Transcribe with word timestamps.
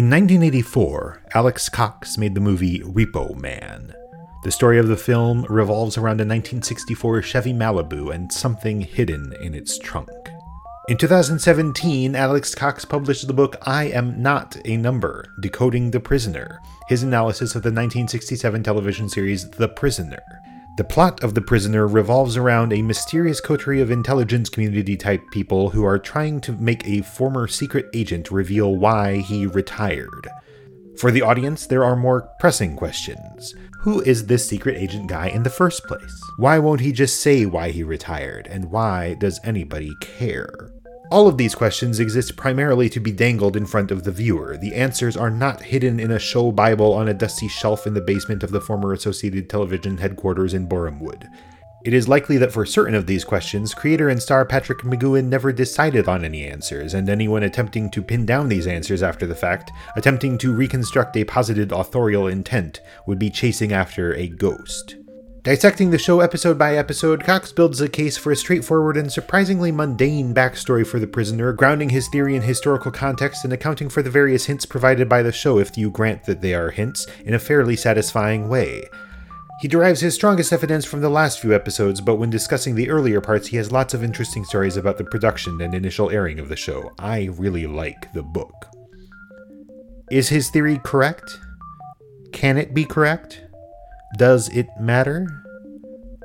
In 0.00 0.08
1984, 0.08 1.24
Alex 1.34 1.68
Cox 1.68 2.16
made 2.16 2.34
the 2.34 2.40
movie 2.40 2.80
Repo 2.80 3.36
Man. 3.36 3.94
The 4.44 4.50
story 4.50 4.78
of 4.78 4.88
the 4.88 4.96
film 4.96 5.44
revolves 5.50 5.98
around 5.98 6.22
a 6.22 6.24
1964 6.24 7.20
Chevy 7.20 7.52
Malibu 7.52 8.10
and 8.10 8.32
something 8.32 8.80
hidden 8.80 9.34
in 9.42 9.54
its 9.54 9.78
trunk. 9.78 10.08
In 10.88 10.96
2017, 10.96 12.16
Alex 12.16 12.54
Cox 12.54 12.86
published 12.86 13.26
the 13.26 13.34
book 13.34 13.58
I 13.66 13.88
Am 13.88 14.22
Not 14.22 14.56
a 14.64 14.78
Number 14.78 15.34
Decoding 15.42 15.90
the 15.90 16.00
Prisoner, 16.00 16.60
his 16.88 17.02
analysis 17.02 17.54
of 17.54 17.62
the 17.62 17.68
1967 17.68 18.62
television 18.62 19.06
series 19.06 19.50
The 19.50 19.68
Prisoner. 19.68 20.22
The 20.80 20.84
plot 20.84 21.22
of 21.22 21.34
The 21.34 21.42
Prisoner 21.42 21.86
revolves 21.86 22.38
around 22.38 22.72
a 22.72 22.80
mysterious 22.80 23.38
coterie 23.38 23.82
of 23.82 23.90
intelligence 23.90 24.48
community 24.48 24.96
type 24.96 25.20
people 25.30 25.68
who 25.68 25.84
are 25.84 25.98
trying 25.98 26.40
to 26.40 26.52
make 26.52 26.88
a 26.88 27.02
former 27.02 27.46
secret 27.48 27.90
agent 27.92 28.30
reveal 28.30 28.76
why 28.76 29.18
he 29.18 29.46
retired. 29.46 30.26
For 30.96 31.10
the 31.10 31.20
audience, 31.20 31.66
there 31.66 31.84
are 31.84 31.96
more 31.96 32.30
pressing 32.40 32.76
questions. 32.76 33.54
Who 33.80 34.00
is 34.00 34.24
this 34.24 34.48
secret 34.48 34.78
agent 34.78 35.06
guy 35.08 35.28
in 35.28 35.42
the 35.42 35.50
first 35.50 35.84
place? 35.84 36.18
Why 36.38 36.58
won't 36.58 36.80
he 36.80 36.92
just 36.92 37.20
say 37.20 37.44
why 37.44 37.72
he 37.72 37.82
retired? 37.82 38.46
And 38.46 38.70
why 38.70 39.16
does 39.20 39.38
anybody 39.44 39.92
care? 40.00 40.70
All 41.10 41.26
of 41.26 41.36
these 41.36 41.56
questions 41.56 41.98
exist 41.98 42.36
primarily 42.36 42.88
to 42.88 43.00
be 43.00 43.10
dangled 43.10 43.56
in 43.56 43.66
front 43.66 43.90
of 43.90 44.04
the 44.04 44.12
viewer. 44.12 44.56
The 44.56 44.76
answers 44.76 45.16
are 45.16 45.28
not 45.28 45.60
hidden 45.60 45.98
in 45.98 46.12
a 46.12 46.20
show 46.20 46.52
Bible 46.52 46.92
on 46.92 47.08
a 47.08 47.14
dusty 47.14 47.48
shelf 47.48 47.84
in 47.84 47.94
the 47.94 48.00
basement 48.00 48.44
of 48.44 48.52
the 48.52 48.60
former 48.60 48.92
Associated 48.92 49.50
Television 49.50 49.98
headquarters 49.98 50.54
in 50.54 50.68
Borehamwood. 50.68 51.28
It 51.84 51.94
is 51.94 52.06
likely 52.06 52.36
that 52.36 52.52
for 52.52 52.64
certain 52.64 52.94
of 52.94 53.06
these 53.06 53.24
questions, 53.24 53.74
creator 53.74 54.08
and 54.08 54.22
star 54.22 54.44
Patrick 54.44 54.80
McGoohan 54.80 55.24
never 55.24 55.52
decided 55.52 56.06
on 56.06 56.24
any 56.24 56.46
answers, 56.46 56.94
and 56.94 57.08
anyone 57.08 57.42
attempting 57.42 57.90
to 57.90 58.02
pin 58.02 58.24
down 58.24 58.48
these 58.48 58.68
answers 58.68 59.02
after 59.02 59.26
the 59.26 59.34
fact, 59.34 59.72
attempting 59.96 60.38
to 60.38 60.54
reconstruct 60.54 61.16
a 61.16 61.24
posited 61.24 61.72
authorial 61.72 62.28
intent, 62.28 62.82
would 63.06 63.18
be 63.18 63.30
chasing 63.30 63.72
after 63.72 64.14
a 64.14 64.28
ghost. 64.28 64.94
Dissecting 65.42 65.90
the 65.90 65.96
show 65.96 66.20
episode 66.20 66.58
by 66.58 66.76
episode, 66.76 67.24
Cox 67.24 67.50
builds 67.50 67.80
a 67.80 67.88
case 67.88 68.18
for 68.18 68.30
a 68.30 68.36
straightforward 68.36 68.98
and 68.98 69.10
surprisingly 69.10 69.72
mundane 69.72 70.34
backstory 70.34 70.86
for 70.86 70.98
the 70.98 71.06
prisoner, 71.06 71.54
grounding 71.54 71.88
his 71.88 72.08
theory 72.08 72.36
in 72.36 72.42
historical 72.42 72.90
context 72.90 73.42
and 73.44 73.52
accounting 73.54 73.88
for 73.88 74.02
the 74.02 74.10
various 74.10 74.44
hints 74.44 74.66
provided 74.66 75.08
by 75.08 75.22
the 75.22 75.32
show, 75.32 75.58
if 75.58 75.78
you 75.78 75.90
grant 75.90 76.24
that 76.24 76.42
they 76.42 76.52
are 76.52 76.70
hints, 76.70 77.06
in 77.24 77.32
a 77.32 77.38
fairly 77.38 77.74
satisfying 77.74 78.50
way. 78.50 78.82
He 79.62 79.68
derives 79.68 80.02
his 80.02 80.14
strongest 80.14 80.52
evidence 80.52 80.84
from 80.84 81.00
the 81.00 81.08
last 81.08 81.40
few 81.40 81.54
episodes, 81.54 82.02
but 82.02 82.16
when 82.16 82.28
discussing 82.28 82.74
the 82.74 82.90
earlier 82.90 83.22
parts, 83.22 83.48
he 83.48 83.56
has 83.56 83.72
lots 83.72 83.94
of 83.94 84.04
interesting 84.04 84.44
stories 84.44 84.76
about 84.76 84.98
the 84.98 85.04
production 85.04 85.58
and 85.62 85.74
initial 85.74 86.10
airing 86.10 86.38
of 86.38 86.50
the 86.50 86.56
show. 86.56 86.92
I 86.98 87.30
really 87.32 87.66
like 87.66 88.12
the 88.12 88.22
book. 88.22 88.66
Is 90.10 90.28
his 90.28 90.50
theory 90.50 90.78
correct? 90.84 91.38
Can 92.32 92.58
it 92.58 92.74
be 92.74 92.84
correct? 92.84 93.40
Does 94.16 94.48
it 94.50 94.68
matter? 94.78 95.39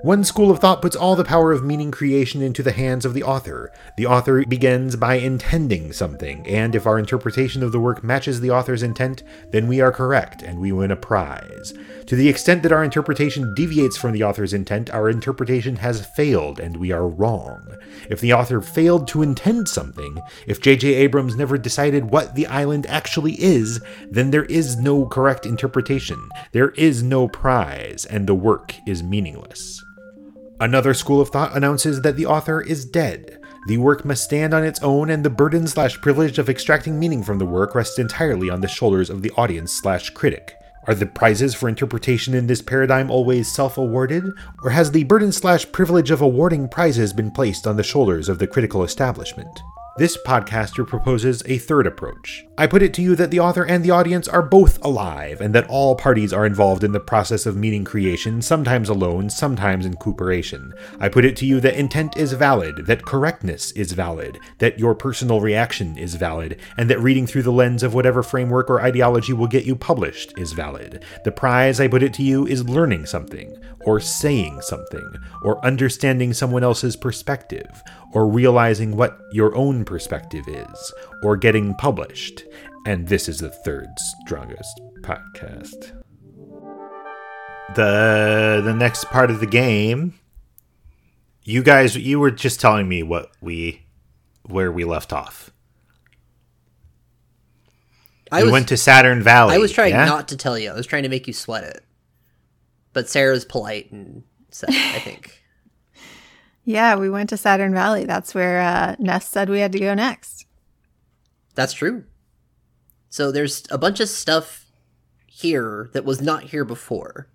One 0.05 0.23
school 0.23 0.51
of 0.51 0.59
thought 0.59 0.83
puts 0.83 0.95
all 0.95 1.15
the 1.15 1.23
power 1.23 1.51
of 1.51 1.63
meaning 1.63 1.89
creation 1.89 2.43
into 2.43 2.61
the 2.61 2.73
hands 2.73 3.05
of 3.05 3.15
the 3.15 3.23
author. 3.23 3.71
The 3.97 4.05
author 4.05 4.45
begins 4.45 4.95
by 4.95 5.15
intending 5.15 5.93
something, 5.93 6.45
and 6.45 6.75
if 6.75 6.85
our 6.85 6.99
interpretation 6.99 7.63
of 7.63 7.71
the 7.71 7.79
work 7.79 8.03
matches 8.03 8.39
the 8.39 8.51
author's 8.51 8.83
intent, 8.83 9.23
then 9.49 9.67
we 9.67 9.81
are 9.81 9.91
correct 9.91 10.43
and 10.43 10.59
we 10.59 10.71
win 10.71 10.91
a 10.91 10.95
prize. 10.95 11.73
To 12.05 12.15
the 12.15 12.29
extent 12.29 12.61
that 12.61 12.71
our 12.71 12.83
interpretation 12.83 13.55
deviates 13.55 13.97
from 13.97 14.11
the 14.11 14.23
author's 14.23 14.53
intent, 14.53 14.91
our 14.91 15.09
interpretation 15.09 15.77
has 15.77 16.05
failed 16.05 16.59
and 16.59 16.77
we 16.77 16.91
are 16.91 17.07
wrong. 17.07 17.75
If 18.07 18.21
the 18.21 18.33
author 18.33 18.61
failed 18.61 19.07
to 19.07 19.23
intend 19.23 19.67
something, 19.67 20.21
if 20.45 20.61
J.J. 20.61 20.93
Abrams 20.93 21.35
never 21.35 21.57
decided 21.57 22.11
what 22.11 22.35
the 22.35 22.45
island 22.45 22.85
actually 22.85 23.41
is, 23.41 23.81
then 24.07 24.29
there 24.29 24.45
is 24.45 24.77
no 24.77 25.07
correct 25.07 25.47
interpretation, 25.47 26.29
there 26.51 26.69
is 26.73 27.01
no 27.01 27.27
prize, 27.27 28.05
and 28.05 28.27
the 28.27 28.35
work 28.35 28.75
is 28.85 29.01
meaningless. 29.01 29.81
Another 30.59 30.93
school 30.93 31.19
of 31.19 31.29
thought 31.29 31.55
announces 31.55 32.01
that 32.01 32.15
the 32.15 32.25
author 32.25 32.61
is 32.61 32.85
dead. 32.85 33.39
The 33.67 33.77
work 33.77 34.05
must 34.05 34.23
stand 34.23 34.53
on 34.53 34.63
its 34.63 34.81
own, 34.81 35.09
and 35.09 35.23
the 35.23 35.29
burden 35.29 35.67
slash 35.67 35.99
privilege 35.99 36.39
of 36.39 36.49
extracting 36.49 36.97
meaning 36.97 37.23
from 37.23 37.39
the 37.39 37.45
work 37.45 37.75
rests 37.75 37.99
entirely 37.99 38.49
on 38.49 38.61
the 38.61 38.67
shoulders 38.67 39.09
of 39.09 39.21
the 39.21 39.31
audience 39.31 39.73
slash 39.73 40.11
critic. 40.11 40.55
Are 40.87 40.95
the 40.95 41.07
prizes 41.07 41.53
for 41.53 41.67
interpretation 41.67 42.33
in 42.33 42.47
this 42.47 42.61
paradigm 42.61 43.11
always 43.11 43.51
self 43.51 43.77
awarded, 43.77 44.23
or 44.63 44.69
has 44.69 44.91
the 44.91 45.03
burden 45.03 45.33
slash 45.33 45.69
privilege 45.73 46.09
of 46.09 46.21
awarding 46.21 46.69
prizes 46.69 47.11
been 47.11 47.31
placed 47.31 47.67
on 47.67 47.75
the 47.75 47.83
shoulders 47.83 48.29
of 48.29 48.39
the 48.39 48.47
critical 48.47 48.83
establishment? 48.83 49.59
This 49.97 50.17
podcaster 50.17 50.85
proposes 50.85 51.41
a 51.45 51.57
third 51.57 51.87
approach. 51.87 52.45
I 52.57 52.67
put 52.67 52.83
it 52.83 52.93
to 52.95 53.01
you 53.01 53.15
that 53.15 53.31
the 53.31 53.39
author 53.39 53.65
and 53.65 53.81
the 53.81 53.91
audience 53.91 54.27
are 54.27 54.41
both 54.41 54.83
alive, 54.83 55.39
and 55.39 55.55
that 55.55 55.69
all 55.69 55.95
parties 55.95 56.33
are 56.33 56.45
involved 56.45 56.83
in 56.83 56.91
the 56.91 56.99
process 56.99 57.45
of 57.45 57.55
meaning 57.55 57.85
creation, 57.85 58.41
sometimes 58.41 58.89
alone, 58.89 59.29
sometimes 59.29 59.85
in 59.85 59.93
cooperation. 59.93 60.73
I 60.99 61.07
put 61.07 61.23
it 61.23 61.37
to 61.37 61.45
you 61.45 61.61
that 61.61 61.79
intent 61.79 62.17
is 62.17 62.33
valid, 62.33 62.87
that 62.87 63.05
correctness 63.05 63.71
is 63.71 63.93
valid, 63.93 64.37
that 64.57 64.77
your 64.77 64.95
personal 64.95 65.39
reaction 65.39 65.97
is 65.97 66.15
valid, 66.15 66.59
and 66.75 66.89
that 66.89 66.99
reading 66.99 67.25
through 67.25 67.43
the 67.43 67.51
lens 67.53 67.81
of 67.81 67.93
whatever 67.93 68.21
framework 68.21 68.69
or 68.69 68.81
ideology 68.81 69.31
will 69.31 69.47
get 69.47 69.63
you 69.63 69.77
published 69.77 70.37
is 70.37 70.51
valid. 70.51 71.05
The 71.23 71.31
prize, 71.31 71.79
I 71.79 71.87
put 71.87 72.03
it 72.03 72.13
to 72.15 72.23
you, 72.23 72.45
is 72.45 72.67
learning 72.67 73.05
something, 73.05 73.55
or 73.85 74.01
saying 74.01 74.59
something, 74.59 75.09
or 75.41 75.63
understanding 75.65 76.33
someone 76.33 76.65
else's 76.65 76.97
perspective, 76.97 77.81
or 78.15 78.27
realizing 78.27 78.97
what 78.97 79.19
your 79.31 79.55
own 79.55 79.85
perspective 79.85 80.45
is, 80.47 80.93
or 81.21 81.37
getting 81.37 81.75
published. 81.75 82.43
And 82.87 83.07
this 83.07 83.29
is 83.29 83.39
the 83.39 83.49
third 83.49 83.87
strongest 84.23 84.81
podcast. 85.01 86.01
The 87.75 88.61
the 88.63 88.73
next 88.73 89.05
part 89.05 89.29
of 89.29 89.39
the 89.39 89.47
game 89.47 90.15
you 91.45 91.61
guys 91.61 91.95
you 91.95 92.19
were 92.19 92.31
just 92.31 92.59
telling 92.59 92.89
me 92.89 93.03
what 93.03 93.31
we 93.39 93.85
where 94.43 94.71
we 94.71 94.83
left 94.83 95.13
off. 95.13 95.51
I 98.31 98.39
we 98.39 98.45
was, 98.45 98.51
went 98.51 98.67
to 98.69 98.77
Saturn 98.77 99.21
Valley. 99.21 99.55
I 99.55 99.59
was 99.59 99.71
trying 99.71 99.91
yeah? 99.91 100.05
not 100.05 100.27
to 100.29 100.37
tell 100.37 100.57
you. 100.57 100.71
I 100.71 100.73
was 100.73 100.87
trying 100.87 101.03
to 101.03 101.09
make 101.09 101.27
you 101.27 101.33
sweat 101.33 101.63
it. 101.63 101.85
But 102.91 103.07
Sarah's 103.07 103.45
polite 103.45 103.91
and 103.91 104.23
said, 104.49 104.69
I 104.71 104.99
think. 104.99 105.43
Yeah, 106.65 106.95
we 106.95 107.11
went 107.11 107.29
to 107.29 107.37
Saturn 107.37 107.73
Valley. 107.73 108.05
That's 108.05 108.33
where 108.33 108.59
uh, 108.59 108.95
Ness 108.97 109.27
said 109.27 109.49
we 109.49 109.59
had 109.59 109.71
to 109.71 109.79
go 109.79 109.93
next. 109.93 110.47
That's 111.53 111.73
true. 111.73 112.05
So 113.09 113.31
there's 113.31 113.63
a 113.69 113.77
bunch 113.77 113.99
of 113.99 114.09
stuff 114.09 114.65
here 115.27 115.89
that 115.93 116.03
was 116.03 116.21
not 116.21 116.43
here 116.45 116.65
before. 116.65 117.29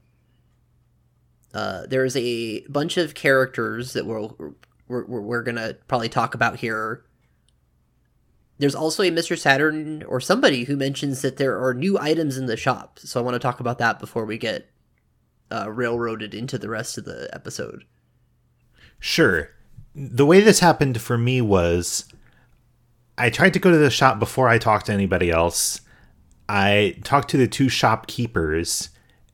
Uh, 1.54 1.86
there's 1.86 2.16
a 2.16 2.60
bunch 2.66 2.96
of 2.96 3.14
characters 3.14 3.92
that 3.92 4.04
we're, 4.04 4.28
we're, 4.88 5.04
we're 5.04 5.42
gonna 5.42 5.74
probably 5.86 6.08
talk 6.08 6.34
about 6.34 6.58
here. 6.58 7.04
There's 8.58 8.74
also 8.74 9.02
a 9.02 9.10
Mr. 9.10 9.38
Saturn 9.38 10.02
or 10.02 10.20
somebody 10.20 10.64
who 10.64 10.76
mentions 10.76 11.22
that 11.22 11.38
there 11.38 11.62
are 11.62 11.72
new 11.72 11.98
items 11.98 12.36
in 12.36 12.47
the 12.47 12.56
shop. 12.56 12.98
So 12.98 13.18
I 13.18 13.22
want 13.22 13.34
to 13.36 13.38
talk 13.38 13.60
about 13.60 13.78
that 13.78 13.98
before 13.98 14.26
we 14.26 14.36
get 14.36 14.68
uh, 15.50 15.70
railroaded 15.70 16.34
into 16.34 16.58
the 16.58 16.68
rest 16.68 16.98
of 16.98 17.04
the 17.04 17.28
episode. 17.32 17.84
Sure. 19.00 19.50
The 19.94 20.25
way 20.27 20.41
this 20.41 20.61
happened 20.61 21.00
for 21.00 21.19
me 21.19 21.41
was 21.41 22.05
I 23.19 23.28
tried 23.31 23.55
to 23.55 23.59
go 23.59 23.71
to 23.71 23.77
the 23.78 23.91
shop 23.91 24.19
before 24.19 24.49
I 24.49 24.59
talked 24.59 24.87
to 24.87 24.93
anybody 24.93 25.31
else. 25.31 25.81
I 26.49 26.97
talked 27.05 27.31
to 27.31 27.37
the 27.37 27.49
two 27.49 27.69
shopkeepers, 27.69 28.91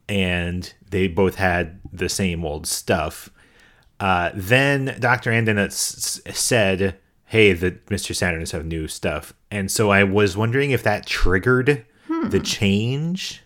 and 0.09 0.72
they 0.91 1.09
both 1.09 1.34
had 1.37 1.81
the 1.93 2.09
same 2.09 2.44
old 2.44 2.66
stuff. 2.66 3.31
Uh, 3.99 4.31
then 4.34 4.97
Dr. 5.00 5.31
Andonuts 5.31 6.21
s- 6.28 6.38
said, 6.38 6.99
Hey, 7.25 7.53
the 7.55 7.72
Mr. 7.88 8.12
Saturns 8.15 8.53
have 8.53 8.66
new 8.66 8.87
stuff. 8.87 9.32
And 9.50 9.71
so 9.71 9.91
I 9.91 10.05
was 10.05 10.37
wondering 10.37 10.71
if 10.71 10.82
that 10.82 11.06
triggered 11.06 11.84
the 12.31 12.41
change. 12.41 13.43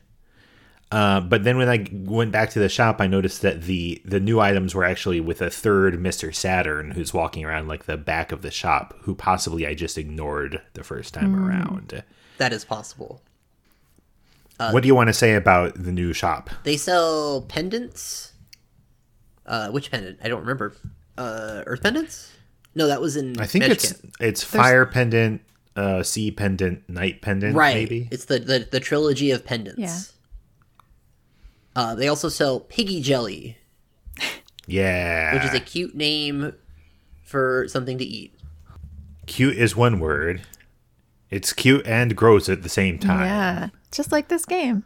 Uh, 0.92 1.20
but 1.20 1.44
then 1.44 1.56
when 1.56 1.68
I 1.68 1.86
went 1.92 2.32
back 2.32 2.50
to 2.50 2.58
the 2.58 2.68
shop, 2.68 3.00
I 3.00 3.06
noticed 3.06 3.42
that 3.42 3.62
the 3.62 4.02
the 4.04 4.18
new 4.18 4.40
items 4.40 4.74
were 4.74 4.84
actually 4.84 5.20
with 5.20 5.40
a 5.40 5.48
third 5.48 6.00
Mister 6.00 6.32
Saturn, 6.32 6.90
who's 6.92 7.14
walking 7.14 7.44
around 7.44 7.68
like 7.68 7.84
the 7.84 7.96
back 7.96 8.32
of 8.32 8.42
the 8.42 8.50
shop, 8.50 8.94
who 9.02 9.14
possibly 9.14 9.66
I 9.66 9.74
just 9.74 9.96
ignored 9.96 10.60
the 10.74 10.82
first 10.82 11.14
time 11.14 11.46
around. 11.46 12.02
That 12.38 12.52
is 12.52 12.64
possible. 12.64 13.22
what 14.58 14.82
do 14.82 14.88
you 14.88 14.94
want 14.94 15.08
to 15.08 15.14
say 15.14 15.34
about 15.34 15.74
the 15.74 15.92
new 15.92 16.12
shop? 16.12 16.50
They 16.64 16.76
sell 16.76 17.42
pendants. 17.42 18.32
Uh, 19.46 19.70
which 19.70 19.90
pendant? 19.90 20.18
I 20.22 20.28
don't 20.28 20.40
remember. 20.40 20.74
Uh, 21.16 21.62
Earth 21.66 21.82
pendants? 21.82 22.32
No, 22.74 22.86
that 22.86 23.00
was 23.00 23.16
in. 23.16 23.38
I 23.40 23.46
think 23.46 23.62
Magic 23.62 23.78
it's 23.78 24.02
it's 24.20 24.44
fire 24.44 24.86
pendant, 24.86 25.42
uh, 25.76 26.02
sea 26.02 26.30
pendant, 26.30 26.88
night 26.88 27.20
pendant, 27.20 27.54
right. 27.56 27.74
maybe. 27.74 28.08
It's 28.10 28.26
the, 28.26 28.38
the 28.38 28.68
the 28.70 28.80
trilogy 28.80 29.30
of 29.30 29.44
pendants. 29.44 29.78
Yeah. 29.78 29.98
Uh, 31.76 31.94
they 31.94 32.08
also 32.08 32.28
sell 32.28 32.60
piggy 32.60 33.00
jelly, 33.00 33.56
Yeah, 34.66 35.34
which 35.34 35.44
is 35.44 35.54
a 35.54 35.60
cute 35.60 35.94
name 35.94 36.52
for 37.24 37.66
something 37.68 37.96
to 37.98 38.04
eat. 38.04 38.34
cute 39.26 39.56
is 39.56 39.76
one 39.76 40.00
word. 40.00 40.42
It's 41.30 41.52
cute 41.52 41.86
and 41.86 42.16
gross 42.16 42.48
at 42.48 42.62
the 42.64 42.68
same 42.68 42.98
time. 42.98 43.20
Yeah, 43.24 43.68
just 43.92 44.10
like 44.10 44.28
this 44.28 44.44
game. 44.44 44.82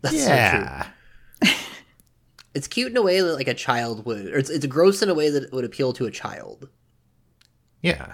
That's 0.00 0.16
so 0.18 0.24
true. 0.26 0.34
yeah. 0.34 0.86
It's 2.54 2.68
cute 2.68 2.90
in 2.90 2.96
a 2.98 3.02
way 3.02 3.18
that 3.20 3.34
like 3.34 3.48
a 3.48 3.54
child 3.54 4.04
would, 4.04 4.26
or 4.26 4.36
it's 4.36 4.50
it's 4.50 4.66
gross 4.66 5.00
in 5.00 5.08
a 5.08 5.14
way 5.14 5.30
that 5.30 5.50
would 5.52 5.64
appeal 5.64 5.94
to 5.94 6.04
a 6.04 6.10
child. 6.10 6.68
Yeah. 7.80 8.12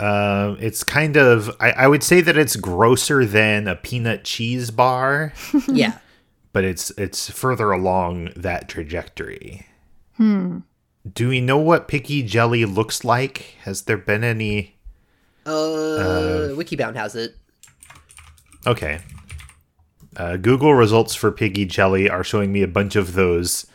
Um, 0.00 0.56
it's 0.60 0.82
kind 0.82 1.16
of 1.16 1.54
I, 1.60 1.72
I 1.72 1.86
would 1.86 2.02
say 2.02 2.20
that 2.22 2.36
it's 2.38 2.56
grosser 2.56 3.24
than 3.26 3.68
a 3.68 3.76
peanut 3.76 4.24
cheese 4.24 4.70
bar, 4.70 5.34
yeah. 5.68 5.98
but 6.52 6.64
it's 6.64 6.90
it's 6.92 7.30
further 7.30 7.70
along 7.70 8.30
that 8.34 8.68
trajectory. 8.68 9.66
Hmm. 10.16 10.58
Do 11.12 11.28
we 11.28 11.40
know 11.40 11.58
what 11.58 11.86
Piggy 11.88 12.22
Jelly 12.22 12.64
looks 12.64 13.04
like? 13.04 13.56
Has 13.62 13.82
there 13.82 13.96
been 13.98 14.24
any 14.24 14.76
Uh, 15.46 16.50
Wikibound 16.56 16.94
has 16.96 17.14
it. 17.14 17.36
Okay. 18.66 19.00
Uh, 20.16 20.36
Google 20.36 20.74
results 20.74 21.14
for 21.14 21.30
Piggy 21.32 21.64
Jelly 21.64 22.10
are 22.10 22.24
showing 22.24 22.52
me 22.52 22.62
a 22.62 22.68
bunch 22.68 22.96
of 22.96 23.14
those 23.14 23.66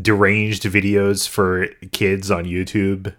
deranged 0.00 0.64
videos 0.64 1.28
for 1.28 1.66
kids 1.92 2.30
on 2.30 2.44
YouTube. 2.44 3.14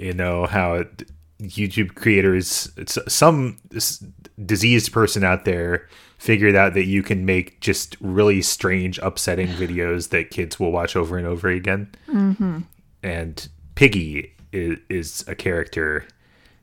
You 0.00 0.12
know 0.14 0.46
how 0.46 0.74
it- 0.74 1.10
YouTube 1.40 1.94
creators, 1.94 2.70
it's, 2.76 2.98
some 3.08 3.56
s- 3.74 4.04
diseased 4.44 4.92
person 4.92 5.24
out 5.24 5.44
there 5.46 5.88
figured 6.18 6.54
out 6.54 6.74
that 6.74 6.84
you 6.84 7.02
can 7.02 7.24
make 7.24 7.60
just 7.60 7.96
really 8.00 8.42
strange, 8.42 8.98
upsetting 8.98 9.48
videos 9.64 10.10
that 10.10 10.30
kids 10.30 10.60
will 10.60 10.70
watch 10.72 10.96
over 10.96 11.16
and 11.16 11.26
over 11.26 11.48
again. 11.48 11.90
And 13.02 13.48
Piggy 13.74 14.34
is, 14.52 14.78
is 14.90 15.24
a 15.26 15.34
character 15.34 16.06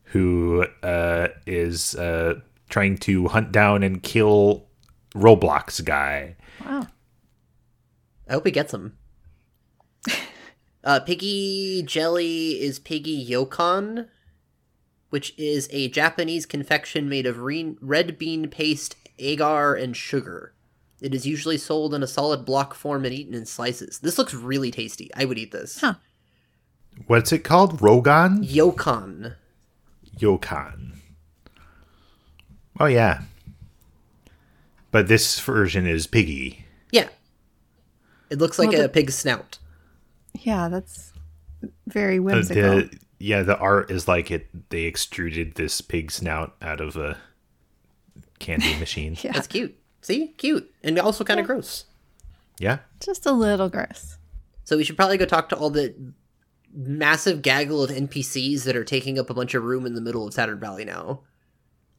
who 0.04 0.66
uh, 0.84 1.30
is 1.48 1.96
uh, 1.96 2.40
trying 2.70 2.98
to 3.00 3.28
hunt 3.30 3.52
down 3.52 3.82
and 3.84 4.04
kill 4.04 4.68
Roblox 5.16 5.84
guy. 5.84 6.36
Wow. 6.64 6.86
I 8.30 8.34
hope 8.34 8.46
he 8.46 8.52
gets 8.52 8.72
them. 8.72 8.96
Uh, 10.88 11.02
Piggy 11.02 11.84
Jelly 11.84 12.62
is 12.62 12.80
Piggy 12.80 13.28
Yokon, 13.30 14.08
which 15.10 15.34
is 15.38 15.68
a 15.72 15.90
Japanese 15.90 16.46
confection 16.46 17.10
made 17.10 17.26
of 17.26 17.40
re- 17.40 17.76
red 17.82 18.18
bean 18.18 18.50
paste, 18.50 18.96
agar, 19.20 19.76
and 19.76 19.96
sugar. 19.98 20.54
It 21.02 21.14
is 21.14 21.28
usually 21.28 21.58
sold 21.58 21.94
in 21.94 22.02
a 22.02 22.08
solid 22.08 22.46
block 22.46 22.74
form 22.74 23.04
and 23.04 23.14
eaten 23.14 23.34
in 23.34 23.46
slices. 23.46 24.00
This 24.00 24.18
looks 24.18 24.34
really 24.34 24.72
tasty. 24.72 25.12
I 25.14 25.26
would 25.26 25.38
eat 25.38 25.52
this. 25.52 25.82
Huh. 25.82 25.96
What's 27.06 27.32
it 27.34 27.44
called? 27.44 27.82
Rogan? 27.82 28.44
Yokon. 28.44 29.36
Yokan. 30.18 30.94
Oh, 32.80 32.86
yeah. 32.86 33.24
But 34.92 35.08
this 35.10 35.38
version 35.42 35.86
is 35.86 36.08
Piggy. 36.08 36.66
Yeah. 36.92 37.10
It 38.30 38.40
looks 38.40 38.58
like 38.58 38.70
Well, 38.70 38.80
a 38.80 38.84
the- 38.84 38.90
pig's 38.90 39.16
snout. 39.16 39.60
Yeah, 40.42 40.68
that's 40.70 41.14
very 41.88 42.18
Uh, 42.20 42.22
whimsical. 42.22 42.62
the, 42.62 42.98
yeah, 43.20 43.44
the 43.44 43.58
art 43.58 43.90
is 43.92 44.08
like 44.08 44.30
it. 44.32 44.70
They 44.70 44.84
extruded 44.84 45.56
this 45.56 45.82
pig 45.82 46.12
snout 46.12 46.56
out 46.62 46.80
of 46.82 46.96
a 46.96 47.18
candy 48.40 48.76
machine. 48.80 49.18
yeah, 49.22 49.32
That's 49.34 49.48
cute. 49.48 49.76
See? 50.02 50.28
Cute. 50.38 50.72
And 50.84 50.98
also 51.00 51.24
kind 51.24 51.40
of 51.40 51.46
gross. 51.48 51.86
yeah. 52.60 52.80
just 53.00 53.26
a 53.26 53.32
little 53.32 53.70
gross. 53.70 54.18
So 54.64 54.78
we 54.78 54.84
should 54.84 54.96
probably 54.98 55.18
go 55.18 55.26
talk 55.26 55.50
to 55.50 55.56
all 55.58 55.70
the 55.70 55.96
massive 56.74 57.42
gaggle 57.42 57.84
of 57.84 57.90
NPCs 57.90 58.64
that 58.66 58.76
are 58.76 58.84
taking 58.84 59.18
up 59.18 59.30
a 59.30 59.34
bunch 59.34 59.54
of 59.56 59.64
room 59.64 59.86
in 59.86 59.96
the 59.96 60.02
middle 60.02 60.28
of 60.28 60.34
Saturn 60.34 60.60
Valley 60.60 60.86
now. 60.86 61.22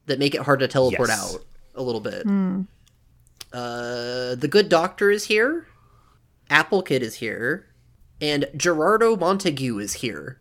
That 0.06 0.18
make 0.18 0.34
it 0.34 0.42
hard 0.42 0.60
to 0.60 0.68
teleport 0.68 1.08
Yes. 1.10 1.34
out 1.34 1.44
a 1.74 1.82
little 1.82 2.00
bit. 2.00 2.24
Uh, 3.52 4.34
the 4.34 4.48
good 4.50 4.68
doctor 4.68 5.10
is 5.10 5.24
here. 5.24 5.66
Apple 6.50 6.82
Kid 6.82 7.02
is 7.02 7.16
here. 7.16 7.66
And 8.20 8.46
Gerardo 8.56 9.16
Montague 9.16 9.78
is 9.78 9.94
here. 9.94 10.40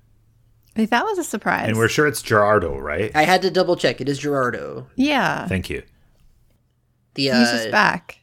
Like, 0.76 0.90
that 0.92 1.06
was 1.06 1.18
a 1.18 1.24
surprise. 1.24 1.68
And 1.68 1.78
we're 1.78 1.88
sure 1.90 2.08
it's 2.08 2.22
Gerardo, 2.22 2.78
right? 2.78 3.12
I 3.16 3.24
had 3.24 3.42
to 3.44 3.52
double 3.52 3.76
check. 3.76 4.00
It 4.02 4.08
is 4.10 4.20
Gerardo. 4.20 4.88
yeah, 4.96 5.48
Thank 5.48 5.70
you. 5.70 5.84
The 7.16 7.24
he's 7.30 7.52
just 7.52 7.68
uh, 7.70 7.72
back. 7.72 8.20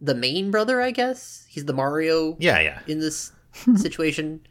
the 0.00 0.14
main 0.14 0.50
brother, 0.52 0.80
I 0.80 0.92
guess. 0.92 1.46
He's 1.48 1.64
the 1.64 1.72
Mario 1.72 2.36
Yeah, 2.38 2.60
yeah. 2.60 2.80
in 2.86 3.00
this 3.00 3.32
situation. 3.76 4.46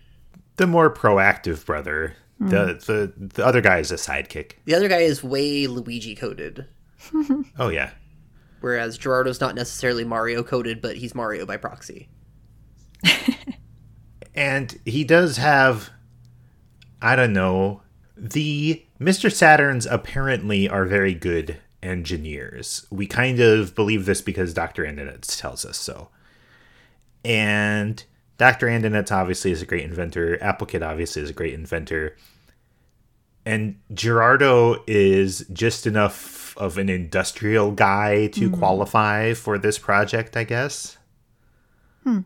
The 0.57 0.67
more 0.67 0.93
proactive 0.93 1.65
brother. 1.65 2.15
The, 2.37 2.77
the 2.85 3.13
the 3.35 3.45
other 3.45 3.61
guy 3.61 3.79
is 3.79 3.91
a 3.91 3.95
sidekick. 3.95 4.53
The 4.65 4.75
other 4.75 4.89
guy 4.89 4.97
is 4.99 5.23
way 5.23 5.67
Luigi 5.67 6.15
coded. 6.15 6.65
Oh 7.57 7.69
yeah. 7.69 7.91
Whereas 8.59 8.97
Gerardo's 8.97 9.39
not 9.39 9.55
necessarily 9.55 10.03
Mario 10.03 10.43
coded, 10.43 10.81
but 10.81 10.97
he's 10.97 11.15
Mario 11.15 11.45
by 11.45 11.55
proxy. 11.55 12.09
And 14.35 14.79
he 14.85 15.03
does 15.03 15.37
have, 15.37 15.89
I 17.01 17.15
don't 17.15 17.33
know, 17.33 17.81
the 18.15 18.85
Mr. 18.99 19.31
Saturns 19.31 19.87
apparently 19.89 20.69
are 20.69 20.85
very 20.85 21.13
good 21.13 21.57
engineers. 21.81 22.85
We 22.91 23.07
kind 23.07 23.39
of 23.39 23.73
believe 23.75 24.05
this 24.05 24.21
because 24.21 24.53
Dr. 24.53 24.83
Andonuts 24.83 25.39
tells 25.39 25.65
us 25.65 25.77
so. 25.77 26.09
And 27.23 28.03
Dr. 28.37 28.67
Andonuts 28.67 29.11
obviously 29.11 29.51
is 29.51 29.61
a 29.61 29.65
great 29.65 29.85
inventor. 29.85 30.41
Apple 30.43 30.67
Kid 30.67 30.83
obviously 30.83 31.21
is 31.21 31.29
a 31.29 31.33
great 31.33 31.53
inventor. 31.53 32.17
And 33.45 33.79
Gerardo 33.93 34.83
is 34.85 35.45
just 35.53 35.87
enough 35.87 36.57
of 36.57 36.77
an 36.77 36.89
industrial 36.89 37.71
guy 37.71 38.27
to 38.27 38.49
hmm. 38.49 38.55
qualify 38.55 39.33
for 39.33 39.57
this 39.57 39.77
project, 39.77 40.35
I 40.35 40.43
guess 40.43 40.97
hmm. 42.05 42.19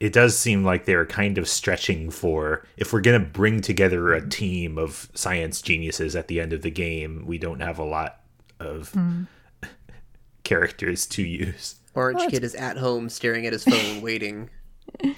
It 0.00 0.12
does 0.12 0.38
seem 0.38 0.64
like 0.64 0.84
they're 0.86 1.06
kind 1.06 1.38
of 1.38 1.48
stretching 1.48 2.10
for 2.10 2.66
if 2.76 2.92
we're 2.92 3.00
going 3.00 3.20
to 3.20 3.26
bring 3.26 3.60
together 3.60 4.12
a 4.12 4.26
team 4.26 4.78
of 4.78 5.10
science 5.14 5.60
geniuses 5.62 6.16
at 6.16 6.28
the 6.28 6.40
end 6.40 6.52
of 6.52 6.62
the 6.62 6.70
game, 6.70 7.24
we 7.26 7.38
don't 7.38 7.60
have 7.60 7.78
a 7.78 7.84
lot 7.84 8.20
of 8.58 8.96
characters 10.44 11.06
to 11.06 11.22
use. 11.22 11.76
Orange 11.94 12.30
Kid 12.30 12.44
is 12.44 12.54
at 12.54 12.78
home 12.78 13.08
staring 13.08 13.46
at 13.46 13.52
his 13.52 13.64
phone, 13.64 14.00
waiting. 14.02 14.50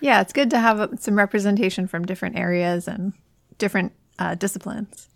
Yeah, 0.00 0.20
it's 0.20 0.32
good 0.32 0.50
to 0.50 0.58
have 0.58 0.80
uh, 0.80 0.88
some 0.98 1.18
representation 1.18 1.86
from 1.86 2.04
different 2.04 2.36
areas 2.36 2.86
and 2.86 3.12
different 3.58 3.92
uh, 4.18 4.34
disciplines. 4.36 5.08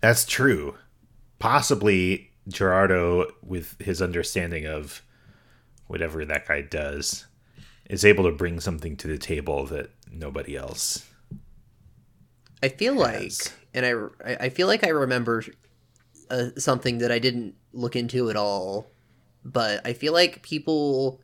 That's 0.00 0.24
true. 0.24 0.76
Possibly 1.38 2.30
Gerardo, 2.48 3.30
with 3.42 3.80
his 3.80 4.00
understanding 4.00 4.66
of 4.66 5.02
whatever 5.90 6.24
that 6.24 6.46
guy 6.46 6.62
does, 6.62 7.26
is 7.88 8.04
able 8.04 8.22
to 8.22 8.30
bring 8.30 8.60
something 8.60 8.96
to 8.96 9.08
the 9.08 9.18
table 9.18 9.66
that 9.66 9.90
nobody 10.08 10.56
else. 10.56 11.04
I 12.62 12.68
feel 12.68 12.94
like, 12.94 13.32
and 13.74 13.84
I, 13.84 14.36
I 14.44 14.48
feel 14.50 14.68
like 14.68 14.84
I 14.84 14.90
remember 14.90 15.42
uh, 16.30 16.50
something 16.56 16.98
that 16.98 17.10
I 17.10 17.18
didn't 17.18 17.56
look 17.72 17.96
into 17.96 18.30
at 18.30 18.36
all, 18.36 18.86
but 19.44 19.84
I 19.84 19.92
feel 19.92 20.12
like 20.12 20.42
people 20.42 21.20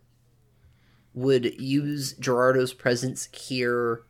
would 1.14 1.60
use 1.60 2.14
Gerardo's 2.14 2.74
presence 2.74 3.28
here 3.32 4.02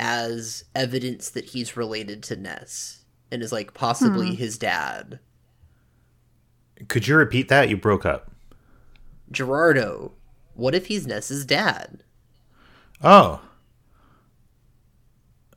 as 0.00 0.64
evidence 0.74 1.30
that 1.30 1.44
he's 1.44 1.76
related 1.76 2.24
to 2.24 2.36
Ness 2.36 3.04
and 3.30 3.42
is 3.42 3.52
like 3.52 3.74
possibly 3.74 4.34
his 4.34 4.58
dad. 4.58 5.20
Could 6.88 7.06
you 7.06 7.14
repeat 7.14 7.48
that? 7.48 7.68
You 7.68 7.76
broke 7.76 8.04
up. 8.04 8.31
Gerardo, 9.32 10.12
what 10.54 10.74
if 10.74 10.86
he's 10.86 11.06
Ness's 11.06 11.44
dad? 11.44 12.02
Oh. 13.02 13.40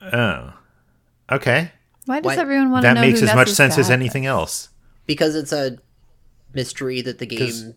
Oh. 0.02 0.54
Okay. 1.32 1.72
Why 2.06 2.20
does 2.20 2.36
Why- 2.36 2.42
everyone 2.42 2.72
want 2.72 2.84
to 2.84 2.90
know? 2.90 2.94
That 2.96 3.02
know 3.02 3.08
makes 3.08 3.20
who 3.20 3.28
as 3.28 3.36
much 3.36 3.48
Ness's 3.48 3.58
sense 3.58 3.78
as 3.78 3.88
dad 3.88 3.94
anything 3.94 4.26
else. 4.26 4.70
Because 5.08 5.36
it's 5.36 5.52
a 5.52 5.78
mystery 6.54 7.02
that 7.02 7.18
the 7.20 7.26
'Cause- 7.28 7.64
game 7.64 7.76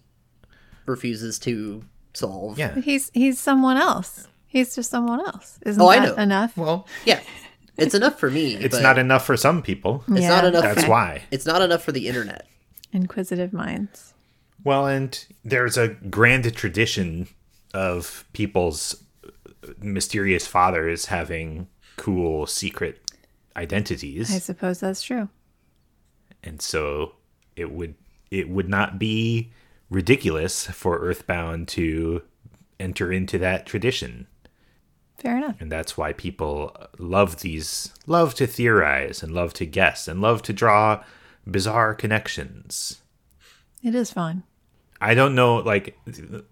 refuses 0.87 1.39
to 1.41 1.85
solve. 2.15 2.59
Yeah. 2.59 2.75
He's 2.81 3.11
he's 3.15 3.39
someone 3.39 3.77
else. 3.77 4.29
He's 4.47 4.75
just 4.75 4.91
someone 4.91 5.21
else. 5.21 5.59
Isn't 5.67 5.81
Oh, 5.83 5.89
I 5.89 6.01
that 6.01 6.17
know. 6.17 6.23
enough? 6.23 6.57
Well, 6.57 6.87
Yeah. 7.05 7.21
It's 7.77 7.95
enough 7.95 8.19
for 8.19 8.29
me. 8.31 8.55
it's 8.57 8.75
but 8.77 8.83
not 8.83 8.99
enough 8.99 9.25
for 9.25 9.37
some 9.37 9.63
people. 9.63 10.03
It's 10.09 10.23
Yeah. 10.23 10.29
not 10.31 10.45
enough. 10.45 10.63
That's 10.65 10.85
for, 10.85 10.91
why. 10.91 11.23
It's 11.31 11.47
not 11.47 11.63
enough 11.63 11.83
for 11.85 11.93
the 11.93 12.09
internet. 12.09 12.47
Inquisitive 12.93 13.53
minds. 13.53 14.15
Well, 14.69 14.87
and 14.87 15.27
there's 15.45 15.79
a 15.79 15.89
grand 15.89 16.55
tradition 16.55 17.29
of 17.73 18.27
people's 18.35 19.03
mysterious 19.81 20.47
fathers 20.47 21.07
having 21.07 21.69
cool 21.97 22.47
secret 22.47 23.01
identities. 23.57 24.31
I 24.35 24.39
suppose 24.39 24.81
that's 24.81 25.01
true. 25.03 25.31
and 26.45 26.61
so 26.61 27.13
it 27.57 27.71
would 27.73 27.95
it 28.31 28.51
would 28.51 28.69
not 28.69 28.99
be 28.99 29.51
ridiculous 29.89 30.67
for 30.67 30.99
Earthbound 30.99 31.67
to 31.69 32.21
enter 32.79 33.11
into 33.11 33.39
that 33.39 33.65
tradition. 33.65 34.27
Fair 35.17 35.39
enough. 35.39 35.57
And 35.61 35.73
that's 35.73 35.97
why 35.97 36.13
people 36.13 36.77
love 36.99 37.41
these, 37.41 37.95
love 38.07 38.35
to 38.35 38.47
theorize 38.47 39.23
and 39.23 39.33
love 39.33 39.55
to 39.55 39.65
guess 39.65 40.07
and 40.07 40.21
love 40.21 40.43
to 40.43 40.53
draw 40.53 41.03
bizarre 41.51 41.95
connections. 41.95 43.01
It 43.83 43.95
is 43.95 44.13
fun. 44.13 44.43
I 45.01 45.15
don't 45.15 45.35
know, 45.35 45.57
like, 45.57 45.97
the, 46.07 46.45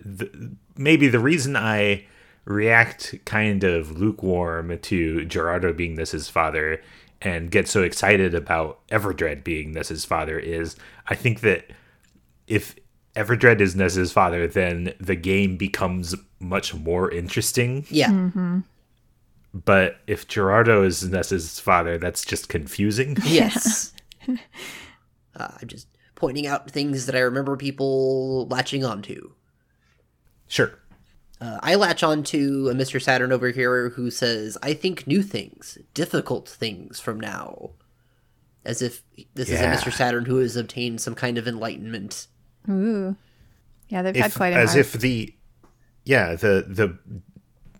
the, 0.00 0.56
maybe 0.76 1.08
the 1.08 1.18
reason 1.18 1.56
I 1.56 2.06
react 2.44 3.14
kind 3.24 3.64
of 3.64 3.98
lukewarm 3.98 4.78
to 4.78 5.24
Gerardo 5.24 5.72
being 5.72 5.96
this 5.96 6.12
his 6.12 6.28
father 6.28 6.80
and 7.22 7.50
get 7.50 7.68
so 7.68 7.82
excited 7.82 8.34
about 8.34 8.86
Everdred 8.88 9.42
being 9.42 9.72
Ness's 9.72 10.04
father 10.04 10.38
is 10.38 10.76
I 11.08 11.14
think 11.14 11.40
that 11.40 11.64
if 12.46 12.76
Everdred 13.16 13.60
is 13.60 13.74
Ness's 13.74 14.12
father, 14.12 14.46
then 14.46 14.92
the 15.00 15.16
game 15.16 15.56
becomes 15.56 16.14
much 16.38 16.74
more 16.74 17.10
interesting. 17.10 17.86
Yeah. 17.88 18.60
But 19.54 19.96
if 20.06 20.28
Gerardo 20.28 20.82
is 20.82 21.02
Ness's 21.02 21.58
father, 21.58 21.96
that's 21.96 22.24
just 22.24 22.48
confusing. 22.48 23.16
Yes. 23.24 23.94
uh, 24.28 25.48
I'm 25.60 25.66
just 25.66 25.88
pointing 26.16 26.46
out 26.48 26.68
things 26.70 27.06
that 27.06 27.14
I 27.14 27.20
remember 27.20 27.56
people 27.56 28.48
latching 28.48 28.84
onto. 28.84 29.30
Sure. 30.48 30.72
Uh, 31.40 31.58
I 31.62 31.74
latch 31.74 32.02
on 32.02 32.22
to 32.24 32.70
a 32.70 32.74
Mr. 32.74 33.00
Saturn 33.00 33.30
over 33.30 33.50
here 33.50 33.90
who 33.90 34.10
says, 34.10 34.56
I 34.62 34.72
think 34.74 35.06
new 35.06 35.22
things, 35.22 35.76
difficult 35.94 36.48
things 36.48 36.98
from 36.98 37.20
now. 37.20 37.70
As 38.64 38.80
if 38.82 39.02
this 39.34 39.48
Yeah. 39.50 39.72
is 39.74 39.82
a 39.82 39.84
Mr. 39.84 39.92
Saturn 39.92 40.24
who 40.24 40.38
has 40.38 40.56
obtained 40.56 41.00
some 41.00 41.14
kind 41.14 41.36
of 41.38 41.46
enlightenment. 41.46 42.26
Ooh. 42.68 43.14
Yeah, 43.88 44.02
they've 44.02 44.16
had 44.16 44.34
quite 44.34 44.52
a 44.54 44.56
as 44.56 44.70
hard- 44.70 44.80
if 44.80 44.92
the 44.94 45.32
yeah 46.04 46.34
the 46.34 46.64
the 46.66 46.98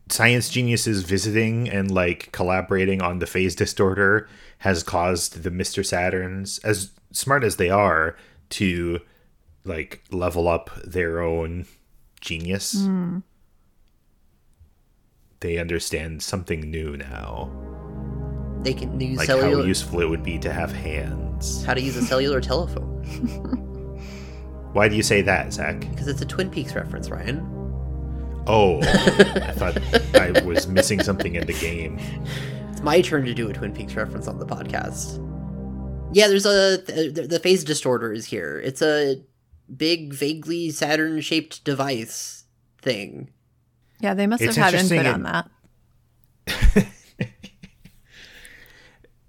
science 0.08 0.48
geniuses 0.48 1.02
visiting 1.02 1.68
and 1.68 1.90
like 1.90 2.30
collaborating 2.30 3.02
on 3.02 3.18
the 3.18 3.26
phase 3.26 3.56
distorter 3.56 4.28
has 4.58 4.84
caused 4.84 5.42
the 5.42 5.50
Mr. 5.50 5.82
Saturns, 5.82 6.60
as 6.64 6.90
smart 7.16 7.42
as 7.44 7.56
they 7.56 7.70
are, 7.70 8.16
to 8.50 9.00
like 9.64 10.02
level 10.10 10.48
up 10.48 10.70
their 10.84 11.20
own 11.20 11.66
genius. 12.20 12.86
They 15.40 15.58
understand 15.58 16.22
something 16.22 16.70
new 16.70 16.96
now, 16.96 17.50
They 18.62 18.72
can 18.72 18.98
use 19.00 19.18
like 19.18 19.28
how 19.28 19.62
useful 19.62 20.00
it 20.00 20.08
would 20.08 20.22
be 20.22 20.38
to 20.38 20.52
have 20.52 20.72
hands. 20.72 21.64
how 21.64 21.74
to 21.74 21.80
use 21.80 21.96
a 21.96 22.02
cellular 22.02 22.40
telephone. 22.40 23.02
Why 24.72 24.88
do 24.88 24.96
you 24.96 25.02
say 25.02 25.22
that, 25.22 25.52
Zach? 25.52 25.80
Because 25.80 26.08
it's 26.08 26.20
a 26.20 26.26
Twin 26.26 26.50
Peaks 26.50 26.74
reference, 26.74 27.10
Ryan. 27.10 27.40
Oh, 28.46 28.80
I 28.82 29.52
thought 29.52 29.78
I 30.14 30.42
was 30.44 30.68
missing 30.68 31.02
something 31.02 31.34
in 31.34 31.46
the 31.46 31.54
game. 31.54 31.98
It's 32.70 32.82
my 32.82 33.00
turn 33.00 33.24
to 33.24 33.34
do 33.34 33.48
a 33.48 33.52
Twin 33.52 33.72
Peaks 33.72 33.94
reference 33.94 34.28
on 34.28 34.38
the 34.38 34.46
podcast. 34.46 35.22
Yeah, 36.12 36.28
there's 36.28 36.46
a 36.46 36.78
the, 36.78 37.26
the 37.28 37.40
phase 37.40 37.62
distorter 37.64 38.12
is 38.12 38.26
here. 38.26 38.60
It's 38.64 38.80
a 38.80 39.20
big, 39.74 40.14
vaguely 40.14 40.70
Saturn-shaped 40.70 41.64
device 41.64 42.44
thing. 42.80 43.30
yeah, 44.00 44.14
they 44.14 44.26
must 44.26 44.42
It's 44.42 44.56
have 44.56 44.72
had 44.72 44.80
input 44.82 45.06
it- 45.06 45.14
on 45.14 45.22
that. 45.24 45.50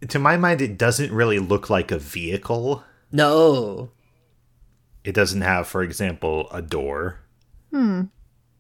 to 0.10 0.20
my 0.20 0.38
mind, 0.38 0.62
it 0.62 0.78
doesn't 0.78 1.12
really 1.12 1.40
look 1.40 1.70
like 1.70 1.92
a 1.92 2.00
vehicle. 2.00 2.84
No, 3.12 3.90
It 5.04 5.14
doesn't 5.14 5.42
have, 5.42 5.68
for 5.68 5.82
example, 5.84 6.48
a 6.52 6.62
door. 6.62 7.20
Hmm. 7.72 8.04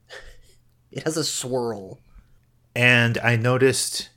It 0.92 1.04
has 1.04 1.18
a 1.18 1.24
swirl. 1.24 2.00
And 2.76 3.18
I 3.20 3.36
noticed 3.36 4.10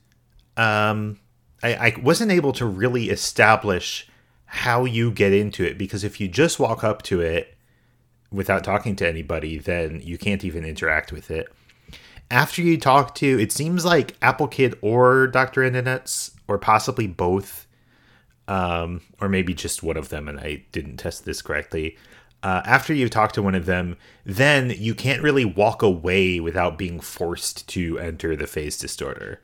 um, 0.57 1.19
I, 1.63 1.75
I 1.75 1.95
wasn't 2.03 2.33
able 2.33 2.53
to 2.55 2.67
really 2.67 3.11
establish 3.11 4.09
how 4.47 4.85
you 4.85 5.11
get 5.11 5.33
into 5.33 5.65
it 5.65 5.79
because 5.79 6.03
if 6.03 6.21
you 6.21 6.29
just 6.29 6.59
walk 6.59 6.83
up 6.83 7.03
to 7.03 7.21
it 7.21 7.57
without 8.33 8.65
talking 8.65 8.97
to 8.97 9.09
anybody, 9.09 9.59
then 9.59 10.01
you 10.03 10.19
can't 10.19 10.45
even 10.45 10.65
interact 10.65 11.13
with 11.13 11.31
it. 11.31 11.49
After 12.31 12.63
you 12.63 12.79
talk 12.79 13.15
to, 13.17 13.41
it 13.41 13.53
seems 13.53 13.85
like 13.85 14.17
Apple 14.23 14.49
Kid 14.49 14.77
or 14.83 15.27
Dr. 15.27 15.63
Andonuts, 15.63 16.33
or 16.47 16.59
possibly 16.59 17.07
both, 17.07 17.67
um, 18.47 19.01
or 19.21 19.29
maybe 19.29 19.53
just 19.53 19.83
one 19.83 19.97
of 19.97 20.11
them, 20.11 20.29
and 20.29 20.39
I 20.39 20.65
didn't 20.73 20.99
test 20.99 21.25
this 21.25 21.43
correctly. 21.43 21.97
Uh, 22.43 22.63
after 22.65 22.95
you 22.95 23.09
talk 23.09 23.33
to 23.33 23.43
one 23.43 23.55
of 23.55 23.67
them, 23.67 23.97
then 24.25 24.71
you 24.71 24.95
can't 24.95 25.23
really 25.23 25.45
walk 25.45 25.83
away 25.83 26.41
without 26.41 26.79
being 26.79 27.01
forced 27.01 27.69
to 27.69 27.99
enter 27.99 28.35
the 28.35 28.47
phase 28.47 28.79
distorter. 28.79 29.41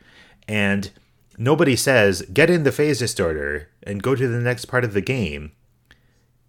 And 0.49 0.91
nobody 1.39 1.77
says, 1.77 2.23
get 2.33 2.51
in 2.51 2.63
the 2.65 2.73
phase 2.73 2.99
distorter 2.99 3.69
and 3.83 4.03
go 4.03 4.15
to 4.15 4.29
the 4.29 4.41
next 4.41 4.67
part 4.67 4.85
of 4.85 4.93
the 4.93 5.01
game. 5.01 5.53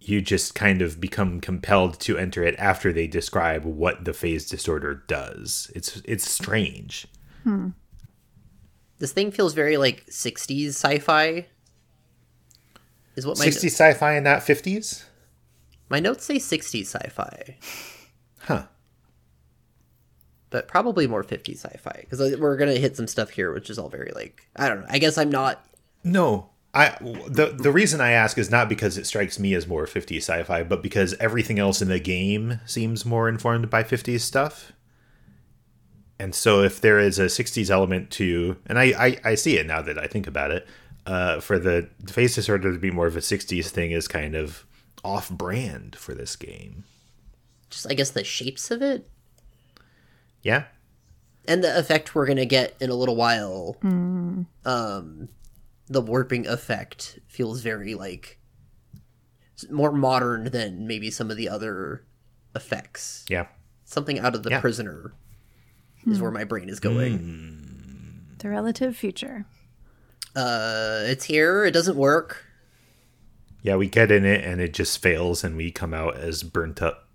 You 0.00 0.20
just 0.20 0.54
kind 0.54 0.80
of 0.80 1.00
become 1.00 1.40
compelled 1.40 2.00
to 2.00 2.16
enter 2.16 2.42
it 2.42 2.54
after 2.58 2.92
they 2.92 3.06
describe 3.06 3.64
what 3.64 4.04
the 4.04 4.12
phase 4.14 4.48
distorter 4.48 5.02
does. 5.06 5.70
It's 5.74 6.00
it's 6.04 6.30
strange. 6.30 7.06
Hmm. 7.42 7.70
This 8.98 9.12
thing 9.12 9.30
feels 9.30 9.54
very 9.54 9.76
like 9.76 10.06
60s 10.06 10.68
sci-fi. 10.68 11.46
Is 13.16 13.26
what 13.26 13.38
my 13.38 13.46
60s 13.46 13.66
sci-fi 13.72 14.14
and 14.14 14.24
not 14.24 14.40
50s? 14.40 15.04
my 15.90 16.00
notes 16.00 16.24
say 16.24 16.36
60s 16.36 16.86
sci-fi, 16.86 17.56
Huh. 18.40 18.64
But 20.50 20.66
probably 20.66 21.06
more 21.06 21.22
50s 21.22 21.58
sci-fi 21.58 22.06
because 22.08 22.36
we're 22.38 22.56
gonna 22.56 22.76
hit 22.76 22.96
some 22.96 23.06
stuff 23.06 23.30
here, 23.30 23.52
which 23.52 23.68
is 23.68 23.78
all 23.78 23.88
very 23.88 24.12
like 24.14 24.48
I 24.56 24.68
don't 24.68 24.80
know. 24.80 24.86
I 24.88 24.98
guess 24.98 25.18
I'm 25.18 25.30
not. 25.30 25.64
No, 26.02 26.50
I 26.74 26.96
the 27.00 27.56
the 27.58 27.72
reason 27.72 28.00
I 28.00 28.10
ask 28.10 28.38
is 28.38 28.50
not 28.50 28.68
because 28.68 28.98
it 28.98 29.06
strikes 29.06 29.38
me 29.38 29.54
as 29.54 29.66
more 29.66 29.86
50s 29.86 30.18
sci-fi, 30.18 30.62
but 30.62 30.82
because 30.82 31.14
everything 31.14 31.58
else 31.58 31.82
in 31.82 31.88
the 31.88 31.98
game 31.98 32.60
seems 32.66 33.04
more 33.04 33.28
informed 33.28 33.70
by 33.70 33.82
50s 33.82 34.20
stuff. 34.20 34.72
And 36.18 36.34
so 36.34 36.62
if 36.62 36.80
there 36.80 36.98
is 36.98 37.18
a 37.18 37.26
60s 37.26 37.70
element 37.70 38.10
to 38.12 38.56
and 38.66 38.78
I 38.78 38.84
I, 38.84 39.18
I 39.24 39.34
see 39.34 39.56
it 39.56 39.66
now 39.66 39.82
that 39.82 39.98
I 39.98 40.06
think 40.06 40.26
about 40.26 40.50
it, 40.50 40.66
uh, 41.06 41.40
for 41.40 41.58
the 41.58 41.88
phase 42.06 42.34
distorter 42.34 42.72
to 42.72 42.78
be 42.78 42.90
more 42.90 43.06
of 43.06 43.16
a 43.16 43.20
60s 43.20 43.68
thing 43.68 43.92
is 43.92 44.06
kind 44.06 44.34
of 44.34 44.66
off 45.02 45.30
brand 45.30 45.96
for 45.96 46.14
this 46.14 46.36
game. 46.36 46.84
Just 47.70 47.90
I 47.90 47.94
guess 47.94 48.10
the 48.10 48.24
shapes 48.24 48.70
of 48.70 48.82
it 48.82 49.08
Yeah? 50.42 50.64
and 51.46 51.64
the 51.64 51.78
effect 51.78 52.14
we're 52.14 52.26
gonna 52.26 52.44
get 52.44 52.76
in 52.78 52.90
a 52.90 52.94
little 52.94 53.16
while. 53.16 53.76
Um, 53.82 55.28
the 55.86 56.02
warping 56.02 56.46
effect 56.46 57.18
feels 57.26 57.62
very 57.62 57.94
like 57.94 58.38
more 59.70 59.90
modern 59.92 60.44
than 60.50 60.86
maybe 60.86 61.10
some 61.10 61.30
of 61.30 61.38
the 61.38 61.48
other 61.48 62.04
effects. 62.54 63.24
Yeah. 63.30 63.46
Something 63.86 64.18
out 64.18 64.34
of 64.34 64.42
the 64.42 64.50
Yeah. 64.50 64.60
prisoner 64.60 65.14
is 66.06 66.20
where 66.20 66.30
my 66.30 66.44
brain 66.44 66.68
is 66.68 66.80
going. 66.80 68.34
The 68.38 68.50
relative 68.50 68.94
future. 68.96 69.46
Uh, 70.36 71.00
it's 71.06 71.24
here. 71.24 71.64
It 71.64 71.72
doesn't 71.72 71.96
work. 71.96 72.44
Yeah, 73.62 73.76
we 73.76 73.88
get 73.88 74.10
in 74.10 74.24
it 74.26 74.44
and 74.44 74.60
it 74.60 74.74
just 74.74 75.00
fails 75.02 75.42
and 75.42 75.56
we 75.56 75.70
come 75.70 75.94
out 75.94 76.16
as 76.18 76.42
burnt 76.42 76.80
up 76.82 77.08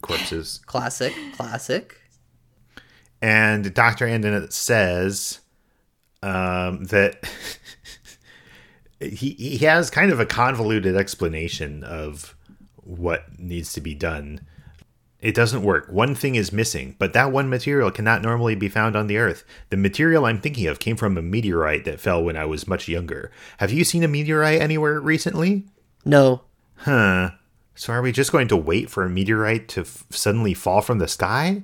corpses. 0.00 0.60
Classic. 0.66 1.12
Classic. 1.36 2.00
And 3.24 3.72
Dr. 3.72 4.06
Andonuts 4.06 4.52
says 4.52 5.40
um, 6.22 6.84
that 6.84 7.26
he 9.00 9.30
he 9.30 9.56
has 9.64 9.88
kind 9.88 10.12
of 10.12 10.20
a 10.20 10.26
convoluted 10.26 10.94
explanation 10.94 11.82
of 11.84 12.36
what 12.76 13.38
needs 13.38 13.72
to 13.72 13.80
be 13.80 13.94
done. 13.94 14.40
It 15.20 15.34
doesn't 15.34 15.62
work. 15.62 15.88
One 15.88 16.14
thing 16.14 16.34
is 16.34 16.52
missing, 16.52 16.96
but 16.98 17.14
that 17.14 17.32
one 17.32 17.48
material 17.48 17.90
cannot 17.90 18.20
normally 18.20 18.56
be 18.56 18.68
found 18.68 18.94
on 18.94 19.06
the 19.06 19.16
Earth. 19.16 19.42
The 19.70 19.78
material 19.78 20.26
I'm 20.26 20.42
thinking 20.42 20.66
of 20.66 20.78
came 20.78 20.96
from 20.96 21.16
a 21.16 21.22
meteorite 21.22 21.86
that 21.86 22.00
fell 22.00 22.22
when 22.22 22.36
I 22.36 22.44
was 22.44 22.68
much 22.68 22.88
younger. 22.88 23.30
Have 23.56 23.72
you 23.72 23.84
seen 23.84 24.02
a 24.02 24.08
meteorite 24.08 24.60
anywhere 24.60 25.00
recently? 25.00 25.64
No. 26.04 26.42
Huh. 26.74 27.30
So 27.74 27.94
are 27.94 28.02
we 28.02 28.12
just 28.12 28.32
going 28.32 28.48
to 28.48 28.56
wait 28.58 28.90
for 28.90 29.02
a 29.02 29.08
meteorite 29.08 29.66
to 29.68 29.80
f- 29.80 30.04
suddenly 30.10 30.52
fall 30.52 30.82
from 30.82 30.98
the 30.98 31.08
sky? 31.08 31.62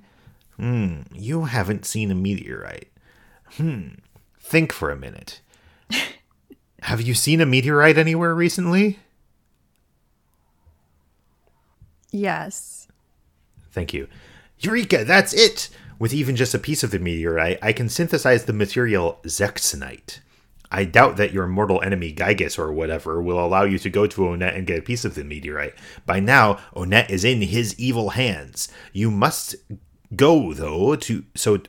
Hmm. 0.61 1.01
You 1.15 1.47
haven't 1.47 1.87
seen 1.87 2.11
a 2.11 2.15
meteorite. 2.15 2.89
Hmm. 3.53 3.93
Think 4.39 4.73
for 4.73 4.91
a 4.91 4.97
minute. 4.97 5.41
Have 6.83 7.01
you 7.01 7.15
seen 7.15 7.41
a 7.41 7.47
meteorite 7.47 7.97
anywhere 7.97 8.35
recently? 8.35 8.99
Yes. 12.11 12.89
Thank 13.73 13.95
you. 13.95 14.07
Eureka, 14.59 15.07
that's 15.07 15.33
it! 15.33 15.71
With 15.99 16.13
even 16.13 16.37
just 16.37 16.55
a 16.55 16.59
piece 16.59 16.83
of 16.83 16.91
the 16.91 16.99
meteorite, 16.99 17.59
I 17.63 17.73
can 17.73 17.89
synthesize 17.89 18.45
the 18.45 18.53
material 18.53 19.19
Zexonite. 19.25 20.19
I 20.71 20.85
doubt 20.85 21.17
that 21.17 21.33
your 21.33 21.47
mortal 21.47 21.81
enemy 21.81 22.13
Giygas 22.13 22.59
or 22.59 22.71
whatever 22.71 23.23
will 23.23 23.43
allow 23.43 23.65
you 23.65 23.79
to 23.79 23.89
go 23.89 24.07
to 24.07 24.21
Onett 24.21 24.57
and 24.57 24.67
get 24.67 24.79
a 24.79 24.83
piece 24.83 25.07
of 25.07 25.15
the 25.15 25.25
meteorite. 25.25 25.75
By 26.05 26.21
now, 26.21 26.59
Onett 26.77 27.09
is 27.09 27.25
in 27.25 27.41
his 27.41 27.79
evil 27.81 28.11
hands. 28.11 28.69
You 28.93 29.11
must 29.11 29.57
go 30.15 30.53
though 30.53 30.97
to 30.97 31.25
so 31.35 31.61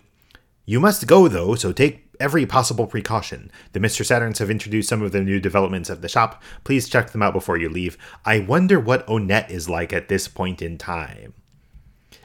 You 0.65 0.79
must 0.79 1.07
go, 1.07 1.27
though, 1.27 1.55
so 1.55 1.71
take 1.71 2.07
every 2.19 2.45
possible 2.45 2.87
precaution. 2.87 3.51
The 3.73 3.79
Mr. 3.79 4.05
Saturns 4.05 4.37
have 4.37 4.51
introduced 4.51 4.87
some 4.87 5.01
of 5.01 5.11
the 5.11 5.21
new 5.21 5.39
developments 5.39 5.89
at 5.89 6.01
the 6.01 6.07
shop. 6.07 6.41
Please 6.63 6.87
check 6.87 7.11
them 7.11 7.23
out 7.23 7.33
before 7.33 7.57
you 7.57 7.67
leave. 7.67 7.97
I 8.23 8.39
wonder 8.39 8.79
what 8.79 9.05
Onett 9.07 9.49
is 9.49 9.67
like 9.67 9.91
at 9.91 10.07
this 10.07 10.27
point 10.27 10.61
in 10.61 10.77
time. 10.77 11.33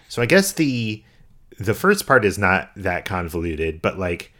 So 0.08 0.22
I 0.22 0.26
guess 0.26 0.52
the 0.52 1.02
the 1.58 1.74
first 1.74 2.06
part 2.06 2.24
is 2.24 2.38
not 2.38 2.70
that 2.76 3.06
convoluted, 3.06 3.80
but 3.80 3.98
like 3.98 4.32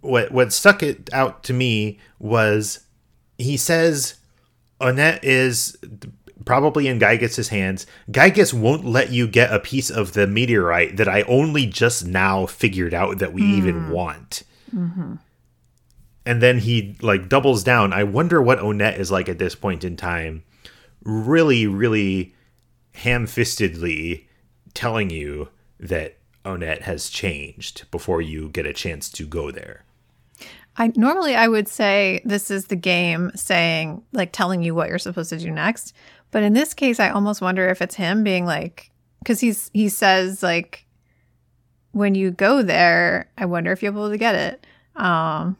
what 0.00 0.30
what 0.30 0.52
stuck 0.52 0.82
it 0.82 1.10
out 1.12 1.42
to 1.44 1.52
me 1.52 1.98
was 2.18 2.86
he 3.36 3.56
says 3.56 4.14
Onett 4.80 5.20
is 5.22 5.76
probably 6.44 6.88
in 6.88 6.98
Giygas's 6.98 7.48
hands. 7.48 7.86
Giygas 8.10 8.52
won't 8.52 8.84
let 8.84 9.10
you 9.10 9.26
get 9.26 9.52
a 9.52 9.58
piece 9.58 9.90
of 9.90 10.12
the 10.12 10.26
meteorite 10.26 10.96
that 10.96 11.08
I 11.08 11.22
only 11.22 11.66
just 11.66 12.06
now 12.06 12.46
figured 12.46 12.94
out 12.94 13.18
that 13.18 13.32
we 13.32 13.42
even 13.42 13.86
hmm. 13.86 13.90
want. 13.90 14.42
Mm-hmm. 14.74 15.14
And 16.26 16.42
then 16.42 16.58
he 16.60 16.96
like 17.02 17.28
doubles 17.28 17.62
down. 17.62 17.92
I 17.92 18.04
wonder 18.04 18.40
what 18.40 18.58
Onett 18.58 18.98
is 18.98 19.10
like 19.10 19.28
at 19.28 19.38
this 19.38 19.54
point 19.54 19.84
in 19.84 19.96
time. 19.96 20.42
Really, 21.02 21.66
really 21.66 22.34
ham-fistedly 22.94 24.24
telling 24.72 25.10
you 25.10 25.48
that 25.78 26.16
Onett 26.44 26.82
has 26.82 27.08
changed 27.08 27.90
before 27.90 28.22
you 28.22 28.48
get 28.48 28.66
a 28.66 28.72
chance 28.72 29.10
to 29.10 29.26
go 29.26 29.50
there. 29.50 29.84
I 30.76 30.92
normally 30.96 31.36
I 31.36 31.46
would 31.48 31.68
say 31.68 32.20
this 32.24 32.50
is 32.50 32.66
the 32.66 32.76
game 32.76 33.30
saying 33.34 34.02
like 34.12 34.32
telling 34.32 34.62
you 34.62 34.74
what 34.74 34.88
you're 34.88 34.98
supposed 34.98 35.30
to 35.30 35.38
do 35.38 35.50
next. 35.50 35.94
But 36.34 36.42
in 36.42 36.52
this 36.52 36.74
case, 36.74 36.98
I 36.98 37.10
almost 37.10 37.40
wonder 37.40 37.68
if 37.68 37.80
it's 37.80 37.94
him 37.94 38.24
being 38.24 38.44
like 38.44 38.90
because 39.20 39.38
he's 39.38 39.70
he 39.72 39.88
says 39.88 40.42
like 40.42 40.84
when 41.92 42.16
you 42.16 42.32
go 42.32 42.60
there, 42.60 43.30
I 43.38 43.44
wonder 43.44 43.70
if 43.70 43.84
you'll 43.84 43.92
be 43.92 44.00
able 44.00 44.10
to 44.10 44.18
get 44.18 44.34
it. 44.34 44.66
Um, 44.96 45.56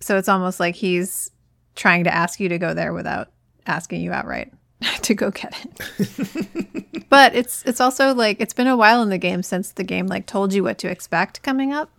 so 0.00 0.18
it's 0.18 0.28
almost 0.28 0.60
like 0.60 0.74
he's 0.74 1.30
trying 1.76 2.04
to 2.04 2.14
ask 2.14 2.40
you 2.40 2.50
to 2.50 2.58
go 2.58 2.74
there 2.74 2.92
without 2.92 3.30
asking 3.66 4.02
you 4.02 4.12
outright 4.12 4.52
to 5.00 5.14
go 5.14 5.30
get 5.30 5.56
it. 5.64 7.06
but 7.08 7.34
it's 7.34 7.62
it's 7.64 7.80
also 7.80 8.14
like 8.14 8.38
it's 8.38 8.52
been 8.52 8.66
a 8.66 8.76
while 8.76 9.00
in 9.00 9.08
the 9.08 9.16
game 9.16 9.42
since 9.42 9.72
the 9.72 9.82
game 9.82 10.08
like 10.08 10.26
told 10.26 10.52
you 10.52 10.62
what 10.62 10.76
to 10.76 10.90
expect 10.90 11.42
coming 11.42 11.72
up. 11.72 11.90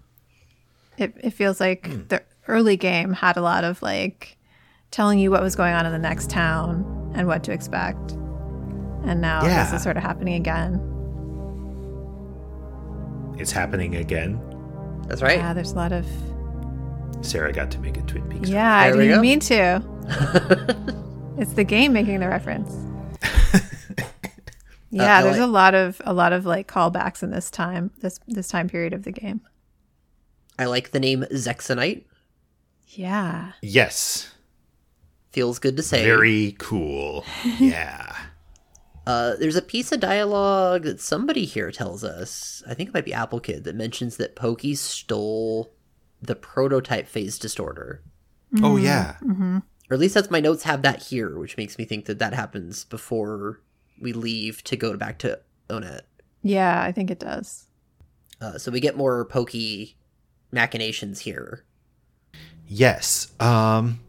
It 0.99 1.15
it 1.23 1.31
feels 1.31 1.59
like 1.59 2.09
the 2.09 2.21
early 2.47 2.77
game 2.77 3.11
had 3.13 3.37
a 3.37 3.41
lot 3.41 3.63
of 3.63 3.81
like 3.81 4.37
telling 4.91 5.17
you 5.17 5.31
what 5.31 5.41
was 5.41 5.55
going 5.55 5.73
on 5.73 5.87
in 5.87 5.91
the 5.91 5.97
next 5.97 6.29
town 6.29 6.98
and 7.13 7.27
what 7.27 7.43
to 7.45 7.51
expect. 7.51 8.11
And 9.05 9.21
now 9.21 9.41
this 9.43 9.73
is 9.73 9.81
sort 9.83 9.97
of 9.97 10.03
happening 10.03 10.35
again. 10.35 10.79
It's 13.37 13.51
happening 13.51 13.95
again. 13.95 14.39
That's 15.07 15.21
right. 15.21 15.37
Yeah, 15.37 15.53
there's 15.53 15.71
a 15.71 15.75
lot 15.75 15.91
of 15.93 16.05
Sarah 17.21 17.53
got 17.53 17.71
to 17.71 17.79
make 17.79 17.97
a 17.97 18.01
Twin 18.01 18.27
Peaks. 18.29 18.49
Yeah, 18.49 18.75
I 18.77 18.89
There 18.89 18.97
we 18.97 19.03
didn't 19.05 19.17
go. 19.17 19.21
mean 19.21 19.39
to. 19.41 21.35
it's 21.37 21.53
the 21.53 21.63
game 21.63 21.93
making 21.93 22.19
the 22.19 22.27
reference. 22.27 22.69
yeah, 24.91 25.19
Uh, 25.19 25.23
there's 25.23 25.37
like- 25.37 25.47
a 25.47 25.51
lot 25.51 25.73
of 25.75 26.01
a 26.05 26.13
lot 26.13 26.33
of 26.33 26.45
like 26.45 26.67
callbacks 26.67 27.23
in 27.23 27.31
this 27.31 27.49
time 27.49 27.91
this 28.01 28.19
this 28.27 28.47
time 28.49 28.67
period 28.67 28.93
of 28.93 29.03
the 29.03 29.11
game. 29.11 29.41
I 30.57 30.65
like 30.65 30.91
the 30.91 30.99
name 30.99 31.23
Zexonite. 31.31 32.03
Yeah. 32.89 33.53
Yes. 33.61 34.31
Feels 35.31 35.59
good 35.59 35.77
to 35.77 35.83
say. 35.83 36.03
Very 36.03 36.55
cool. 36.59 37.25
Yeah. 37.59 38.15
Uh, 39.05 39.35
there's 39.37 39.55
a 39.55 39.61
piece 39.61 39.91
of 39.91 39.99
dialogue 39.99 40.83
that 40.83 40.99
somebody 40.99 41.45
here 41.45 41.71
tells 41.71 42.03
us. 42.03 42.61
I 42.67 42.75
think 42.75 42.89
it 42.89 42.93
might 42.93 43.05
be 43.05 43.13
Apple 43.13 43.39
Kid 43.39 43.63
that 43.63 43.75
mentions 43.75 44.17
that 44.17 44.35
Pokey 44.35 44.75
stole 44.75 45.73
the 46.21 46.35
prototype 46.35 47.07
phase 47.07 47.39
distorter. 47.39 48.03
Oh 48.61 48.77
yeah. 48.77 49.15
Or 49.89 49.93
at 49.93 49.99
least 49.99 50.13
that's 50.13 50.29
my 50.29 50.39
notes 50.39 50.63
have 50.63 50.83
that 50.83 51.01
here, 51.03 51.39
which 51.39 51.57
makes 51.57 51.77
me 51.79 51.85
think 51.85 52.05
that 52.05 52.19
that 52.19 52.33
happens 52.33 52.85
before 52.85 53.61
we 53.99 54.13
leave 54.13 54.63
to 54.65 54.75
go 54.75 54.95
back 54.95 55.17
to 55.19 55.39
Onett. 55.69 56.01
Yeah, 56.43 56.79
I 56.81 56.91
think 56.91 57.09
it 57.09 57.19
does. 57.19 57.67
Uh, 58.39 58.57
so 58.59 58.71
we 58.71 58.79
get 58.79 58.95
more 58.95 59.25
Pokey 59.25 59.97
machinations 60.51 61.21
here. 61.21 61.65
Yes. 62.67 63.31
Um 63.39 64.01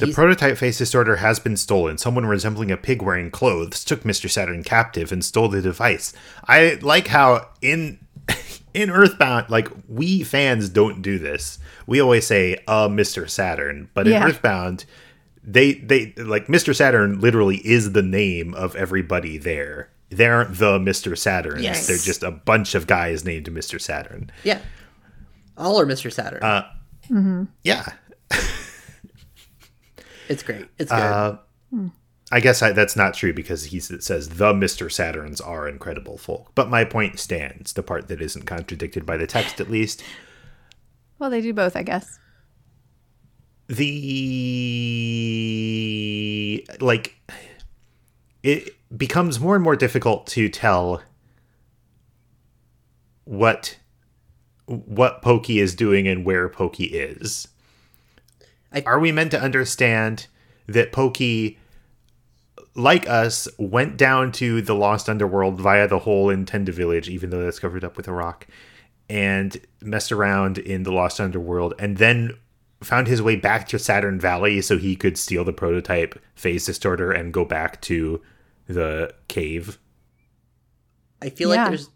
So 0.00 0.06
the 0.06 0.12
prototype 0.12 0.56
phase 0.58 0.78
distorter 0.78 1.16
has 1.16 1.38
been 1.38 1.56
stolen. 1.56 1.98
Someone 1.98 2.26
resembling 2.26 2.70
a 2.70 2.76
pig 2.76 3.02
wearing 3.02 3.30
clothes 3.30 3.84
took 3.84 4.02
Mr. 4.02 4.30
Saturn 4.30 4.62
captive 4.64 5.12
and 5.12 5.24
stole 5.24 5.48
the 5.48 5.62
device. 5.62 6.12
I 6.46 6.78
like 6.82 7.08
how 7.08 7.48
in 7.62 7.98
in 8.74 8.90
Earthbound, 8.90 9.50
like 9.50 9.68
we 9.88 10.22
fans 10.24 10.68
don't 10.68 11.02
do 11.02 11.18
this. 11.18 11.58
We 11.86 12.00
always 12.00 12.26
say 12.26 12.56
uh 12.66 12.88
Mr. 12.88 13.28
Saturn, 13.28 13.88
but 13.94 14.06
in 14.06 14.14
Earthbound 14.22 14.84
they 15.42 15.74
they 15.74 16.12
like 16.16 16.46
Mr. 16.46 16.74
Saturn 16.74 17.20
literally 17.20 17.56
is 17.58 17.92
the 17.92 18.02
name 18.02 18.54
of 18.54 18.74
everybody 18.76 19.36
there. 19.38 19.90
They 20.10 20.26
aren't 20.26 20.58
the 20.58 20.78
Mr. 20.78 21.12
Saturns. 21.12 21.62
Yes. 21.62 21.86
They're 21.86 21.96
just 21.96 22.22
a 22.22 22.30
bunch 22.30 22.74
of 22.74 22.86
guys 22.86 23.24
named 23.24 23.46
Mr. 23.46 23.80
Saturn. 23.80 24.30
yeah, 24.42 24.60
all 25.56 25.78
are 25.80 25.86
Mr. 25.86 26.12
Saturn. 26.12 26.42
Uh, 26.42 26.66
Yeah. 27.62 27.92
it's 30.28 30.42
great. 30.42 30.66
It's 30.78 30.90
good. 30.90 30.98
Uh, 31.00 31.38
I 32.32 32.40
guess 32.40 32.62
I, 32.62 32.72
that's 32.72 32.96
not 32.96 33.14
true 33.14 33.32
because 33.32 33.64
he 33.66 33.78
says 33.80 34.28
the 34.30 34.52
Mr. 34.52 34.86
Saturns 34.86 35.46
are 35.46 35.68
incredible 35.68 36.18
folk. 36.18 36.52
But 36.54 36.70
my 36.70 36.84
point 36.84 37.20
stands, 37.20 37.74
the 37.74 37.82
part 37.82 38.08
that 38.08 38.20
isn't 38.22 38.46
contradicted 38.46 39.04
by 39.06 39.16
the 39.16 39.26
text 39.26 39.60
at 39.60 39.70
least. 39.70 40.02
Well, 41.18 41.30
they 41.30 41.40
do 41.40 41.52
both, 41.52 41.76
I 41.76 41.82
guess. 41.82 42.18
The 43.68 44.06
like 46.80 47.16
it 48.42 48.74
becomes 48.96 49.40
more 49.40 49.54
and 49.54 49.64
more 49.64 49.76
difficult 49.76 50.26
to 50.28 50.48
tell 50.48 51.02
what 53.24 53.78
what 54.66 55.22
Pokey 55.22 55.60
is 55.60 55.74
doing 55.74 56.06
and 56.08 56.24
where 56.24 56.48
Pokey 56.48 56.84
is. 56.84 57.48
I- 58.74 58.82
Are 58.86 58.98
we 58.98 59.12
meant 59.12 59.30
to 59.32 59.40
understand 59.40 60.26
that 60.66 60.92
Pokey 60.92 61.58
like 62.76 63.08
us, 63.08 63.46
went 63.56 63.96
down 63.96 64.32
to 64.32 64.60
the 64.60 64.74
Lost 64.74 65.08
Underworld 65.08 65.60
via 65.60 65.86
the 65.86 66.00
hole 66.00 66.28
in 66.28 66.44
Tenda 66.44 66.70
Village, 66.72 67.08
even 67.08 67.30
though 67.30 67.44
that's 67.44 67.60
covered 67.60 67.84
up 67.84 67.96
with 67.96 68.08
a 68.08 68.12
rock, 68.12 68.48
and 69.08 69.56
messed 69.80 70.10
around 70.10 70.58
in 70.58 70.82
the 70.82 70.90
Lost 70.90 71.20
Underworld, 71.20 71.74
and 71.78 71.98
then 71.98 72.32
found 72.82 73.06
his 73.06 73.22
way 73.22 73.36
back 73.36 73.68
to 73.68 73.78
Saturn 73.78 74.18
Valley 74.18 74.60
so 74.60 74.76
he 74.76 74.96
could 74.96 75.16
steal 75.16 75.44
the 75.44 75.52
prototype 75.52 76.20
phase 76.34 76.66
distorter 76.66 77.12
and 77.12 77.32
go 77.32 77.44
back 77.44 77.80
to 77.82 78.20
the 78.66 79.14
cave. 79.28 79.78
I 81.22 81.30
feel 81.30 81.54
Yeah. 81.54 81.62
like 81.62 81.70
there's 81.70 81.90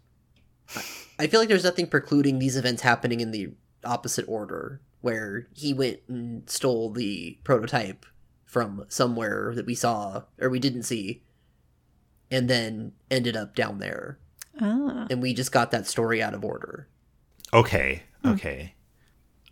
I 1.19 1.27
feel 1.27 1.41
like 1.41 1.49
there's 1.49 1.63
nothing 1.65 1.87
precluding 1.87 2.39
these 2.39 2.55
events 2.55 2.83
happening 2.83 3.19
in 3.19 3.31
the 3.31 3.49
opposite 3.83 4.23
order 4.29 4.79
where 5.01 5.47
he 5.53 5.73
went 5.73 5.99
and 6.07 6.49
stole 6.49 6.89
the 6.91 7.37
prototype 7.43 8.05
from 8.45 8.85
somewhere 8.89 9.53
that 9.55 9.65
we 9.65 9.75
saw 9.75 10.23
or 10.41 10.49
we 10.49 10.59
didn't 10.59 10.83
see 10.83 11.21
and 12.31 12.49
then 12.49 12.91
ended 13.09 13.35
up 13.37 13.55
down 13.55 13.79
there 13.79 14.17
Ah. 14.61 15.07
and 15.09 15.21
we 15.21 15.33
just 15.33 15.51
got 15.51 15.71
that 15.71 15.87
story 15.87 16.21
out 16.21 16.33
of 16.33 16.43
order. 16.43 16.87
Okay, 17.53 18.03
okay. 18.25 18.73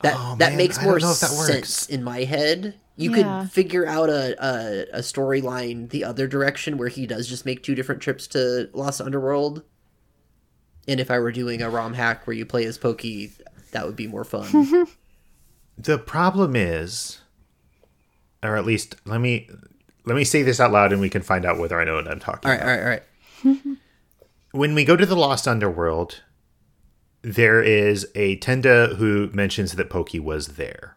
That 0.04 0.16
Oh, 0.18 0.36
that 0.38 0.50
man, 0.52 0.58
makes 0.58 0.78
I 0.80 0.84
more 0.84 1.00
that 1.00 1.16
sense 1.16 1.88
in 1.88 2.04
my 2.04 2.24
head. 2.26 2.76
You 2.96 3.16
Yeah. 3.16 3.42
could 3.42 3.52
figure 3.52 3.88
out 3.88 4.10
a 4.10 4.36
a, 4.44 4.98
a 4.98 5.00
storyline 5.00 5.90
the 5.90 6.04
other 6.04 6.28
direction 6.28 6.78
where 6.78 6.90
he 6.90 7.08
does 7.08 7.28
just 7.28 7.46
make 7.46 7.64
two 7.64 7.74
different 7.74 8.02
trips 8.02 8.28
to 8.28 8.70
Lost 8.74 9.00
Underworld. 9.02 9.64
And 10.88 11.00
if 11.00 11.10
I 11.12 11.20
were 11.20 11.32
doing 11.32 11.62
a 11.62 11.70
ROM 11.70 11.94
hack 11.94 12.28
where 12.28 12.36
you 12.36 12.46
play 12.46 12.66
as 12.66 12.78
Pokey, 12.78 13.32
that 13.72 13.86
would 13.86 13.96
be 13.96 14.08
more 14.08 14.24
fun. 14.24 14.88
The 15.78 15.98
problem 15.98 16.56
is, 16.56 17.20
or 18.44 18.56
at 18.58 18.66
least 18.66 18.96
let 19.06 19.22
me 19.22 19.50
let 20.06 20.16
me 20.16 20.24
say 20.24 20.42
this 20.42 20.60
out 20.60 20.72
loud, 20.72 20.92
and 20.92 21.02
we 21.02 21.10
can 21.10 21.22
find 21.22 21.46
out 21.46 21.60
whether 21.60 21.80
I 21.80 21.84
know 21.84 21.96
what 21.96 22.08
I'm 22.08 22.20
talking 22.20 22.50
all 22.50 22.56
right, 22.58 22.64
about. 22.64 22.70
all 22.70 22.76
right, 22.76 22.84
all 22.84 22.90
right. 22.90 23.04
Alright. 23.46 23.78
When 24.52 24.74
we 24.74 24.86
go 24.86 24.96
to 24.96 25.06
the 25.06 25.16
Lost 25.16 25.48
Underworld, 25.48 26.24
there 27.22 27.62
is 27.62 28.08
a 28.16 28.38
Tenda 28.38 28.96
who 28.96 29.30
mentions 29.34 29.74
that 29.74 29.90
Pokey 29.90 30.20
was 30.20 30.48
there. 30.56 30.96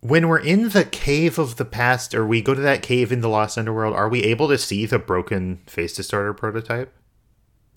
When 0.00 0.28
we're 0.28 0.38
in 0.38 0.68
the 0.68 0.84
cave 0.84 1.38
of 1.38 1.56
the 1.56 1.64
past, 1.64 2.14
or 2.14 2.26
we 2.26 2.42
go 2.42 2.54
to 2.54 2.60
that 2.60 2.82
cave 2.82 3.10
in 3.10 3.20
the 3.20 3.28
Lost 3.28 3.58
Underworld, 3.58 3.96
are 3.96 4.08
we 4.08 4.22
able 4.22 4.48
to 4.48 4.58
see 4.58 4.86
the 4.86 4.98
broken 5.00 5.62
phase 5.66 5.94
distorter 5.94 6.34
prototype? 6.34 6.92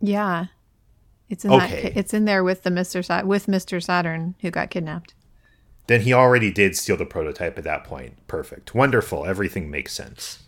Yeah. 0.02 0.48
It's 1.30 1.44
in 1.46 1.52
Okay. 1.52 1.82
that. 1.84 1.98
It's 1.98 2.14
in 2.14 2.26
there 2.26 2.44
with 2.44 2.62
the 2.62 2.70
Mister 2.70 3.02
Sa- 3.02 3.24
with 3.24 3.48
Mister 3.48 3.80
Saturn 3.80 4.36
who 4.42 4.52
got 4.52 4.70
kidnapped. 4.70 5.15
Then 5.88 6.02
he 6.02 6.14
already 6.14 6.52
did 6.52 6.76
steal 6.76 6.98
the 6.98 7.06
prototype 7.06 7.58
at 7.58 7.64
that 7.64 7.84
point. 7.84 8.28
Perfect. 8.28 8.74
Wonderful. 8.74 9.26
Everything 9.26 9.70
makes 9.70 9.94
sense. 9.94 10.44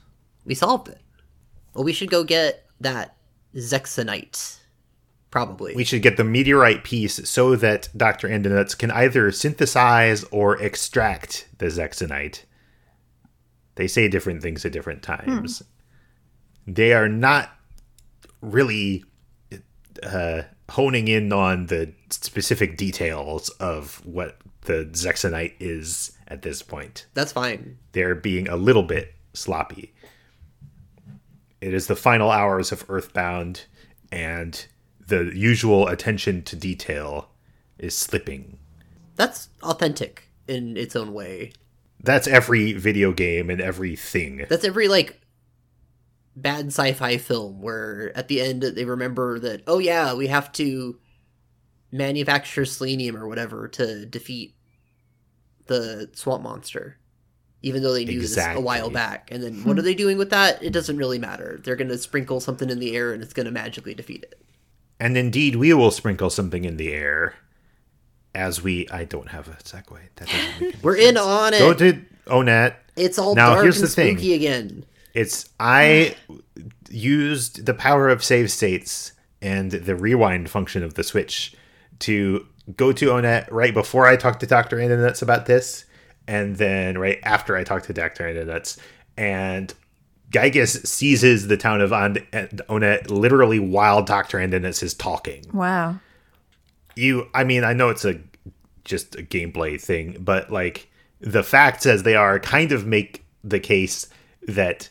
We 0.45 0.55
solved 0.55 0.87
it. 0.87 0.99
Well, 1.73 1.83
we 1.83 1.93
should 1.93 2.09
go 2.09 2.23
get 2.23 2.65
that 2.79 3.15
Zexonite. 3.55 4.59
Probably. 5.29 5.75
We 5.75 5.83
should 5.83 6.01
get 6.01 6.17
the 6.17 6.23
meteorite 6.23 6.83
piece 6.83 7.29
so 7.29 7.55
that 7.57 7.89
Dr. 7.95 8.29
Andonuts 8.29 8.77
can 8.77 8.89
either 8.91 9.31
synthesize 9.31 10.23
or 10.25 10.59
extract 10.61 11.47
the 11.57 11.65
Zexonite. 11.65 12.43
They 13.75 13.87
say 13.87 14.07
different 14.07 14.41
things 14.41 14.65
at 14.65 14.71
different 14.71 15.03
times. 15.03 15.61
They 16.65 16.93
are 16.93 17.09
not 17.09 17.51
really 18.41 19.03
uh, 20.01 20.43
honing 20.69 21.07
in 21.07 21.31
on 21.31 21.67
the 21.67 21.93
specific 22.09 22.77
details 22.77 23.49
of 23.49 24.01
what 24.05 24.37
the 24.67 24.85
Zexonite 24.91 25.53
is 25.59 26.11
at 26.27 26.43
this 26.43 26.61
point. 26.61 27.07
That's 27.13 27.31
fine. 27.31 27.79
They're 27.93 28.15
being 28.15 28.47
a 28.47 28.55
little 28.55 28.83
bit 28.83 29.15
sloppy. 29.33 29.93
It 31.59 31.73
is 31.73 31.87
the 31.87 31.95
final 31.95 32.29
hours 32.29 32.71
of 32.71 32.85
Earthbound, 32.87 33.65
and 34.11 34.63
the 35.07 35.31
usual 35.33 35.87
attention 35.87 36.43
to 36.43 36.55
detail 36.55 37.29
is 37.79 37.97
slipping. 37.97 38.59
That's 39.15 39.49
authentic 39.63 40.29
in 40.47 40.77
its 40.77 40.95
own 40.95 41.13
way. 41.13 41.53
That's 42.03 42.27
every 42.27 42.73
video 42.73 43.11
game 43.11 43.49
and 43.49 43.59
everything. 43.59 44.45
That's 44.49 44.65
every 44.65 44.87
like 44.87 45.19
bad 46.35 46.67
sci-fi 46.67 47.17
film 47.17 47.61
where 47.61 48.11
at 48.15 48.27
the 48.27 48.39
end 48.41 48.61
they 48.61 48.85
remember 48.85 49.39
that 49.39 49.63
oh 49.65 49.79
yeah, 49.79 50.13
we 50.13 50.27
have 50.27 50.51
to 50.53 50.99
manufacture 51.91 52.65
selenium 52.65 53.17
or 53.17 53.27
whatever 53.27 53.67
to 53.69 54.05
defeat 54.05 54.53
the 55.67 56.09
swamp 56.13 56.43
monster. 56.43 56.97
Even 57.63 57.81
though 57.81 57.93
they 57.93 58.05
knew 58.05 58.21
this 58.21 58.37
a 58.37 58.59
while 58.59 58.89
back. 58.89 59.29
And 59.31 59.41
then 59.41 59.63
what 59.63 59.73
hmm. 59.73 59.79
are 59.79 59.81
they 59.81 59.95
doing 59.95 60.17
with 60.17 60.29
that? 60.29 60.61
It 60.61 60.71
doesn't 60.71 60.97
really 60.97 61.17
matter. 61.17 61.59
They're 61.63 61.75
going 61.75 61.87
to 61.89 61.97
sprinkle 61.97 62.39
something 62.39 62.69
in 62.69 62.79
the 62.79 62.95
air 62.95 63.13
and 63.13 63.23
it's 63.23 63.33
going 63.33 63.47
to 63.47 63.51
magically 63.51 63.95
defeat 63.95 64.23
it. 64.23 64.39
And 64.99 65.17
indeed, 65.17 65.55
we 65.55 65.73
will 65.73 65.91
sprinkle 65.91 66.29
something 66.29 66.65
in 66.65 66.77
the 66.77 66.91
air 66.93 67.35
as 68.33 68.63
we. 68.63 68.87
I 68.89 69.03
don't 69.05 69.29
have 69.29 69.47
a 69.47 69.51
segue. 69.63 69.97
That 70.15 70.27
doesn't 70.27 70.61
make 70.61 70.73
any 70.73 70.73
We're 70.83 70.97
in 70.97 71.17
on 71.17 71.53
it. 71.53 71.59
Go 71.59 71.73
to 71.73 72.01
Onett. 72.27 72.75
it's 72.95 73.19
all 73.19 73.35
Now, 73.35 73.53
dark 73.53 73.63
here's 73.63 73.77
and 73.77 73.87
the 73.87 73.91
thing. 73.91 74.17
spooky 74.17 74.33
again. 74.33 74.85
It's 75.13 75.49
I 75.59 76.15
used 76.89 77.65
the 77.65 77.73
power 77.73 78.09
of 78.09 78.23
save 78.23 78.51
states 78.51 79.13
and 79.41 79.71
the 79.71 79.95
rewind 79.95 80.49
function 80.49 80.83
of 80.83 80.93
the 80.95 81.03
Switch 81.03 81.55
to 81.99 82.45
go 82.75 82.91
to 82.91 83.05
Onett 83.07 83.47
right 83.51 83.73
before 83.73 84.05
I 84.07 84.15
talk 84.15 84.39
to 84.39 84.47
Doctor 84.47 84.77
Nuts 84.77 85.21
about 85.21 85.45
this, 85.45 85.85
and 86.27 86.57
then 86.57 86.97
right 86.97 87.19
after 87.23 87.55
I 87.55 87.63
talk 87.63 87.83
to 87.83 87.93
Doctor 87.93 88.31
Nuts, 88.45 88.77
and 89.15 89.73
Giygas 90.31 90.85
seizes 90.85 91.47
the 91.47 91.55
town 91.57 91.79
of 91.81 91.91
Onett 91.91 93.09
literally 93.09 93.59
while 93.59 94.03
Doctor 94.03 94.45
Nuts 94.45 94.83
is 94.83 94.93
talking 94.93 95.45
Wow. 95.53 95.99
you 96.95 97.27
i 97.33 97.43
mean 97.43 97.63
i 97.63 97.71
know 97.73 97.89
it's 97.89 98.03
a 98.05 98.19
just 98.83 99.15
a 99.15 99.19
gameplay 99.21 99.79
thing 99.81 100.17
but 100.19 100.51
like 100.51 100.89
the 101.21 101.43
facts 101.43 101.85
as 101.85 102.03
they 102.03 102.15
are 102.15 102.39
kind 102.39 102.71
of 102.71 102.85
make 102.85 103.25
the 103.43 103.59
case 103.59 104.07
that 104.47 104.89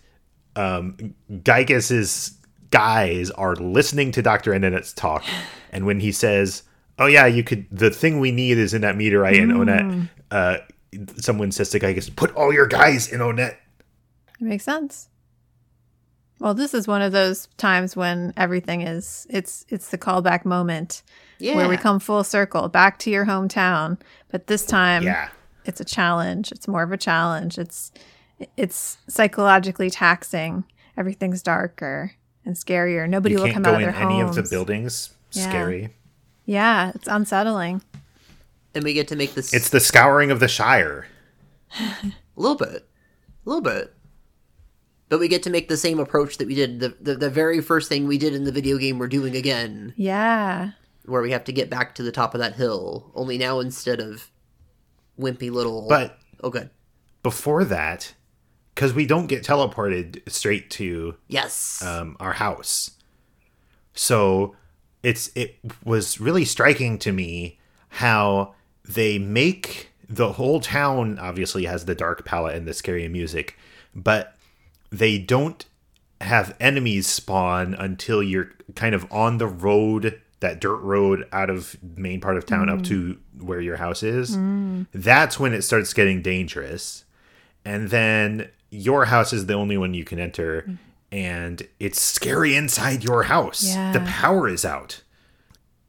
um 0.54 1.14
Giygas's 1.30 2.38
guys 2.70 3.30
are 3.32 3.54
listening 3.56 4.12
to 4.12 4.22
dr 4.22 4.50
Andonuts 4.50 4.94
talk 4.94 5.24
and 5.72 5.84
when 5.86 6.00
he 6.00 6.12
says 6.12 6.62
oh 6.98 7.06
yeah 7.06 7.26
you 7.26 7.42
could 7.44 7.66
the 7.70 7.90
thing 7.90 8.20
we 8.20 8.30
need 8.32 8.58
is 8.58 8.72
in 8.74 8.80
that 8.82 8.96
meteorite 8.96 9.36
and 9.38 9.52
onett 9.52 10.08
uh 10.30 10.58
someone 11.18 11.52
says 11.52 11.70
to 11.70 11.80
Giygas 11.80 12.14
put 12.16 12.34
all 12.34 12.52
your 12.52 12.66
guys 12.66 13.12
in 13.12 13.20
onett 13.20 13.56
It 14.40 14.44
makes 14.44 14.64
sense. 14.64 15.08
Well, 16.38 16.52
this 16.52 16.74
is 16.74 16.86
one 16.86 17.00
of 17.00 17.12
those 17.12 17.48
times 17.56 17.96
when 17.96 18.34
everything 18.36 18.82
is 18.82 19.26
it's 19.30 19.64
it's 19.68 19.88
the 19.88 19.98
callback 19.98 20.44
moment 20.44 21.02
Yeah. 21.38 21.56
where 21.56 21.68
we 21.68 21.76
come 21.78 21.98
full 22.00 22.24
circle 22.24 22.68
back 22.68 22.98
to 23.00 23.10
your 23.10 23.24
hometown, 23.26 23.98
but 24.30 24.46
this 24.46 24.64
time 24.66 25.02
yeah 25.02 25.28
it's 25.64 25.80
a 25.80 25.84
challenge. 25.84 26.52
It's 26.52 26.68
more 26.68 26.82
of 26.82 26.92
a 26.92 26.96
challenge. 26.96 27.58
It's 27.58 27.90
it's 28.56 28.98
psychologically 29.08 29.88
taxing. 29.90 30.64
Everything's 30.96 31.42
darker 31.42 32.12
and 32.44 32.54
scarier. 32.54 33.08
Nobody 33.08 33.34
you 33.34 33.38
will 33.40 33.46
can't 33.46 33.54
come 33.54 33.62
go 33.64 33.70
out 33.70 33.82
of 33.82 33.88
in 33.88 33.92
their 33.94 34.02
any 34.02 34.20
of 34.20 34.34
the 34.34 34.42
buildings 34.42 35.10
Yeah. 35.32 35.48
scary 35.48 35.88
Yeah, 36.46 36.92
it's 36.94 37.08
unsettling. 37.08 37.82
and 38.74 38.84
we 38.84 38.92
get 38.94 39.08
to 39.08 39.16
make 39.16 39.34
this 39.34 39.52
it's 39.54 39.68
the 39.70 39.80
scouring 39.80 40.30
of 40.30 40.38
the 40.40 40.48
shire 40.48 41.06
A 41.80 41.94
little 42.36 42.56
bit. 42.56 42.88
A 43.44 43.48
little 43.48 43.62
bit. 43.62 43.92
But 45.08 45.20
we 45.20 45.28
get 45.28 45.42
to 45.44 45.50
make 45.50 45.68
the 45.68 45.76
same 45.76 45.98
approach 46.00 46.38
that 46.38 46.48
we 46.48 46.54
did 46.54 46.80
the, 46.80 46.96
the 47.00 47.14
the 47.14 47.30
very 47.30 47.60
first 47.60 47.88
thing 47.88 48.06
we 48.06 48.18
did 48.18 48.34
in 48.34 48.44
the 48.44 48.52
video 48.52 48.76
game 48.78 48.98
we're 48.98 49.06
doing 49.08 49.36
again, 49.36 49.92
Yeah. 49.96 50.70
where 51.04 51.22
we 51.22 51.30
have 51.32 51.44
to 51.44 51.52
get 51.52 51.70
back 51.70 51.94
to 51.96 52.02
the 52.02 52.10
top 52.12 52.34
of 52.34 52.40
that 52.40 52.54
hill. 52.54 53.10
Only 53.14 53.38
now 53.38 53.60
instead 53.60 54.00
of 54.00 54.30
wimpy 55.18 55.50
little 55.50 55.86
but 55.88 56.18
Oh 56.42 56.50
good. 56.50 56.70
before 57.22 57.64
that, 57.64 58.14
because 58.74 58.92
we 58.94 59.06
don't 59.06 59.26
get 59.28 59.42
teleported 59.44 60.20
straight 60.30 60.70
to 60.72 61.16
Yes. 61.28 61.80
um, 61.82 62.16
our 62.20 62.32
house, 62.34 62.90
so 63.94 64.54
it's 65.06 65.30
it 65.36 65.54
was 65.84 66.18
really 66.18 66.44
striking 66.44 66.98
to 66.98 67.12
me 67.12 67.60
how 67.90 68.54
they 68.84 69.20
make 69.20 69.90
the 70.08 70.32
whole 70.32 70.58
town 70.58 71.16
obviously 71.20 71.64
has 71.66 71.84
the 71.84 71.94
dark 71.94 72.24
palette 72.24 72.56
and 72.56 72.66
the 72.66 72.74
scary 72.74 73.06
music, 73.06 73.56
but 73.94 74.36
they 74.90 75.16
don't 75.16 75.64
have 76.20 76.56
enemies 76.58 77.06
spawn 77.06 77.74
until 77.74 78.20
you're 78.20 78.50
kind 78.74 78.96
of 78.96 79.06
on 79.12 79.38
the 79.38 79.46
road 79.46 80.20
that 80.40 80.60
dirt 80.60 80.78
road 80.78 81.24
out 81.30 81.50
of 81.50 81.76
main 81.96 82.20
part 82.20 82.36
of 82.36 82.44
town 82.44 82.68
up 82.68 82.80
mm. 82.80 82.86
to 82.86 83.18
where 83.38 83.60
your 83.60 83.76
house 83.76 84.02
is. 84.02 84.36
Mm. 84.36 84.88
That's 84.92 85.38
when 85.38 85.54
it 85.54 85.62
starts 85.62 85.94
getting 85.94 86.20
dangerous. 86.20 87.04
And 87.64 87.90
then 87.90 88.48
your 88.70 89.04
house 89.04 89.32
is 89.32 89.46
the 89.46 89.54
only 89.54 89.76
one 89.76 89.94
you 89.94 90.04
can 90.04 90.18
enter 90.18 90.62
mm-hmm. 90.62 90.74
And 91.16 91.66
it's 91.80 92.00
scary 92.00 92.54
inside 92.54 93.02
your 93.02 93.22
house 93.24 93.64
Yeah. 93.64 93.92
the 93.92 94.00
power 94.00 94.48
is 94.48 94.64
out 94.64 95.02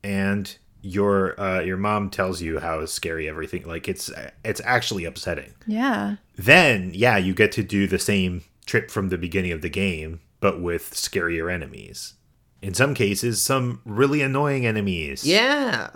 and 0.03 0.57
your 0.81 1.39
uh, 1.39 1.59
your 1.61 1.75
mom 1.77 2.09
tells 2.09 2.41
you 2.41 2.59
how 2.59 2.85
scary 2.85 3.27
everything 3.27 3.65
like 3.67 3.87
it's 3.87 4.09
it's 4.45 4.61
actually 4.63 5.03
upsetting 5.05 5.53
Yeah. 5.65 6.15
then 6.37 6.91
yeah 6.93 7.17
you 7.17 7.33
get 7.33 7.51
to 7.53 7.63
do 7.63 7.87
the 7.87 7.99
same 7.99 8.43
trip 8.65 8.89
from 8.91 9.09
the 9.09 9.17
beginning 9.17 9.51
of 9.51 9.61
the 9.61 9.69
game 9.69 10.21
but 10.39 10.61
with 10.61 10.91
scarier 10.93 11.51
enemies 11.51 12.13
in 12.61 12.73
some 12.73 12.93
cases 12.93 13.41
some 13.41 13.81
really 13.85 14.21
annoying 14.21 14.65
enemies 14.65 15.25
yeah. 15.25 15.89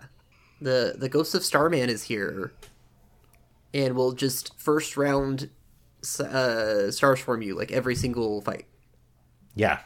The 0.63 0.93
the 0.95 1.09
Ghost 1.09 1.33
of 1.33 1.43
Starman 1.43 1.89
is 1.89 2.03
here. 2.03 2.53
And 3.73 3.95
we'll 3.95 4.11
just 4.11 4.59
first 4.59 4.95
round 4.95 5.49
s- 6.03 6.19
uh 6.19 6.89
Starstorm 6.89 7.43
you 7.43 7.55
like 7.57 7.71
every 7.71 7.95
single 7.95 8.41
fight. 8.41 8.65
Yeah 9.55 9.79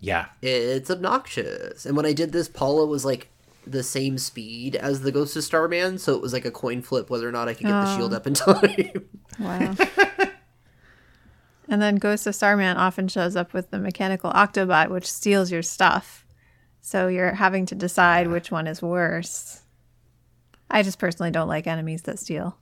yeah 0.00 0.26
It's 0.42 0.90
obnoxious. 0.90 1.86
And 1.86 1.96
when 1.96 2.06
I 2.06 2.12
did 2.12 2.32
this, 2.32 2.48
Paula 2.48 2.86
was 2.86 3.04
like 3.04 3.28
the 3.66 3.82
same 3.84 4.18
speed 4.18 4.74
as 4.74 5.02
the 5.02 5.12
Ghost 5.12 5.36
of 5.36 5.44
Starman, 5.44 5.98
so 5.98 6.14
it 6.14 6.20
was 6.22 6.32
like 6.32 6.44
a 6.44 6.50
coin 6.50 6.82
flip 6.82 7.08
whether 7.10 7.28
or 7.28 7.32
not 7.32 7.48
I 7.48 7.54
could 7.54 7.66
get 7.66 7.84
the 7.84 7.92
Oh. 7.92 7.96
shield 7.96 8.14
up 8.14 8.26
in 8.26 8.34
time. 8.34 9.08
Wow. 9.38 9.74
and 11.68 11.80
then 11.80 11.96
Ghost 11.96 12.26
of 12.26 12.34
Starman 12.34 12.76
often 12.76 13.08
shows 13.08 13.36
up 13.36 13.52
with 13.52 13.70
the 13.70 13.78
mechanical 13.78 14.32
Octobot, 14.32 14.90
which 14.90 15.10
steals 15.10 15.50
your 15.52 15.62
stuff. 15.62 16.26
So 16.80 17.06
you're 17.06 17.32
having 17.34 17.64
to 17.66 17.74
decide 17.76 18.26
which 18.28 18.50
one 18.50 18.66
is 18.66 18.82
worse. 18.82 19.60
I 20.68 20.82
just 20.82 20.98
personally 20.98 21.30
don't 21.30 21.48
like 21.48 21.66
enemies 21.68 22.02
that 22.02 22.18
steal. 22.18 22.58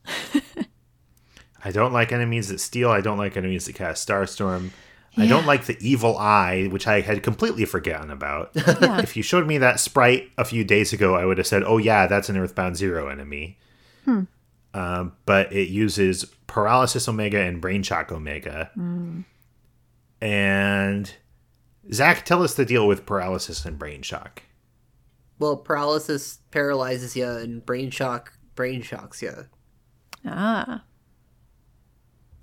I 1.64 1.70
don't 1.70 1.92
like 1.92 2.12
enemies 2.12 2.48
that 2.48 2.60
steal. 2.60 2.90
I 2.90 3.00
don't 3.00 3.18
like 3.18 3.36
enemies 3.36 3.66
that 3.66 3.74
cast 3.74 4.06
Starstorm. 4.06 4.70
I 5.16 5.26
don't 5.26 5.44
like 5.46 5.66
the 5.66 5.76
evil 5.80 6.16
eye, 6.16 6.68
which 6.70 6.86
I 6.86 7.00
had 7.00 7.22
completely 7.22 7.64
forgotten 7.64 8.10
about. 8.10 8.52
Yeah. 8.56 9.00
if 9.02 9.16
you 9.16 9.22
showed 9.22 9.46
me 9.46 9.58
that 9.58 9.80
sprite 9.80 10.30
a 10.38 10.44
few 10.44 10.64
days 10.64 10.92
ago, 10.92 11.14
I 11.14 11.24
would 11.24 11.38
have 11.38 11.46
said, 11.46 11.62
"Oh 11.64 11.78
yeah, 11.78 12.06
that's 12.06 12.28
an 12.28 12.36
Earthbound 12.36 12.76
Zero 12.76 13.08
enemy." 13.08 13.58
Um, 14.72 15.12
but 15.26 15.52
it 15.52 15.68
uses 15.68 16.24
Paralysis 16.46 17.08
Omega 17.08 17.40
and 17.40 17.60
Brain 17.60 17.82
Shock 17.82 18.12
Omega. 18.12 18.70
And 20.20 21.12
Zach, 21.92 22.24
tell 22.24 22.42
us 22.42 22.54
the 22.54 22.64
deal 22.64 22.86
with 22.86 23.06
Paralysis 23.06 23.64
and 23.64 23.78
Brain 23.78 24.02
Shock. 24.02 24.42
well, 25.38 25.56
paralysis 25.56 26.38
paralyzes 26.50 27.16
you, 27.16 27.26
and 27.26 27.64
brain 27.64 27.90
shock 27.90 28.34
brain 28.54 28.82
shocks 28.82 29.22
you. 29.22 29.46
Ah. 30.26 30.84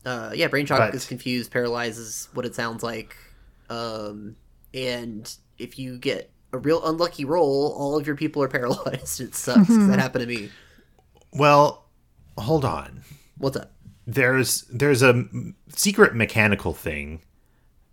Uh, 0.08 0.32
yeah, 0.34 0.48
brain 0.48 0.66
shock 0.66 0.80
But- 0.80 0.96
is 0.96 1.06
confused, 1.06 1.52
paralyzes 1.52 2.30
what 2.34 2.46
it 2.46 2.56
sounds 2.56 2.82
like, 2.84 3.16
um, 3.70 4.36
and 4.74 5.30
if 5.58 5.78
you 5.78 5.98
get 5.98 6.32
a 6.54 6.58
real 6.58 6.86
unlucky 6.86 7.26
roll, 7.26 7.76
all 7.78 7.98
of 7.98 8.08
your 8.08 8.16
people 8.16 8.42
are 8.42 8.48
paralyzed. 8.58 9.20
It 9.20 9.36
sucks. 9.36 9.68
'cause 9.68 9.88
that 9.88 10.00
happened 10.00 10.22
to 10.22 10.28
me. 10.28 10.50
Well, 11.34 11.86
hold 12.38 12.64
on. 12.64 13.04
What's 13.38 13.58
up? 13.58 13.74
there's 14.10 14.62
there's 14.72 15.02
a 15.02 15.10
m- 15.10 15.54
secret 15.68 16.16
mechanical 16.16 16.74
thing 16.74 17.20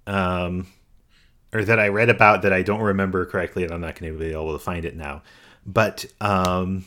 um 0.07 0.64
or 1.53 1.64
that 1.64 1.81
I 1.81 1.88
read 1.88 2.09
about 2.09 2.42
that 2.42 2.53
I 2.53 2.62
don't 2.62 2.81
remember 2.83 3.27
correctly, 3.27 3.64
and 3.64 3.72
I'm 3.72 3.81
not 3.81 3.98
going 3.98 4.12
to 4.12 4.18
be 4.18 4.31
able 4.31 4.53
to 4.53 4.59
find 4.61 4.85
it 4.85 4.94
now. 4.96 5.22
But 5.66 6.05
um, 6.20 6.85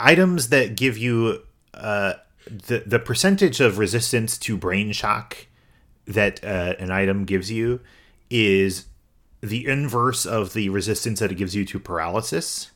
items 0.00 0.48
that 0.50 0.76
give 0.76 0.96
you 0.98 1.42
uh, 1.74 2.14
the 2.46 2.82
the 2.86 2.98
percentage 2.98 3.60
of 3.60 3.78
resistance 3.78 4.38
to 4.38 4.56
brain 4.56 4.92
shock 4.92 5.46
that 6.06 6.42
uh, 6.44 6.74
an 6.78 6.90
item 6.90 7.24
gives 7.24 7.50
you 7.50 7.80
is 8.30 8.86
the 9.40 9.66
inverse 9.66 10.24
of 10.24 10.52
the 10.52 10.68
resistance 10.68 11.20
that 11.20 11.32
it 11.32 11.36
gives 11.36 11.54
you 11.54 11.64
to 11.64 11.78
paralysis. 11.78 12.70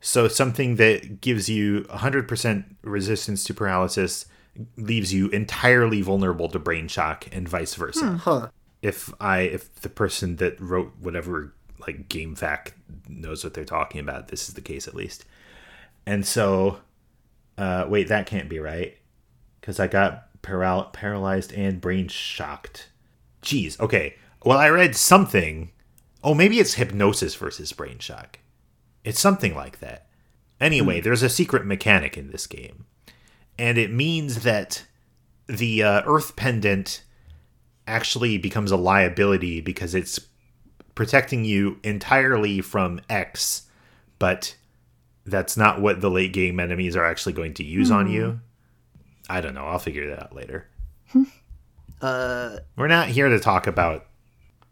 So 0.00 0.26
something 0.28 0.76
that 0.76 1.20
gives 1.20 1.48
you 1.48 1.82
100% 1.90 2.64
resistance 2.82 3.44
to 3.44 3.54
paralysis 3.54 4.26
leaves 4.76 5.14
you 5.14 5.28
entirely 5.28 6.02
vulnerable 6.02 6.48
to 6.48 6.58
brain 6.58 6.88
shock 6.88 7.26
and 7.32 7.48
vice 7.48 7.74
versa. 7.74 8.20
Huh. 8.22 8.48
If 8.80 9.12
I 9.20 9.40
if 9.40 9.74
the 9.80 9.88
person 9.88 10.36
that 10.36 10.60
wrote 10.60 10.92
whatever 11.00 11.54
like 11.78 12.08
game 12.08 12.34
fact 12.34 12.74
knows 13.08 13.44
what 13.44 13.54
they're 13.54 13.64
talking 13.64 14.00
about, 14.00 14.28
this 14.28 14.48
is 14.48 14.54
the 14.54 14.60
case 14.60 14.88
at 14.88 14.94
least. 14.94 15.24
And 16.04 16.26
so 16.26 16.80
uh 17.58 17.86
wait, 17.88 18.08
that 18.08 18.26
can't 18.26 18.48
be 18.48 18.58
right 18.58 18.96
cuz 19.60 19.78
I 19.78 19.86
got 19.86 20.28
paral- 20.42 20.92
paralyzed 20.92 21.52
and 21.52 21.80
brain 21.80 22.08
shocked. 22.08 22.90
Jeez, 23.42 23.78
okay. 23.80 24.16
Well, 24.44 24.58
I 24.58 24.68
read 24.68 24.96
something. 24.96 25.70
Oh, 26.24 26.34
maybe 26.34 26.58
it's 26.58 26.74
hypnosis 26.74 27.34
versus 27.34 27.72
brain 27.72 27.98
shock. 27.98 28.38
It's 29.04 29.20
something 29.20 29.54
like 29.54 29.80
that. 29.80 30.06
Anyway, 30.60 31.00
there's 31.00 31.24
a 31.24 31.28
secret 31.28 31.66
mechanic 31.66 32.16
in 32.16 32.30
this 32.30 32.46
game, 32.46 32.86
and 33.58 33.78
it 33.78 33.90
means 33.90 34.44
that 34.44 34.84
the 35.48 35.82
uh, 35.82 36.02
Earth 36.06 36.36
pendant 36.36 37.02
actually 37.88 38.38
becomes 38.38 38.70
a 38.70 38.76
liability 38.76 39.60
because 39.60 39.92
it's 39.92 40.20
protecting 40.94 41.44
you 41.44 41.78
entirely 41.82 42.60
from 42.60 43.00
X, 43.10 43.62
but 44.20 44.54
that's 45.24 45.56
not 45.56 45.80
what 45.80 46.00
the 46.00 46.10
late 46.10 46.32
game 46.32 46.58
enemies 46.60 46.96
are 46.96 47.04
actually 47.04 47.32
going 47.32 47.54
to 47.54 47.64
use 47.64 47.90
on 47.90 48.10
you. 48.10 48.40
I 49.28 49.40
don't 49.40 49.54
know. 49.54 49.66
I'll 49.66 49.78
figure 49.78 50.08
that 50.10 50.22
out 50.22 50.34
later. 50.34 50.66
Uh, 52.00 52.58
We're 52.74 52.88
not 52.88 53.06
here 53.06 53.28
to 53.28 53.38
talk 53.38 53.68
about 53.68 54.06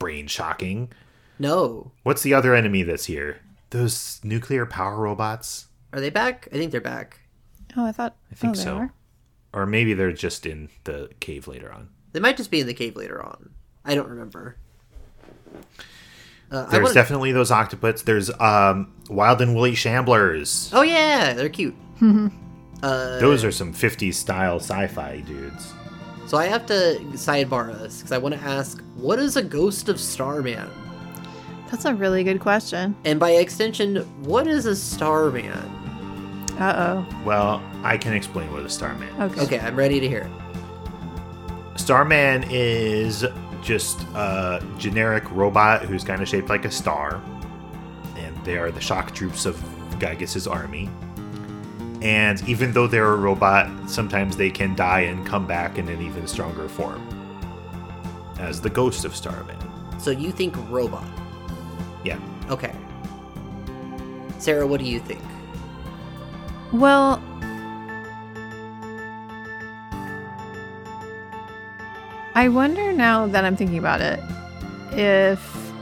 brain 0.01 0.27
shocking. 0.27 0.91
no. 1.39 1.93
What's 2.03 2.23
the 2.23 2.35
other 2.35 2.57
enemy 2.57 2.83
that's 2.83 3.05
here? 3.05 3.39
Those 3.71 4.21
nuclear 4.25 4.67
power 4.67 4.97
robots? 4.97 5.69
Are 5.93 6.01
they 6.01 6.11
back? 6.11 6.49
I 6.53 6.57
think 6.57 6.73
they're 6.73 6.81
back. 6.81 7.21
Oh, 7.77 7.87
I 7.87 7.93
thought. 7.93 8.17
I 8.33 8.35
think 8.35 8.57
oh, 8.57 8.61
so. 8.61 8.77
are? 8.79 8.93
Or 9.53 9.65
maybe 9.65 9.95
they're 9.95 10.11
just 10.11 10.45
in 10.45 10.71
the 10.83 11.11
cave 11.21 11.47
later 11.47 11.73
on. 11.73 11.91
They 12.13 12.19
might 12.19 12.37
just 12.37 12.51
be 12.51 12.59
in 12.59 12.67
the 12.67 12.75
cave 12.75 12.97
later 12.97 13.25
on. 13.25 13.51
I 13.85 13.95
don't 13.95 14.09
remember. 14.09 14.57
Uh, 16.51 16.67
There's 16.67 16.83
wanna- 16.83 16.95
definitely 16.95 17.33
those 17.33 17.51
octoputs. 17.51 18.03
There's 18.03 18.29
um, 18.41 18.93
Wild 19.09 19.41
and 19.41 19.55
Woolly 19.55 19.73
Shamblers. 19.73 20.71
Oh 20.73 20.83
yeah, 20.83 21.33
they're 21.33 21.49
cute. 21.49 21.75
uh, 22.83 23.19
Those 23.21 23.45
are 23.45 23.53
some 23.53 23.73
50s 23.73 24.15
style 24.15 24.57
sci-fi 24.57 25.21
dudes. 25.21 25.73
so 26.27 26.37
I 26.39 26.47
have 26.47 26.67
to 26.67 26.99
sidebar 27.13 27.71
us 27.71 27.99
because 27.99 28.13
I 28.13 28.19
want 28.19 28.35
to 28.35 28.41
ask, 28.41 28.83
what 28.97 29.19
is 29.19 29.37
a 29.37 29.43
ghost 29.43 29.89
of 29.89 30.01
Starman? 30.01 30.69
That's 31.71 31.85
a 31.85 31.95
really 31.95 32.25
good 32.25 32.41
question. 32.41 32.97
And 33.05 33.21
by 33.21 33.31
extension, 33.33 33.97
what 34.25 34.49
is 34.49 34.67
a 34.67 34.75
Starman? 34.75 35.53
Uh 36.59 37.05
oh. 37.09 37.23
Well, 37.25 37.63
I 37.85 37.97
can 37.97 38.13
explain 38.13 38.53
what 38.53 38.65
a 38.65 38.69
Starman 38.69 39.09
is. 39.09 39.33
Okay. 39.33 39.41
Okay, 39.43 39.61
I'm 39.61 39.77
ready 39.77 40.01
to 40.01 40.09
hear 40.09 40.23
it. 40.29 41.81
Starman 41.81 42.45
is 42.51 43.25
just 43.63 44.03
a 44.15 44.65
generic 44.79 45.31
robot 45.31 45.83
who's 45.83 46.05
kind 46.05 46.23
of 46.23 46.29
shaped 46.29 46.49
like 46.49 46.65
a 46.65 46.71
star, 46.71 47.23
and 48.17 48.45
they 48.45 48.57
are 48.57 48.71
the 48.71 48.81
shock 48.81 49.15
troops 49.15 49.47
of 49.47 49.57
Giygas's 49.99 50.47
army. 50.47 50.89
And 52.03 52.43
even 52.49 52.73
though 52.73 52.87
they're 52.87 53.13
a 53.13 53.17
robot, 53.17 53.91
sometimes 53.91 54.37
they 54.37 54.51
can 54.51 54.75
die 54.75 55.01
and 55.01 55.27
come 55.27 55.47
back 55.47 55.77
in 55.77 55.89
an 55.89 56.01
even 56.01 56.27
stronger 56.27 56.69
form 56.69 57.07
as 58.39 58.61
the 58.61 58.71
ghost 58.71 59.05
of 59.05 59.15
Starman. 59.15 59.59
So 59.99 60.11
you 60.11 60.33
think 60.33 60.57
robot? 60.71 61.05
Yeah. 62.05 62.19
Okay. 62.49 62.75
Sarah, 64.39 64.67
what 64.67 64.81
do 64.81 64.87
you 64.87 64.99
think? 65.01 65.21
Well, 66.73 67.23
I 72.35 72.49
wonder 72.49 72.93
now 72.93 73.27
that 73.27 73.45
I'm 73.45 73.57
thinking 73.57 73.79
about 73.79 74.01
it 74.01 74.21
if 74.93 75.73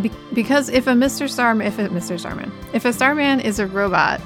be- 0.00 0.10
because 0.32 0.68
if 0.68 0.86
a 0.86 0.90
Mr. 0.90 1.28
Starman, 1.28 1.66
if 1.66 1.78
a 1.78 1.88
Mr. 1.88 2.18
Starman, 2.18 2.52
if 2.72 2.84
a 2.84 2.92
Starman 2.92 3.40
is 3.40 3.58
a 3.58 3.66
robot, 3.66 4.20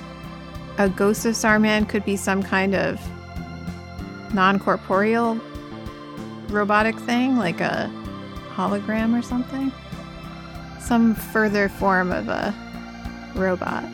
a 0.79 0.89
ghost 0.89 1.27
of 1.27 1.37
Starman 1.37 1.85
could 1.87 2.05
be 2.05 2.17
some 2.17 2.43
kind 2.43 2.75
of 2.75 3.01
non-corporeal 4.33 5.39
robotic 6.49 6.97
thing, 7.01 7.37
like 7.37 7.61
a 7.61 7.91
hologram 8.55 9.19
or 9.19 9.23
something, 9.23 9.71
some 10.81 11.15
further 11.15 11.69
form 11.69 12.13
of 12.13 12.29
a 12.29 12.55
robot. 13.35 13.85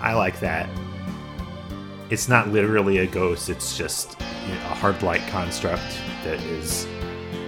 I 0.00 0.14
like 0.14 0.40
that. 0.40 0.68
It's 2.10 2.28
not 2.28 2.48
literally 2.48 2.98
a 2.98 3.06
ghost, 3.06 3.48
it's 3.48 3.76
just 3.76 4.20
a 4.20 4.74
hard 4.74 5.02
light 5.02 5.26
construct 5.28 6.00
that 6.24 6.40
is 6.42 6.86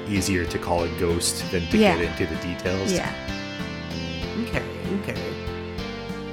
easier 0.09 0.45
to 0.47 0.59
call 0.59 0.83
a 0.85 0.89
ghost 0.99 1.49
than 1.51 1.67
to 1.69 1.79
Yeah. 1.79 1.97
get 1.97 2.11
into 2.11 2.27
the 2.35 2.41
details. 2.43 2.93
Yeah. 2.93 3.13
Okay, 4.49 4.63
okay. 5.03 5.35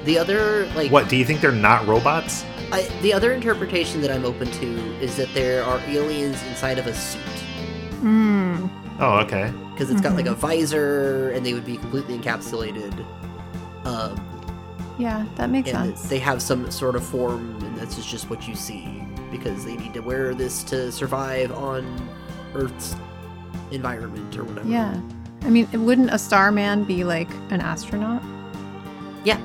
The 0.05 0.17
other, 0.17 0.65
like, 0.75 0.91
What, 0.91 1.09
do 1.09 1.15
you 1.17 1.25
think 1.25 1.41
they're 1.41 1.51
not 1.51 1.85
robots? 1.87 2.43
I, 2.71 2.83
the 3.01 3.13
other 3.13 3.31
interpretation 3.33 4.01
that 4.01 4.11
I'm 4.11 4.25
open 4.25 4.49
to 4.51 4.67
is 5.01 5.15
that 5.17 5.33
there 5.33 5.63
are 5.63 5.79
aliens 5.87 6.41
inside 6.43 6.79
of 6.79 6.87
a 6.87 6.93
suit. 6.93 7.21
Mm. 8.01 8.69
Oh, 8.99 9.19
okay. 9.19 9.51
because 9.73 9.91
it's 9.91 10.01
got 10.01 10.15
like 10.15 10.25
a 10.25 10.33
visor 10.33 11.29
and 11.31 11.45
they 11.45 11.53
would 11.53 11.65
be 11.65 11.77
completely 11.77 12.17
encapsulated 12.17 13.05
um, 13.85 14.19
Yeah, 14.97 15.23
that 15.35 15.51
makes 15.51 15.69
and 15.69 15.95
sense. 15.95 16.09
they 16.09 16.17
have 16.17 16.41
some 16.41 16.71
sort 16.71 16.95
of 16.95 17.05
form 17.05 17.55
and 17.63 17.77
this 17.77 17.99
is 17.99 18.05
just 18.07 18.27
what 18.29 18.47
you 18.47 18.55
see 18.55 19.03
because 19.29 19.63
they 19.65 19.75
need 19.77 19.93
to 19.93 19.99
wear 19.99 20.33
this 20.33 20.63
to 20.65 20.91
survive 20.91 21.51
on 21.51 21.83
earth's 22.53 22.95
environment 23.71 24.35
or 24.37 24.43
whatever 24.43 24.67
Yeah. 24.67 24.99
I 25.43 25.49
mean, 25.49 25.67
wouldn't 25.85 26.09
a 26.11 26.17
starman 26.17 26.83
be 26.83 27.03
like 27.03 27.29
an 27.49 27.61
astronaut? 27.61 28.21
yeah 29.23 29.39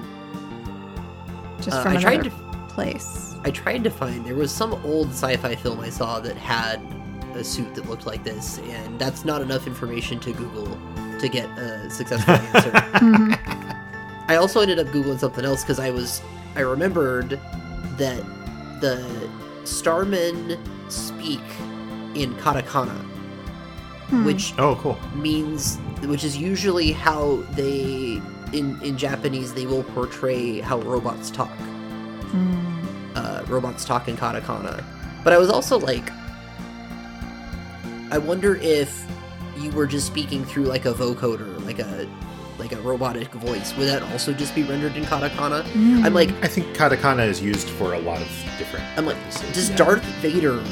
Just 1.58 1.76
Uh, 1.78 1.82
from 1.82 1.96
I 1.96 2.00
tried 2.00 2.20
another 2.26 2.30
to- 2.30 2.68
place. 2.74 3.34
i 3.44 3.50
tried 3.50 3.84
to 3.84 3.90
find 3.90 4.24
there 4.24 4.34
was 4.34 4.50
some 4.50 4.72
old 4.84 5.08
sci-fi 5.10 5.54
film 5.56 5.78
i 5.80 5.90
saw 5.90 6.20
that 6.20 6.36
had 6.36 6.80
a 7.34 7.44
suit 7.44 7.74
that 7.74 7.86
looked 7.88 8.06
like 8.06 8.24
this 8.24 8.58
and 8.70 8.98
that's 8.98 9.24
not 9.26 9.42
enough 9.42 9.66
information 9.66 10.18
to 10.20 10.32
google 10.32 10.78
to 11.18 11.28
get 11.28 11.46
a 11.58 11.90
successful 11.90 12.34
answer 12.54 12.70
Mhm. 12.70 13.38
I 14.28 14.36
also 14.36 14.60
ended 14.60 14.78
up 14.78 14.86
googling 14.88 15.18
something 15.18 15.44
else 15.44 15.62
because 15.62 15.78
I 15.80 15.90
was 15.90 16.22
I 16.56 16.60
remembered 16.60 17.38
that 17.98 18.22
the 18.80 19.04
Starmen 19.64 20.56
speak 20.90 21.40
in 22.14 22.34
katakana, 22.36 22.96
Hmm. 24.10 24.24
which 24.24 24.52
Oh, 24.58 24.76
cool. 24.82 24.98
means 25.14 25.78
which 26.04 26.24
is 26.24 26.36
usually 26.36 26.92
how 26.92 27.42
they 27.52 28.20
in 28.52 28.78
in 28.82 28.96
Japanese 28.98 29.54
they 29.54 29.66
will 29.66 29.84
portray 29.84 30.60
how 30.60 30.78
robots 30.80 31.30
talk. 31.30 31.56
Mm. 32.32 32.56
Uh, 33.14 33.42
robots 33.48 33.84
talk 33.84 34.08
in 34.08 34.16
katakana, 34.16 34.82
but 35.24 35.32
I 35.32 35.38
was 35.38 35.50
also 35.50 35.78
like, 35.78 36.10
I 38.10 38.18
wonder 38.18 38.56
if 38.56 39.04
you 39.58 39.70
were 39.70 39.86
just 39.86 40.06
speaking 40.06 40.44
through 40.44 40.64
like 40.64 40.84
a 40.86 40.92
vocoder, 40.92 41.64
like 41.64 41.78
a 41.78 42.06
like 42.58 42.72
a 42.72 42.80
robotic 42.82 43.32
voice. 43.32 43.74
Would 43.76 43.88
that 43.88 44.02
also 44.12 44.32
just 44.32 44.54
be 44.54 44.62
rendered 44.62 44.96
in 44.96 45.04
katakana? 45.04 45.62
Mm. 45.72 46.04
I'm 46.04 46.14
like, 46.14 46.30
I 46.44 46.48
think 46.48 46.66
katakana 46.76 47.26
is 47.26 47.40
used 47.40 47.68
for 47.70 47.94
a 47.94 47.98
lot 47.98 48.20
of 48.20 48.28
different. 48.58 48.84
I'm 48.96 49.06
like, 49.06 49.16
purposes, 49.24 49.54
does 49.54 49.70
yeah. 49.70 49.76
Darth 49.76 50.04
Vader 50.20 50.62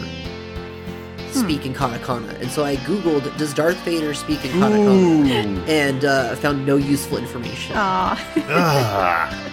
speak 1.40 1.66
in 1.66 1.74
katakana? 1.74 2.38
And 2.40 2.50
so 2.50 2.64
I 2.64 2.76
googled, 2.76 3.36
does 3.38 3.52
Darth 3.54 3.78
Vader 3.78 4.14
speak 4.14 4.44
in 4.44 4.52
katakana? 4.52 4.88
Ooh. 4.88 5.62
And 5.66 6.04
uh, 6.04 6.34
found 6.36 6.64
no 6.66 6.76
useful 6.76 7.18
information. 7.18 7.76
Aw. 7.76 8.16
Ah. 8.50 9.46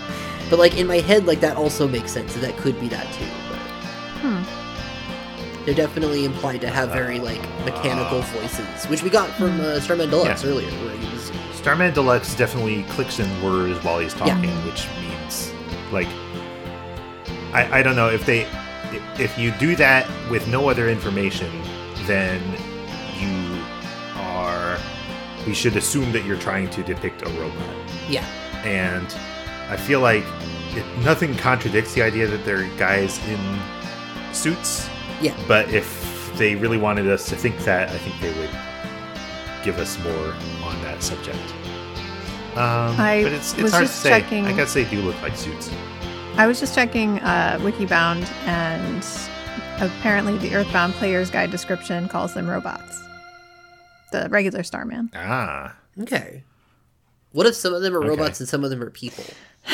But 0.50 0.60
like 0.60 0.78
in 0.78 0.88
my 0.88 1.00
head, 1.00 1.26
like 1.26 1.41
that 1.41 1.58
also 1.58 1.88
makes 1.88 2.12
sense. 2.12 2.34
That 2.34 2.41
that 2.41 2.58
could 2.58 2.80
be 2.80 2.88
that 2.89 3.06
too. 3.13 3.26
But 3.50 3.60
Hmm. 4.21 5.65
they're 5.65 5.76
definitely 5.76 6.23
implied 6.26 6.62
to 6.62 6.69
have 6.69 6.89
very 6.91 7.19
like 7.19 7.41
mechanical 7.65 8.21
voices, 8.21 8.86
which 8.86 9.04
we 9.04 9.10
got 9.10 9.30
from 9.32 9.60
uh, 9.60 9.80
Starman 9.82 10.10
Deluxe 10.10 10.43
Yeah. 10.43 10.50
earlier, 10.50 10.69
where 10.86 10.95
he 10.97 11.06
was. 11.13 11.32
Starman 11.54 11.93
Deluxe 11.93 12.34
definitely 12.36 12.84
clicks 12.84 13.19
in 13.19 13.28
words 13.43 13.84
while 13.84 14.00
he's 14.00 14.13
Yeah. 14.15 14.28
talking, 14.36 14.50
which 14.65 14.88
means 15.02 15.52
like 15.91 16.08
I, 17.54 17.80
I 17.80 17.84
don't 17.84 17.95
know 17.97 18.10
if 18.10 18.26
they 18.26 18.47
if 19.19 19.38
you 19.38 19.52
do 19.60 19.76
that 19.76 20.08
with 20.32 20.47
no 20.47 20.69
other 20.69 20.88
information, 20.89 21.50
then 22.07 22.41
you 23.19 23.61
are 24.15 24.77
we 25.45 25.53
should 25.53 25.75
assume 25.77 26.11
that 26.11 26.25
you're 26.25 26.39
trying 26.39 26.69
to 26.71 26.83
depict 26.83 27.21
a 27.21 27.29
robot. 27.39 27.75
Yeah. 28.09 28.25
And 28.65 29.05
I 29.69 29.77
feel 29.77 30.01
like 30.01 30.25
it, 30.71 30.85
nothing 31.03 31.35
contradicts 31.35 31.93
the 31.93 32.01
idea 32.01 32.27
that 32.27 32.43
they're 32.43 32.67
guys 32.77 33.25
in 33.27 33.39
suits. 34.33 34.89
Yeah. 35.21 35.37
But 35.47 35.69
if 35.73 36.33
they 36.37 36.55
really 36.55 36.77
wanted 36.77 37.07
us 37.07 37.29
to 37.29 37.35
think 37.35 37.57
that, 37.59 37.89
I 37.89 37.97
think 37.97 38.19
they 38.19 38.37
would 38.39 38.49
give 39.63 39.79
us 39.79 39.97
more 40.03 40.33
on 40.67 40.81
that 40.83 41.01
subject. 41.01 41.39
Um, 42.53 42.99
I 42.99 43.21
but 43.23 43.33
it's, 43.33 43.53
it's 43.53 43.61
was 43.63 43.71
hard 43.71 43.83
to 43.83 43.87
just 43.87 44.01
say. 44.01 44.09
checking- 44.09 44.45
I 44.47 44.53
guess 44.53 44.73
they 44.73 44.85
do 44.85 45.01
look 45.01 45.19
like 45.21 45.35
suits. 45.35 45.71
I 46.37 46.45
was 46.45 46.59
just 46.59 46.75
checking 46.75 47.19
uh, 47.21 47.57
Wikibound, 47.61 48.31
and 48.45 49.03
apparently 49.79 50.37
the 50.37 50.55
Earthbound 50.55 50.93
Player's 50.95 51.29
Guide 51.29 51.51
description 51.51 52.07
calls 52.07 52.33
them 52.33 52.47
robots. 52.47 53.01
The 54.11 54.27
regular 54.29 54.63
Starman. 54.63 55.09
Ah. 55.13 55.75
Okay. 56.01 56.43
What 57.31 57.45
if 57.45 57.55
some 57.55 57.73
of 57.73 57.81
them 57.81 57.93
are 57.93 57.99
Okay. 57.99 58.09
robots 58.09 58.39
and 58.39 58.47
some 58.49 58.63
of 58.63 58.69
them 58.69 58.81
are 58.81 58.89
people? 58.89 59.23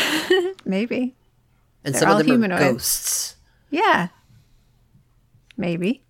Maybe. 0.65 1.15
And 1.83 1.93
They're 1.93 2.01
some 2.01 2.11
of 2.11 2.17
them 2.17 2.27
humanoid. 2.27 2.61
are 2.61 2.71
ghosts? 2.73 3.35
Yeah. 3.69 4.07
Maybe. 5.57 6.03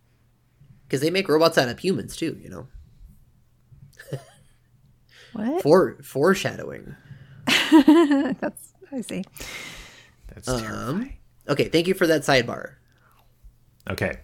Because 0.87 1.01
they 1.01 1.09
make 1.09 1.27
robots 1.27 1.57
out 1.57 1.67
of 1.69 1.79
humans 1.79 2.15
too, 2.15 2.37
you 2.41 2.49
know? 2.49 2.67
What? 5.33 5.61
For 5.63 5.97
foreshadowing. 6.03 6.95
That's 7.47 8.73
I 8.91 9.01
see. 9.01 9.23
That's 10.33 10.47
Um, 10.47 10.61
terrifying. 10.61 11.17
okay, 11.49 11.69
thank 11.69 11.87
you 11.87 11.95
for 11.95 12.05
that 12.05 12.21
sidebar. 12.21 12.73
Okay. 13.89 14.17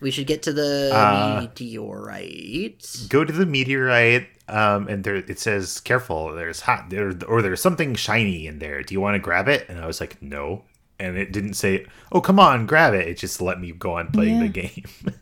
We 0.00 0.10
should 0.10 0.26
get 0.26 0.42
to 0.44 0.52
the 0.52 0.90
Uh, 0.92 1.40
meteorite. 1.42 3.06
Go 3.08 3.24
to 3.24 3.32
the 3.32 3.46
meteorite, 3.46 4.26
um, 4.48 4.88
and 4.88 5.04
there 5.04 5.16
it 5.16 5.38
says, 5.38 5.78
"Careful, 5.80 6.34
there's 6.34 6.60
hot 6.60 6.90
there, 6.90 7.12
or 7.28 7.40
there's 7.40 7.60
something 7.62 7.94
shiny 7.94 8.46
in 8.48 8.58
there. 8.58 8.82
Do 8.82 8.94
you 8.94 9.00
want 9.00 9.14
to 9.14 9.20
grab 9.20 9.46
it?" 9.48 9.66
And 9.68 9.78
I 9.78 9.86
was 9.86 10.00
like, 10.00 10.20
"No." 10.20 10.64
And 10.98 11.16
it 11.16 11.32
didn't 11.32 11.54
say, 11.54 11.86
"Oh, 12.10 12.20
come 12.20 12.40
on, 12.40 12.66
grab 12.66 12.94
it." 12.94 13.06
It 13.06 13.16
just 13.18 13.40
let 13.40 13.60
me 13.60 13.70
go 13.72 13.96
on 13.98 14.10
playing 14.10 14.40
the 14.40 14.48
game. 14.48 14.84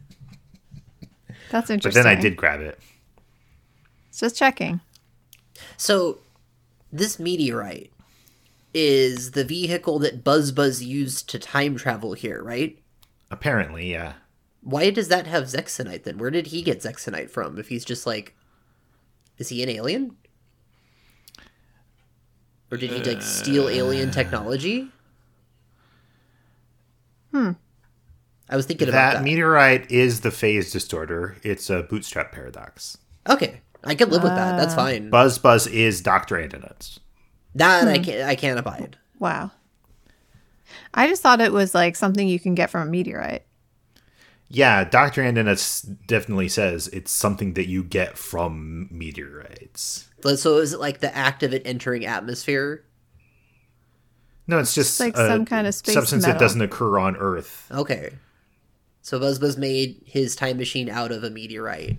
That's 1.51 1.69
interesting. 1.71 2.03
but 2.03 2.09
then 2.09 2.19
I 2.19 2.21
did 2.21 2.37
grab 2.37 2.61
it. 2.61 2.79
Just 4.17 4.37
checking. 4.37 4.81
So, 5.77 6.19
this 6.93 7.19
meteorite 7.19 7.93
is 8.73 9.33
the 9.33 9.45
vehicle 9.45 9.99
that 10.01 10.23
Buzz 10.25 10.53
Buzz 10.53 10.83
used 10.83 11.29
to 11.31 11.39
time 11.39 11.77
travel 11.77 12.13
here, 12.15 12.43
right? 12.43 12.80
Apparently, 13.31 13.91
yeah. 13.91 14.15
Why 14.63 14.91
does 14.91 15.09
that 15.09 15.27
have 15.27 15.45
Zexonite 15.45 16.03
then? 16.05 16.19
Where 16.19 16.31
did 16.31 16.49
he 16.49 16.63
get 16.63 16.81
Zexonite 16.81 17.31
from? 17.31 17.59
If 17.59 17.69
he's 17.69 17.85
just 17.85 18.07
like, 18.07 18.35
is 19.39 19.49
he 19.49 19.63
an 19.63 19.69
alien? 19.69 20.17
Or 22.71 22.77
did 22.77 22.91
he 22.91 23.03
like 23.03 23.23
steal 23.23 23.69
alien 23.69 24.11
technology? 24.11 24.89
Hmm. 27.33 27.53
I 28.49 28.57
was 28.57 28.67
thinking 28.67 28.89
about 28.89 29.13
That 29.13 29.15
that. 29.19 29.25
meteorite 29.25 29.91
is 29.91 30.21
the 30.21 30.31
phase 30.31 30.73
distorter. 30.73 31.37
It's 31.43 31.71
a 31.71 31.83
bootstrap 31.83 32.33
paradox. 32.33 32.99
okay, 33.29 33.61
I 33.85 33.95
can 33.95 34.11
live 34.11 34.23
with 34.23 34.35
that. 34.35 34.57
That's 34.59 34.75
fine. 34.75 35.09
Buzz 35.11 35.39
Buzz 35.39 35.67
is 35.69 36.01
Doctor 36.01 36.37
Andonuts. 36.37 36.99
that 37.55 37.89
I 37.89 37.99
can 37.99 38.19
not 38.21 38.29
I 38.29 38.35
can't 38.35 38.59
abide. 38.59 38.99
Wow. 39.19 39.53
I 40.95 41.07
just 41.09 41.23
thought 41.23 41.41
it 41.41 41.53
was 41.53 41.75
like 41.75 41.97
something 41.97 42.27
you 42.29 42.41
can 42.41 42.55
get 42.55 42.71
from 42.71 42.89
a 42.89 42.91
meteorite. 42.91 43.45
Yeah, 44.49 44.83
Doctor 44.83 45.23
Andonuts 45.23 45.97
definitely 46.09 46.49
says 46.49 46.89
it's 46.89 47.13
something 47.13 47.55
that 47.55 47.69
you 47.69 47.85
get 47.85 48.19
from 48.19 48.89
meteorites. 48.91 50.09
But 50.23 50.39
So 50.41 50.59
is 50.59 50.73
it 50.73 50.81
like 50.81 50.99
the 51.01 51.17
act 51.17 51.45
of 51.45 51.55
it 51.55 51.63
entering 51.65 52.05
atmosphere? 52.05 52.85
No, 54.49 54.59
it's 54.59 54.75
just 54.75 54.99
like 54.99 55.15
a 55.17 55.29
some 55.29 55.45
kind 55.45 55.69
of 55.69 55.75
space 55.75 55.95
substance 55.95 56.25
that 56.25 56.41
doesn't 56.41 56.61
occur 56.61 56.99
on 56.99 57.17
Earth. 57.17 57.69
Okay. 57.71 58.11
So 59.03 59.21
Buzz 59.21 59.39
Buzz 59.39 59.57
made 59.57 60.03
his 60.05 60.35
time 60.35 60.57
machine 60.57 60.91
out 60.91 61.13
of 61.13 61.23
a 61.23 61.31
meteorite. 61.31 61.99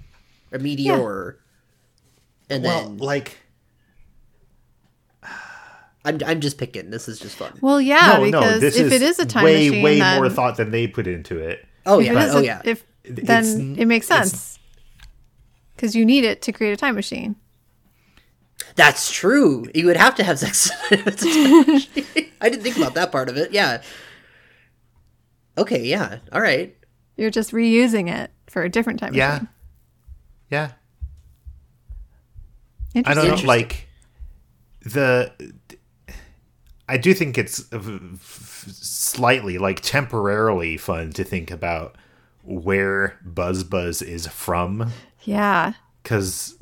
A 0.51 0.59
meteor. 0.59 1.39
And 2.49 2.63
Well, 2.65 2.89
then 2.89 2.97
like 2.97 3.37
I'm 6.03 6.19
I'm 6.25 6.39
just 6.41 6.57
picking. 6.57 6.89
This 6.89 7.07
is 7.07 7.19
just 7.19 7.35
fun. 7.35 7.57
Well, 7.61 7.79
yeah, 7.79 8.17
no, 8.17 8.25
because 8.25 8.51
no, 8.53 8.59
this 8.59 8.75
if 8.77 8.87
is 8.87 8.91
it 8.93 9.01
is 9.01 9.19
a 9.19 9.25
time 9.25 9.43
way, 9.43 9.69
machine, 9.69 9.83
way 9.83 9.99
then, 9.99 10.17
more 10.17 10.29
thought 10.29 10.57
than 10.57 10.71
they 10.71 10.87
put 10.87 11.05
into 11.07 11.37
it. 11.37 11.65
Oh 11.85 11.99
if 11.99 12.07
yeah. 12.07 12.13
it 12.13 12.27
is 12.27 12.35
oh 12.35 12.39
a- 12.39 12.43
yeah. 12.43 12.61
if 12.65 12.83
It's- 13.03 13.27
then 13.27 13.75
it 13.77 13.85
makes 13.85 14.07
sense 14.07 14.57
because 15.75 15.95
you 15.95 16.05
need 16.05 16.23
it 16.23 16.41
to 16.43 16.51
create 16.51 16.71
a 16.73 16.77
time 16.77 16.95
machine. 16.95 17.35
That's 18.75 19.11
true. 19.11 19.67
You 19.75 19.87
would 19.87 19.97
have 19.97 20.15
to 20.15 20.23
have 20.23 20.39
sex. 20.39 20.69
I 20.91 22.49
didn't 22.49 22.61
think 22.63 22.77
about 22.77 22.93
that 22.93 23.11
part 23.11 23.27
of 23.29 23.37
it. 23.37 23.51
Yeah. 23.51 23.81
Okay, 25.57 25.83
yeah. 25.83 26.19
All 26.31 26.41
right. 26.41 26.75
You're 27.17 27.31
just 27.31 27.51
reusing 27.51 28.09
it 28.11 28.31
for 28.47 28.63
a 28.63 28.69
different 28.69 28.99
time 28.99 29.13
Yeah, 29.13 29.31
machine. 29.33 29.49
yeah. 30.49 30.71
I 33.05 33.13
don't 33.13 33.27
know, 33.27 33.47
like 33.47 33.87
the. 34.83 35.31
I 36.91 36.97
do 36.97 37.13
think 37.13 37.37
it's 37.37 37.63
slightly, 38.71 39.57
like 39.57 39.79
temporarily, 39.81 40.77
fun 40.77 41.11
to 41.13 41.23
think 41.23 41.51
about 41.51 41.95
where 42.43 43.17
Buzz 43.23 43.63
Buzz 43.63 44.01
is 44.01 44.27
from. 44.27 44.91
Yeah. 45.23 45.73
because 46.03 46.55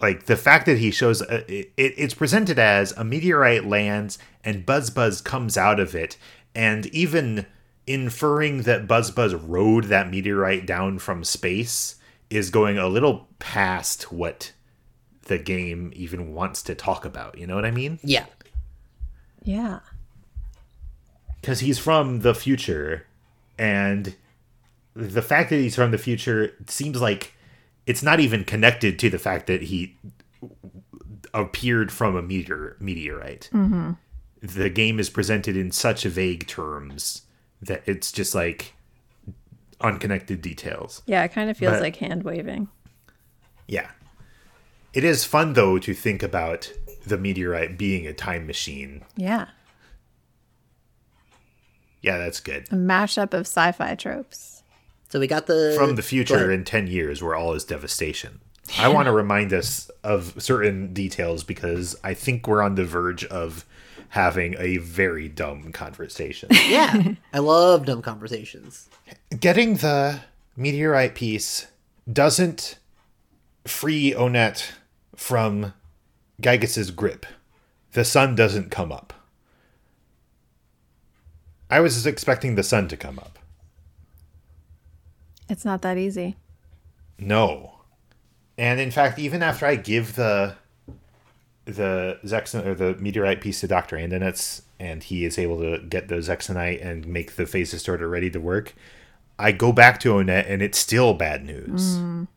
like 0.00 0.26
the 0.26 0.36
fact 0.36 0.66
that 0.66 0.78
he 0.78 0.90
shows 0.90 1.20
uh, 1.22 1.42
it, 1.48 1.72
it's 1.76 2.14
presented 2.14 2.58
as 2.58 2.92
a 2.92 3.04
meteorite 3.04 3.64
lands 3.66 4.18
and 4.44 4.64
buzz 4.64 4.90
buzz 4.90 5.20
comes 5.20 5.56
out 5.56 5.78
of 5.80 5.94
it 5.94 6.16
and 6.54 6.86
even 6.86 7.46
inferring 7.86 8.62
that 8.62 8.86
buzz 8.86 9.10
buzz 9.10 9.34
rode 9.34 9.84
that 9.84 10.08
meteorite 10.10 10.66
down 10.66 10.98
from 11.00 11.24
space 11.24 11.96
is 12.30 12.50
going 12.50 12.78
a 12.78 12.86
little 12.88 13.26
past 13.40 14.12
what 14.12 14.52
the 15.22 15.38
game 15.38 15.92
even 15.96 16.32
wants 16.32 16.62
to 16.62 16.74
talk 16.76 17.04
about 17.04 17.36
you 17.38 17.46
know 17.46 17.54
what 17.56 17.64
i 17.64 17.70
mean 17.72 17.98
Yeah. 18.04 18.26
Yeah. 19.44 19.80
because 21.40 21.60
he's 21.60 21.78
from 21.78 22.20
the 22.20 22.34
future 22.34 23.06
and 23.58 24.14
the 24.94 25.22
fact 25.22 25.50
that 25.50 25.56
he's 25.56 25.74
from 25.74 25.90
the 25.90 25.98
future 25.98 26.52
seems 26.68 27.00
like 27.00 27.32
it's 27.86 28.02
not 28.02 28.20
even 28.20 28.44
connected 28.44 28.98
to 29.00 29.10
the 29.10 29.18
fact 29.18 29.46
that 29.48 29.62
he 29.62 29.96
appeared 31.34 31.90
from 31.90 32.14
a 32.14 32.22
meteor 32.22 32.76
meteorite 32.78 33.48
mm-hmm. 33.52 33.92
the 34.40 34.68
game 34.70 35.00
is 35.00 35.08
presented 35.08 35.56
in 35.56 35.70
such 35.70 36.04
vague 36.04 36.46
terms 36.46 37.22
that 37.60 37.82
it's 37.86 38.12
just 38.12 38.34
like 38.34 38.74
unconnected 39.80 40.40
details 40.42 41.02
Yeah. 41.06 41.24
It 41.24 41.32
kind 41.32 41.50
of 41.50 41.56
feels 41.56 41.74
But- 41.74 41.82
like 41.82 41.96
hand 41.96 42.22
waving. 42.22 42.68
yeah 43.66 43.90
it 44.92 45.04
is 45.04 45.24
fun 45.24 45.54
though 45.54 45.78
to 45.78 45.94
think 45.94 46.22
about 46.22 46.70
the 47.06 47.18
meteorite 47.18 47.76
being 47.78 48.06
a 48.06 48.12
time 48.12 48.46
machine 48.46 49.02
Yeah. 49.16 49.46
yeah 52.00 52.18
that's 52.18 52.40
good 52.40 52.66
A 52.70 52.74
mashup 52.76 53.32
of 53.34 53.40
sci 53.46 53.72
fi 53.72 53.94
tropes. 53.94 54.62
So 55.10 55.20
we 55.20 55.26
got 55.26 55.46
the 55.46 55.74
from 55.76 55.96
the 55.96 56.02
future 56.02 56.50
in 56.50 56.64
10 56.64 56.86
years 56.86 57.22
where 57.22 57.34
all 57.34 57.52
is 57.52 57.64
devastation. 57.64 58.40
I 58.78 58.88
want 58.88 59.06
to 59.06 59.12
remind 59.12 59.52
us 59.52 59.90
of 60.02 60.40
certain 60.42 60.94
details 60.94 61.44
because 61.44 61.96
I 62.02 62.14
think 62.14 62.46
we're 62.46 62.62
on 62.62 62.76
the 62.76 62.84
verge 62.84 63.24
of 63.26 63.66
having 64.10 64.54
a 64.58 64.78
very 64.78 65.28
dumb 65.28 65.72
conversation. 65.72 66.48
Yeah. 66.68 67.12
I 67.34 67.38
love 67.40 67.84
dumb 67.86 68.00
conversations. 68.02 68.88
Getting 69.38 69.76
the 69.76 70.20
meteorite 70.56 71.14
piece 71.14 71.66
doesn't 72.10 72.78
free 73.66 74.12
Onett 74.12 74.70
from 75.14 75.74
Giygas's 76.42 76.90
grip. 76.90 77.24
The 77.92 78.04
sun 78.04 78.34
doesn't 78.34 78.70
come 78.70 78.92
up. 78.92 79.12
I 81.70 81.80
was 81.80 82.06
expecting 82.06 82.54
the 82.54 82.62
sun 82.62 82.88
to 82.88 82.96
come 82.96 83.18
up. 83.18 83.38
It's 85.48 85.64
not 85.64 85.82
that 85.82 85.98
easy. 85.98 86.36
No. 87.18 87.76
And 88.58 88.80
in 88.80 88.90
fact, 88.90 89.18
even 89.18 89.42
after 89.42 89.66
I 89.66 89.76
give 89.76 90.16
the 90.16 90.56
the 91.64 92.18
Zexon 92.24 92.66
or 92.66 92.74
the 92.74 92.96
meteorite 92.96 93.40
piece 93.40 93.60
to 93.60 93.68
Dr. 93.68 93.96
Andonuts 93.96 94.62
and 94.80 95.02
he 95.02 95.24
is 95.24 95.38
able 95.38 95.60
to 95.60 95.78
get 95.78 96.08
the 96.08 96.16
Zexonite 96.16 96.84
and 96.84 97.06
make 97.06 97.36
the 97.36 97.46
phase 97.46 97.70
distorter 97.70 98.08
ready 98.08 98.30
to 98.30 98.40
work, 98.40 98.74
I 99.38 99.52
go 99.52 99.72
back 99.72 100.00
to 100.00 100.14
Onett 100.14 100.46
and 100.48 100.60
it's 100.60 100.78
still 100.78 101.14
bad 101.14 101.44
news. 101.44 101.98
Mm. 101.98 102.28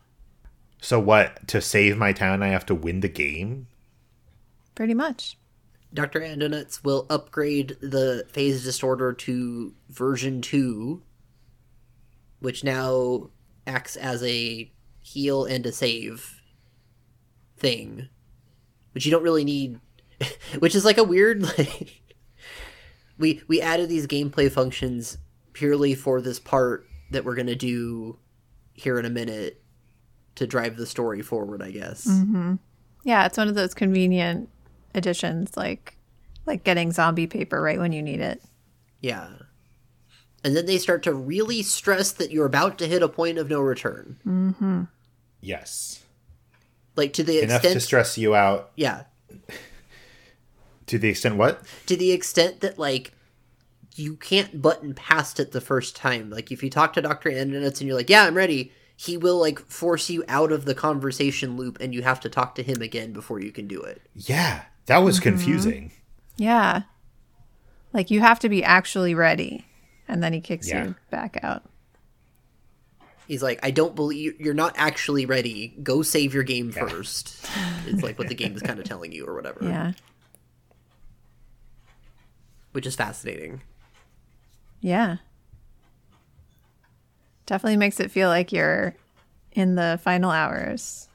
So 0.79 0.99
what? 0.99 1.47
To 1.47 1.61
save 1.61 1.97
my 1.97 2.13
town 2.13 2.43
I 2.43 2.49
have 2.49 2.65
to 2.67 2.75
win 2.75 2.99
the 2.99 3.09
game? 3.09 3.67
Pretty 4.75 4.93
much. 4.93 5.37
Dr. 5.93 6.19
Andonuts 6.19 6.83
will 6.83 7.05
upgrade 7.09 7.77
the 7.81 8.25
phase 8.29 8.63
distorter 8.63 9.13
to 9.13 9.73
version 9.89 10.41
2, 10.41 11.01
which 12.39 12.63
now 12.63 13.29
acts 13.65 13.95
as 13.95 14.21
a 14.23 14.69
heal 15.01 15.45
and 15.45 15.65
a 15.65 15.71
save 15.71 16.41
thing, 17.57 18.09
which 18.91 19.05
you 19.05 19.11
don't 19.11 19.23
really 19.23 19.45
need. 19.45 19.79
which 20.59 20.75
is 20.75 20.85
like 20.85 20.97
a 20.97 21.03
weird 21.03 21.41
like. 21.57 22.01
we 23.17 23.41
we 23.47 23.61
added 23.61 23.89
these 23.89 24.07
gameplay 24.07 24.49
functions 24.51 25.17
purely 25.53 25.93
for 25.93 26.21
this 26.21 26.39
part 26.39 26.87
that 27.11 27.25
we're 27.25 27.35
gonna 27.35 27.55
do 27.55 28.17
here 28.73 28.97
in 28.99 29.05
a 29.05 29.09
minute 29.09 29.61
to 30.35 30.47
drive 30.47 30.75
the 30.77 30.85
story 30.85 31.21
forward. 31.21 31.61
I 31.61 31.71
guess. 31.71 32.05
Mm-hmm. 32.05 32.55
Yeah, 33.03 33.25
it's 33.25 33.37
one 33.37 33.47
of 33.47 33.55
those 33.55 33.73
convenient 33.73 34.49
additions, 34.95 35.55
like 35.55 35.97
like 36.45 36.63
getting 36.63 36.91
zombie 36.91 37.27
paper 37.27 37.61
right 37.61 37.79
when 37.79 37.91
you 37.91 38.01
need 38.01 38.19
it. 38.19 38.41
Yeah. 39.01 39.29
And 40.43 40.55
then 40.55 40.67
they 40.67 40.77
start 40.77 41.03
to 41.03 41.13
really 41.13 41.63
stress 41.63 42.11
that 42.13 42.31
you're 42.31 42.45
about 42.45 42.77
to 42.77 42.87
hit 42.87 43.01
a 43.01 43.09
point 43.09 43.39
of 43.39 43.49
no 43.49 43.59
return. 43.59 44.17
Mm-hmm. 44.25 44.83
Yes. 45.41 46.03
Like 46.95 47.13
to 47.13 47.23
the 47.23 47.39
Enough 47.39 47.55
extent 47.57 47.73
to 47.73 47.79
stress 47.79 48.17
you 48.17 48.35
out. 48.35 48.71
Yeah. 48.75 49.03
To 50.87 50.99
the 50.99 51.09
extent 51.09 51.37
what? 51.37 51.63
To 51.87 51.97
the 51.97 52.11
extent 52.11 52.59
that 52.59 52.77
like 52.77 53.11
you 53.95 54.15
can't 54.15 54.61
button 54.61 54.93
past 54.93 55.39
it 55.39 55.51
the 55.51 55.59
first 55.59 55.95
time. 55.95 56.29
Like 56.29 56.51
if 56.51 56.61
you 56.61 56.69
talk 56.69 56.93
to 56.93 57.01
Dr. 57.01 57.31
Andonuts 57.31 57.79
and 57.79 57.87
you're 57.87 57.97
like, 57.97 58.09
Yeah, 58.09 58.25
I'm 58.25 58.35
ready, 58.35 58.71
he 58.95 59.17
will 59.17 59.39
like 59.39 59.59
force 59.59 60.09
you 60.09 60.23
out 60.27 60.51
of 60.51 60.65
the 60.65 60.75
conversation 60.75 61.57
loop 61.57 61.79
and 61.81 61.93
you 61.93 62.03
have 62.03 62.19
to 62.21 62.29
talk 62.29 62.53
to 62.55 62.63
him 62.63 62.83
again 62.83 63.13
before 63.13 63.39
you 63.39 63.51
can 63.51 63.67
do 63.67 63.81
it. 63.81 64.01
Yeah, 64.13 64.63
that 64.85 64.99
was 64.99 65.19
mm-hmm. 65.19 65.29
confusing. 65.29 65.91
Yeah. 66.37 66.83
Like 67.93 68.11
you 68.11 68.19
have 68.19 68.39
to 68.39 68.49
be 68.49 68.63
actually 68.63 69.15
ready. 69.15 69.65
And 70.07 70.21
then 70.21 70.33
he 70.33 70.41
kicks 70.41 70.69
Yeah. 70.69 70.85
you 70.85 70.95
back 71.09 71.39
out. 71.43 71.63
He's 73.27 73.41
like, 73.41 73.59
I 73.63 73.71
don't 73.71 73.95
believe 73.95 74.39
you're 74.39 74.53
not 74.53 74.75
actually 74.77 75.25
ready. 75.25 75.69
Go 75.81 76.03
save 76.03 76.33
your 76.33 76.43
game 76.43 76.71
first. 76.71 77.43
It's 77.87 78.03
like 78.03 78.19
what 78.19 78.27
the 78.27 78.35
game 78.35 78.55
is 78.55 78.61
kind 78.61 78.77
of 78.77 78.85
telling 78.85 79.11
you 79.11 79.25
or 79.25 79.33
whatever. 79.33 79.59
Yeah. 79.63 79.93
Which 82.73 82.85
is 82.85 82.95
fascinating. 82.95 83.61
Yeah. 84.81 85.17
Definitely 87.47 87.77
makes 87.77 87.99
it 87.99 88.11
feel 88.11 88.29
like 88.29 88.51
you're 88.51 88.95
in 89.53 89.73
the 89.75 89.99
final 90.03 90.29
hours. 90.29 91.07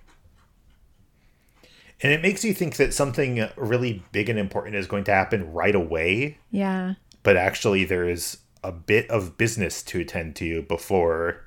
And 2.03 2.13
it 2.13 2.23
makes 2.23 2.45
you 2.45 2.55
think 2.55 2.77
that 2.77 2.95
something 2.95 3.47
really 3.57 4.03
big 4.13 4.29
and 4.29 4.39
important 4.39 4.75
is 4.77 4.87
going 4.87 5.05
to 5.05 5.13
happen 5.13 5.53
right 5.53 5.75
away, 5.75 6.39
Yeah. 6.51 6.95
but 7.23 7.37
actually 7.37 7.85
there's 7.85 8.39
a 8.65 8.73
bit 8.73 9.09
of 9.11 9.37
business 9.37 9.83
to 9.85 10.01
attend 10.01 10.37
to 10.37 10.63
before 10.63 11.45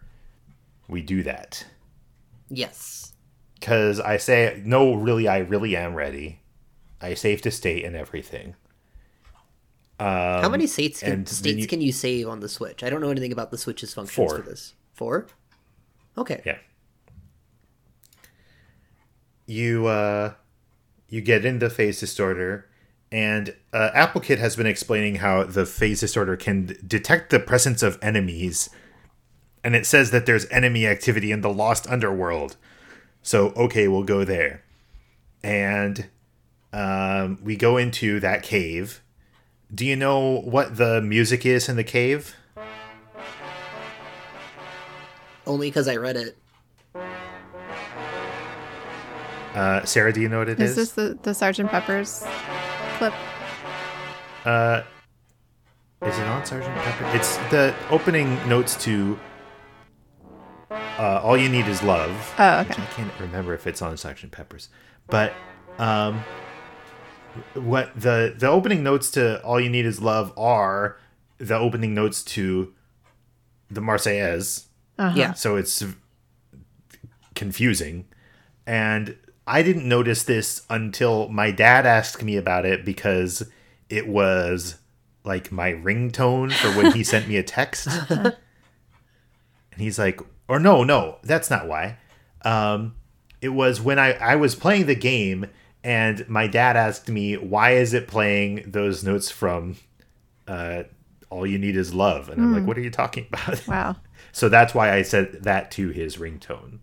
we 0.88 1.02
do 1.02 1.24
that. 1.24 1.66
Yes. 2.50 3.14
Because 3.60 4.00
I 4.00 4.18
say, 4.18 4.62
no, 4.64 4.94
really, 4.94 5.28
I 5.28 5.40
really 5.40 5.76
am 5.76 5.96
ready. 5.96 6.42
I 7.02 7.14
saved 7.16 7.46
a 7.48 7.52
state 7.52 7.84
and 7.86 7.96
everything. 7.96 8.56
How 10.00 10.50
many 10.50 10.68
states 10.68 11.00
can, 11.00 11.08
Um, 11.08 11.14
and 11.20 11.28
then 11.28 11.34
states 11.34 11.60
you- 11.60 11.68
can 11.68 11.80
you 11.82 11.92
save 11.94 12.28
on 12.28 12.42
the 12.42 12.50
Switch? 12.50 12.84
I 12.84 12.90
don't 12.90 13.00
know 13.02 13.10
anything 13.10 13.32
about 13.32 13.52
the 13.52 13.58
Switch's 13.58 13.94
functions 13.94 14.16
Four. 14.16 14.38
for 14.38 14.42
this. 14.42 14.74
Four? 14.94 15.28
Okay. 16.18 16.42
Yeah. 16.46 16.58
You 19.46 19.88
uh 19.88 20.34
you 21.14 21.22
get 21.22 21.46
into 21.46 21.70
phase 21.70 22.00
distorter 22.00 22.68
and 23.12 23.56
uh, 23.72 23.92
Apple 23.94 24.20
Kid 24.20 24.40
has 24.40 24.56
been 24.56 24.66
explaining 24.66 25.16
how 25.16 25.44
the 25.44 25.64
phase 25.64 26.00
distorter 26.00 26.36
can 26.36 26.66
d- 26.66 26.76
detect 26.88 27.30
the 27.30 27.40
presence 27.40 27.84
of 27.84 28.00
enemies 28.02 28.72
and 29.64 29.76
it 29.76 29.86
says 29.86 30.10
that 30.10 30.26
there's 30.26 30.50
enemy 30.50 30.88
activity 30.88 31.32
in 31.32 31.42
the 31.42 31.54
lost 31.54 31.88
underworld. 31.88 32.58
So 33.22 33.50
okay, 33.52 33.88
we'll 33.88 34.04
go 34.04 34.26
there. 34.26 34.64
And 35.44 36.10
um, 36.74 37.38
we 37.44 37.58
go 37.58 37.78
into 37.78 38.20
that 38.20 38.42
cave. 38.42 39.04
Do 39.74 39.86
you 39.86 39.96
know 39.96 40.42
what 40.42 40.78
the 40.78 41.00
music 41.00 41.46
is 41.46 41.70
in 41.70 41.76
the 41.76 41.84
cave? 41.84 42.36
Only 45.46 45.70
because 45.70 45.88
I 45.88 45.98
read 45.98 46.18
it. 46.18 46.38
Uh, 49.54 49.86
Sarah, 49.86 50.12
do 50.12 50.20
you 50.22 50.30
know 50.30 50.40
what 50.40 50.50
it 50.50 50.60
is? 50.60 50.72
Is 50.72 50.76
this 50.76 50.92
the, 50.94 51.18
the 51.22 51.34
Sergeant 51.34 51.70
Pepper's 51.70 52.26
clip? 52.98 53.14
Uh, 54.46 54.82
is 56.02 56.18
it 56.18 56.28
on 56.28 56.46
Sergeant 56.46 56.76
Pepper? 56.76 57.06
It's 57.16 57.38
the 57.50 57.74
opening 57.90 58.36
notes 58.50 58.76
to 58.84 59.20
uh, 60.72 61.22
"All 61.24 61.38
You 61.38 61.50
Need 61.50 61.68
Is 61.68 61.84
Love." 61.84 62.34
Oh, 62.40 62.60
okay. 62.62 62.82
I 62.82 62.86
can't 62.88 63.12
remember 63.20 63.54
if 63.54 63.68
it's 63.68 63.82
on 63.82 63.96
Sergeant 63.96 64.32
Pepper's, 64.32 64.70
but 65.08 65.34
um, 65.78 66.24
what 67.54 67.92
the 67.96 68.34
the 68.38 68.48
opening 68.48 68.84
notes 68.84 69.12
to 69.12 69.42
"All 69.44 69.60
You 69.60 69.70
Need 69.70 69.86
Is 69.86 70.02
Love" 70.02 70.34
are 70.36 70.98
the 71.38 71.56
opening 71.56 71.94
notes 71.94 72.24
to 72.24 72.74
the 73.70 73.82
Marseillaise. 73.82 74.66
Yeah. 74.98 75.34
So 75.34 75.56
it's 75.58 75.84
confusing. 77.36 78.06
And 78.66 79.18
I 79.46 79.62
didn't 79.62 79.88
notice 79.88 80.24
this 80.24 80.66
until 80.70 81.28
my 81.30 81.52
dad 81.52 81.86
asked 81.86 82.24
me 82.24 82.38
about 82.38 82.66
it 82.66 82.86
because 82.86 83.50
it 83.90 84.08
was 84.08 84.76
like 85.24 85.52
my 85.52 85.72
ringtone 85.74 86.52
for 86.52 86.70
when 86.78 86.94
he 86.94 87.04
sent 87.04 87.28
me 87.28 87.38
a 87.38 87.44
text. 87.44 87.88
and 88.10 88.36
he's 89.78 90.00
like, 90.00 90.22
or 90.48 90.60
no, 90.60 90.84
no, 90.84 91.18
that's 91.24 91.50
not 91.50 91.68
why. 91.68 91.98
Um, 92.44 92.96
it 93.42 93.50
was 93.50 93.82
when 93.82 94.00
I, 94.00 94.14
I 94.14 94.36
was 94.36 94.56
playing 94.56 94.86
the 94.86 94.96
game 94.96 95.48
and 95.84 96.28
my 96.30 96.48
dad 96.48 96.78
asked 96.78 97.10
me, 97.10 97.36
why 97.36 97.72
is 97.72 97.94
it 97.94 98.08
playing 98.08 98.64
those 98.66 99.04
notes 99.04 99.30
from 99.30 99.76
uh, 100.48 100.84
All 101.30 101.46
You 101.46 101.58
Need 101.58 101.76
Is 101.76 101.94
Love? 101.94 102.30
And 102.30 102.42
I'm 102.42 102.54
like, 102.54 102.66
what 102.66 102.78
are 102.78 102.82
you 102.82 102.92
talking 102.92 103.28
about? 103.28 103.68
Wow. 103.68 103.98
So 104.32 104.50
that's 104.50 104.74
why 104.74 104.92
I 104.94 105.04
said 105.04 105.44
that 105.44 105.70
to 105.72 105.90
his 105.90 106.18
ringtone. 106.18 106.80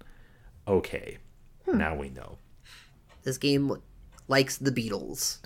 Okay, 0.69 1.19
now 1.67 1.97
we 1.97 2.11
know. 2.11 2.39
This 3.23 3.39
game 3.39 3.77
likes 4.29 4.57
the 4.57 4.71
Beatles. 4.71 5.39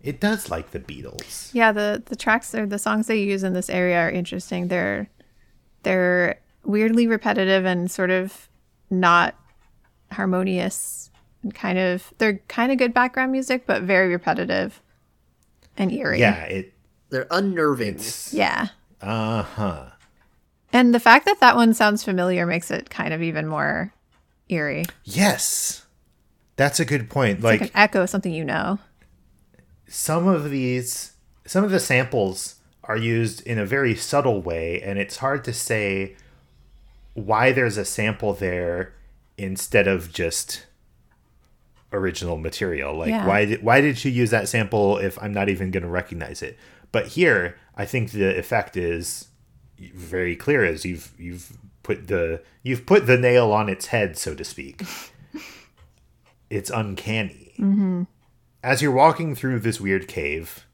It 0.00 0.20
does 0.20 0.50
like 0.50 0.72
the 0.72 0.80
Beatles. 0.80 1.50
Yeah, 1.52 1.72
the 1.72 2.02
the 2.04 2.16
tracks 2.16 2.54
or 2.54 2.66
the 2.66 2.78
songs 2.78 3.06
they 3.06 3.22
use 3.22 3.42
in 3.44 3.52
this 3.52 3.70
area 3.70 3.98
are 4.00 4.10
interesting. 4.10 4.68
They're 4.68 5.08
they're 5.84 6.40
weirdly 6.64 7.06
repetitive 7.06 7.64
and 7.64 7.90
sort 7.90 8.10
of 8.10 8.48
not 8.90 9.34
harmonious 10.10 11.10
and 11.42 11.54
kind 11.54 11.78
of 11.78 12.12
they're 12.18 12.38
kind 12.48 12.70
of 12.72 12.78
good 12.78 12.92
background 12.92 13.32
music 13.32 13.66
but 13.66 13.82
very 13.82 14.08
repetitive 14.08 14.80
and 15.76 15.92
eerie. 15.92 16.20
Yeah, 16.20 16.42
it. 16.44 16.74
They're 17.10 17.26
unnerving. 17.30 18.00
Yeah. 18.30 18.68
Uh 19.00 19.42
huh. 19.42 19.84
And 20.72 20.94
the 20.94 21.00
fact 21.00 21.26
that 21.26 21.40
that 21.40 21.56
one 21.56 21.74
sounds 21.74 22.02
familiar 22.02 22.46
makes 22.46 22.70
it 22.70 22.88
kind 22.88 23.12
of 23.12 23.22
even 23.22 23.46
more 23.46 23.92
eerie. 24.48 24.84
Yes, 25.04 25.84
that's 26.56 26.80
a 26.80 26.84
good 26.84 27.08
point. 27.10 27.40
Like, 27.40 27.60
Like, 27.60 27.70
an 27.70 27.76
echo 27.76 28.02
of 28.02 28.10
something 28.10 28.32
you 28.32 28.44
know. 28.44 28.78
some 29.88 30.26
of 30.26 30.50
these, 30.50 31.12
some 31.46 31.64
of 31.64 31.70
the 31.70 31.80
samples 31.80 32.56
are 32.84 32.96
used 32.96 33.40
in 33.46 33.58
a 33.58 33.66
very 33.66 33.94
subtle 33.94 34.42
way, 34.42 34.80
and 34.82 34.98
it's 34.98 35.18
hard 35.18 35.44
to 35.44 35.52
say 35.52 36.16
why 37.14 37.52
there's 37.52 37.76
a 37.76 37.84
sample 37.84 38.32
there 38.34 38.92
instead 39.38 39.86
of 39.86 40.12
just 40.12 40.66
original 41.92 42.36
material. 42.38 42.96
Like, 42.96 43.10
Yeah. 43.10 43.26
why 43.26 43.44
did 43.44 43.62
why 43.62 43.80
did 43.80 44.02
you 44.04 44.10
use 44.10 44.30
that 44.30 44.48
sample 44.48 44.98
if 44.98 45.18
I'm 45.22 45.32
not 45.32 45.48
even 45.48 45.70
going 45.70 45.82
to 45.82 45.88
recognize 45.88 46.42
it? 46.42 46.58
But 46.90 47.08
here, 47.08 47.56
I 47.76 47.84
think 47.84 48.10
the 48.12 48.36
effect 48.38 48.76
is 48.76 49.28
very 49.94 50.36
clear 50.36 50.64
as 50.64 50.84
you've 50.84 51.12
you've 51.18 51.56
put 51.82 52.08
the 52.08 52.42
you've 52.62 52.86
put 52.86 53.06
the 53.06 53.18
nail 53.18 53.52
on 53.52 53.68
its 53.68 53.86
head, 53.86 54.16
so 54.18 54.34
to 54.34 54.44
speak. 54.44 54.82
it's 56.52 56.70
uncanny. 56.70 57.54
Mm-hmm. 57.58 58.02
As 58.62 58.82
you're 58.82 58.92
walking 58.92 59.34
through 59.34 59.60
this 59.60 59.80
weird 59.80 60.06
cave, 60.06 60.66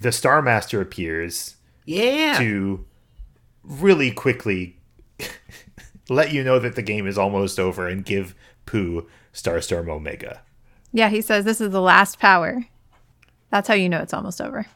the 0.00 0.12
Star 0.12 0.42
Master 0.42 0.80
appears 0.80 1.56
Yeah. 1.86 2.36
to 2.38 2.84
really 3.62 4.10
quickly 4.10 4.76
let 6.08 6.32
you 6.32 6.42
know 6.42 6.58
that 6.58 6.74
the 6.74 6.82
game 6.82 7.06
is 7.06 7.16
almost 7.16 7.58
over 7.58 7.86
and 7.88 8.04
give 8.04 8.34
Poo 8.66 9.06
Starstorm 9.32 9.88
Omega. 9.88 10.40
Yeah, 10.92 11.08
he 11.08 11.20
says 11.20 11.44
this 11.44 11.60
is 11.60 11.70
the 11.70 11.80
last 11.80 12.18
power. 12.18 12.64
That's 13.50 13.68
how 13.68 13.74
you 13.74 13.88
know 13.88 14.00
it's 14.00 14.14
almost 14.14 14.40
over. 14.40 14.66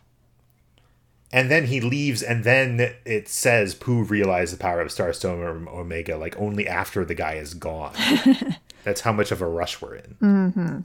And 1.32 1.50
then 1.50 1.66
he 1.66 1.80
leaves, 1.80 2.22
and 2.22 2.44
then 2.44 2.94
it 3.06 3.26
says 3.26 3.74
Poo 3.74 4.02
realized 4.02 4.52
the 4.52 4.58
power 4.58 4.82
of 4.82 4.88
Starstorm 4.88 5.66
Omega 5.66 6.18
like 6.18 6.38
only 6.38 6.68
after 6.68 7.06
the 7.06 7.14
guy 7.14 7.34
is 7.34 7.54
gone. 7.54 7.94
That's 8.84 9.00
how 9.00 9.12
much 9.12 9.32
of 9.32 9.40
a 9.40 9.46
rush 9.46 9.80
we're 9.80 9.94
in. 9.94 10.16
Mm-hmm. 10.20 10.78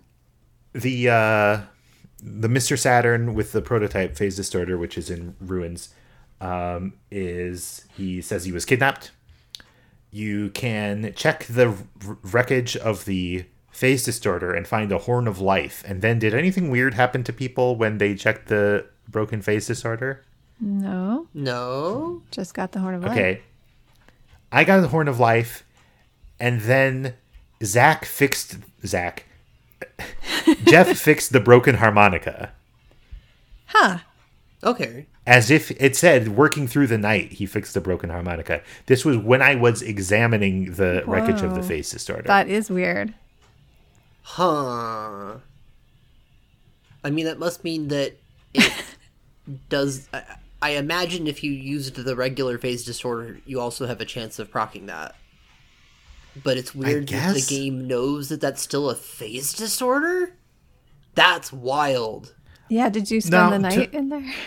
The 0.74 1.10
uh, 1.10 1.62
the 2.22 2.48
Mr. 2.48 2.80
Saturn 2.80 3.34
with 3.34 3.52
the 3.52 3.62
prototype 3.62 4.16
phase 4.16 4.38
distorter, 4.38 4.78
which 4.78 4.98
is 4.98 5.10
in 5.10 5.36
ruins, 5.42 5.90
um, 6.40 6.94
is 7.12 7.86
he 7.96 8.22
says 8.22 8.46
he 8.46 8.52
was 8.54 8.64
kidnapped. 8.64 9.12
You 10.12 10.50
can 10.52 11.14
check 11.16 11.46
the 11.46 11.76
wreckage 12.24 12.78
of 12.78 13.04
the 13.04 13.46
phase 13.70 14.04
distorter 14.04 14.54
and 14.54 14.68
find 14.68 14.92
a 14.92 14.98
horn 15.00 15.28
of 15.28 15.42
life. 15.42 15.84
And 15.86 16.02
then, 16.02 16.20
did 16.20 16.34
anything 16.34 16.72
weird 16.72 16.94
happen 16.94 17.24
to 17.26 17.34
people 17.34 17.76
when 17.76 17.98
they 17.98 18.16
checked 18.16 18.48
the 18.48 18.86
broken 19.10 19.42
phase 19.42 19.68
distorter? 19.68 20.24
No, 20.60 21.28
No. 21.34 22.22
just 22.32 22.54
got 22.54 22.72
the 22.72 22.80
horn 22.80 22.96
of 22.96 23.04
life. 23.04 23.12
Okay. 23.12 23.42
I 24.52 24.64
got 24.64 24.82
the 24.82 24.88
horn 24.88 25.08
of 25.08 25.20
life, 25.20 25.64
and 26.40 26.62
then 26.62 27.14
Zach 27.64 28.06
fixed 28.06 28.58
Zach. 28.86 29.26
Jeff 30.66 30.98
fixed 30.98 31.32
the 31.34 31.40
broken 31.40 31.76
harmonica. 31.76 32.52
Huh. 33.68 34.00
Okay. 34.64 35.06
As 35.28 35.52
if 35.52 35.70
it 35.72 35.96
said, 35.96 36.30
working 36.30 36.68
through 36.68 36.88
the 36.88 36.98
night, 36.98 37.34
he 37.34 37.46
fixed 37.46 37.74
the 37.74 37.82
broken 37.82 38.10
harmonica. 38.10 38.62
This 38.86 39.04
was 39.06 39.18
when 39.18 39.42
I 39.42 39.56
was 39.56 39.82
examining 39.82 40.72
the 40.74 41.04
wreckage 41.06 41.42
of 41.42 41.54
the 41.54 41.62
face 41.62 41.68
phase 41.68 41.92
distorter. 41.92 42.24
That 42.24 42.48
is 42.48 42.70
weird. 42.70 43.14
Huh. 44.24 45.36
I 47.04 47.10
mean, 47.10 47.26
that 47.26 47.38
must 47.40 47.64
mean 47.64 47.90
that 47.90 48.14
it 48.54 48.74
does. 49.70 50.08
I, 50.14 50.24
I 50.62 50.72
imagine 50.72 51.28
if 51.28 51.44
you 51.44 51.52
used 51.52 51.96
the 51.96 52.16
regular 52.16 52.58
phase 52.58 52.84
distorter, 52.84 53.40
you 53.46 53.60
also 53.60 53.86
have 53.86 54.02
a 54.02 54.06
chance 54.06 54.40
of 54.40 54.50
procking 54.50 54.88
that. 54.88 55.16
But 56.44 56.58
it's 56.58 56.74
weird 56.76 57.08
that 57.10 57.36
the 57.36 57.42
game 57.48 57.88
knows 57.88 58.30
that 58.30 58.42
that's 58.42 58.62
still 58.62 58.90
a 58.90 58.96
phase 58.96 59.54
distorter. 59.54 60.34
That's 61.16 61.52
wild. 61.52 62.36
Yeah, 62.70 62.90
did 62.90 63.10
you 63.10 63.22
spend 63.22 63.32
Now, 63.32 63.50
the 63.50 63.70
to- 63.70 63.78
night 63.78 63.94
in 63.94 64.10
there? 64.10 64.34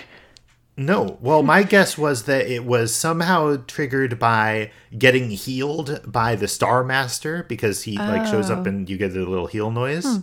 No. 0.76 1.18
Well, 1.20 1.42
my 1.42 1.62
guess 1.62 1.98
was 1.98 2.22
that 2.22 2.46
it 2.46 2.64
was 2.64 2.94
somehow 2.94 3.56
triggered 3.66 4.18
by 4.18 4.70
getting 4.96 5.28
healed 5.28 6.00
by 6.10 6.36
the 6.36 6.48
Star 6.48 6.82
Master 6.82 7.42
because 7.48 7.82
he 7.82 7.98
like 7.98 8.26
shows 8.26 8.48
up 8.48 8.60
Oh. 8.60 8.68
and 8.68 8.88
you 8.88 8.96
get 8.96 9.12
the 9.12 9.18
little 9.26 9.46
heal 9.46 9.70
noise. 9.70 10.04
Hmm. 10.06 10.20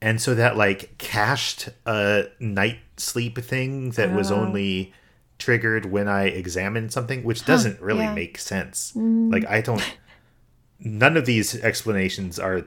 And 0.00 0.20
so 0.20 0.34
that 0.34 0.56
like 0.56 0.96
cached 0.98 1.68
a 1.86 2.26
night 2.38 2.78
sleep 2.96 3.38
thing 3.38 3.90
that 3.92 4.12
was 4.12 4.30
Oh. 4.30 4.36
only 4.36 4.92
triggered 5.38 5.86
when 5.86 6.08
I 6.08 6.24
examined 6.24 6.92
something, 6.92 7.22
which 7.24 7.44
doesn't 7.44 7.80
really 7.80 8.02
yeah. 8.04 8.14
make 8.14 8.38
sense. 8.38 8.92
Mm. 8.96 9.32
Like 9.32 9.46
I 9.48 9.60
don't 9.60 9.82
none 10.80 11.16
of 11.16 11.26
these 11.26 11.56
explanations 11.62 12.38
are 12.38 12.62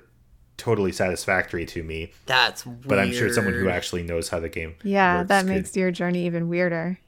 totally 0.57 0.91
satisfactory 0.91 1.65
to 1.65 1.81
me, 1.83 2.11
That's 2.25 2.65
weird. 2.65 2.87
but 2.87 2.99
I'm 2.99 3.11
sure 3.13 3.31
someone 3.33 3.53
who 3.53 3.69
actually 3.69 4.03
knows 4.03 4.29
how 4.29 4.39
the 4.39 4.49
game 4.49 4.75
Yeah, 4.83 5.19
works 5.19 5.29
that 5.29 5.45
could- 5.45 5.49
makes 5.55 5.75
your 5.77 5.91
journey 5.91 6.25
even 6.25 6.49
weirder. 6.49 6.99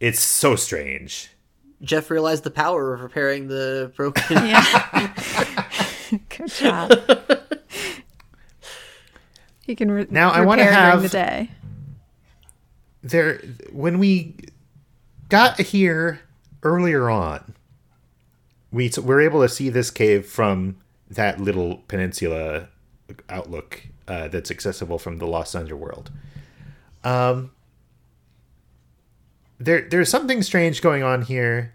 it's 0.00 0.20
so 0.20 0.54
strange. 0.56 1.30
Jeff 1.82 2.10
realized 2.10 2.44
the 2.44 2.50
power 2.50 2.92
of 2.94 3.00
repairing 3.02 3.48
the 3.48 3.90
broken. 3.96 4.24
Yeah. 4.46 5.12
Good 6.36 6.48
job. 6.48 6.92
he 9.68 9.76
can 9.76 9.90
re- 9.90 10.06
Now, 10.10 10.30
I 10.30 10.40
repair 10.40 10.56
during 10.56 10.72
have- 10.74 11.02
the 11.02 11.08
day. 11.10 11.50
there 13.02 13.38
when 13.70 13.98
we 14.00 14.34
got 15.28 15.60
here 15.60 16.20
earlier 16.64 17.08
on 17.08 17.54
we 18.72 18.90
were 19.02 19.20
able 19.20 19.40
to 19.42 19.48
see 19.48 19.68
this 19.70 19.90
cave 19.90 20.26
from 20.26 20.76
that 21.08 21.40
little 21.40 21.76
peninsula 21.86 22.68
outlook 23.28 23.82
uh, 24.08 24.26
that's 24.28 24.50
accessible 24.50 24.98
from 24.98 25.18
the 25.18 25.26
lost 25.26 25.54
underworld 25.54 26.10
um 27.04 27.50
there 29.58 29.82
there's 29.90 30.08
something 30.08 30.42
strange 30.42 30.80
going 30.82 31.02
on 31.02 31.22
here 31.22 31.72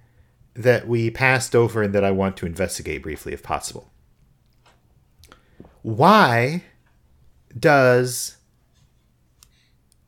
that 0.55 0.87
we 0.87 1.09
passed 1.09 1.55
over 1.55 1.81
and 1.81 1.93
that 1.95 2.03
I 2.03 2.11
want 2.11 2.35
to 2.37 2.45
investigate 2.45 3.01
briefly 3.03 3.33
if 3.33 3.41
possible 3.43 3.91
why 5.83 6.63
does 7.57 8.37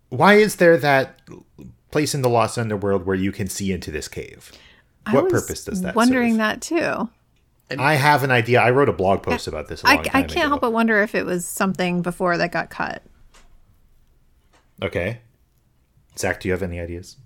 why 0.09 0.35
is 0.35 0.55
there 0.57 0.77
that 0.77 1.19
place 1.91 2.13
in 2.15 2.21
the 2.21 2.29
lost 2.29 2.57
underworld 2.57 3.05
where 3.05 3.15
you 3.15 3.31
can 3.31 3.47
see 3.47 3.71
into 3.71 3.91
this 3.91 4.07
cave 4.07 4.51
I 5.05 5.13
what 5.13 5.25
was 5.25 5.33
purpose 5.33 5.65
does 5.65 5.81
that 5.81 5.95
Wondering 5.95 6.33
serve? 6.33 6.37
that 6.39 6.61
too. 6.61 7.09
i 7.77 7.95
have 7.95 8.23
an 8.23 8.31
idea 8.31 8.61
i 8.61 8.69
wrote 8.69 8.89
a 8.89 8.93
blog 8.93 9.23
post 9.23 9.47
about 9.47 9.67
this 9.67 9.83
a 9.83 9.87
I, 9.87 9.95
long 9.95 9.99
I 9.99 10.03
time 10.03 10.11
can't 10.23 10.31
ago. 10.31 10.47
help 10.49 10.61
but 10.61 10.73
wonder 10.73 11.01
if 11.01 11.13
it 11.15 11.25
was 11.25 11.45
something 11.45 12.01
before 12.01 12.37
that 12.37 12.51
got 12.51 12.69
cut. 12.69 13.03
okay 14.81 15.19
zach 16.17 16.39
do 16.39 16.47
you 16.47 16.53
have 16.53 16.63
any 16.63 16.79
ideas 16.79 17.17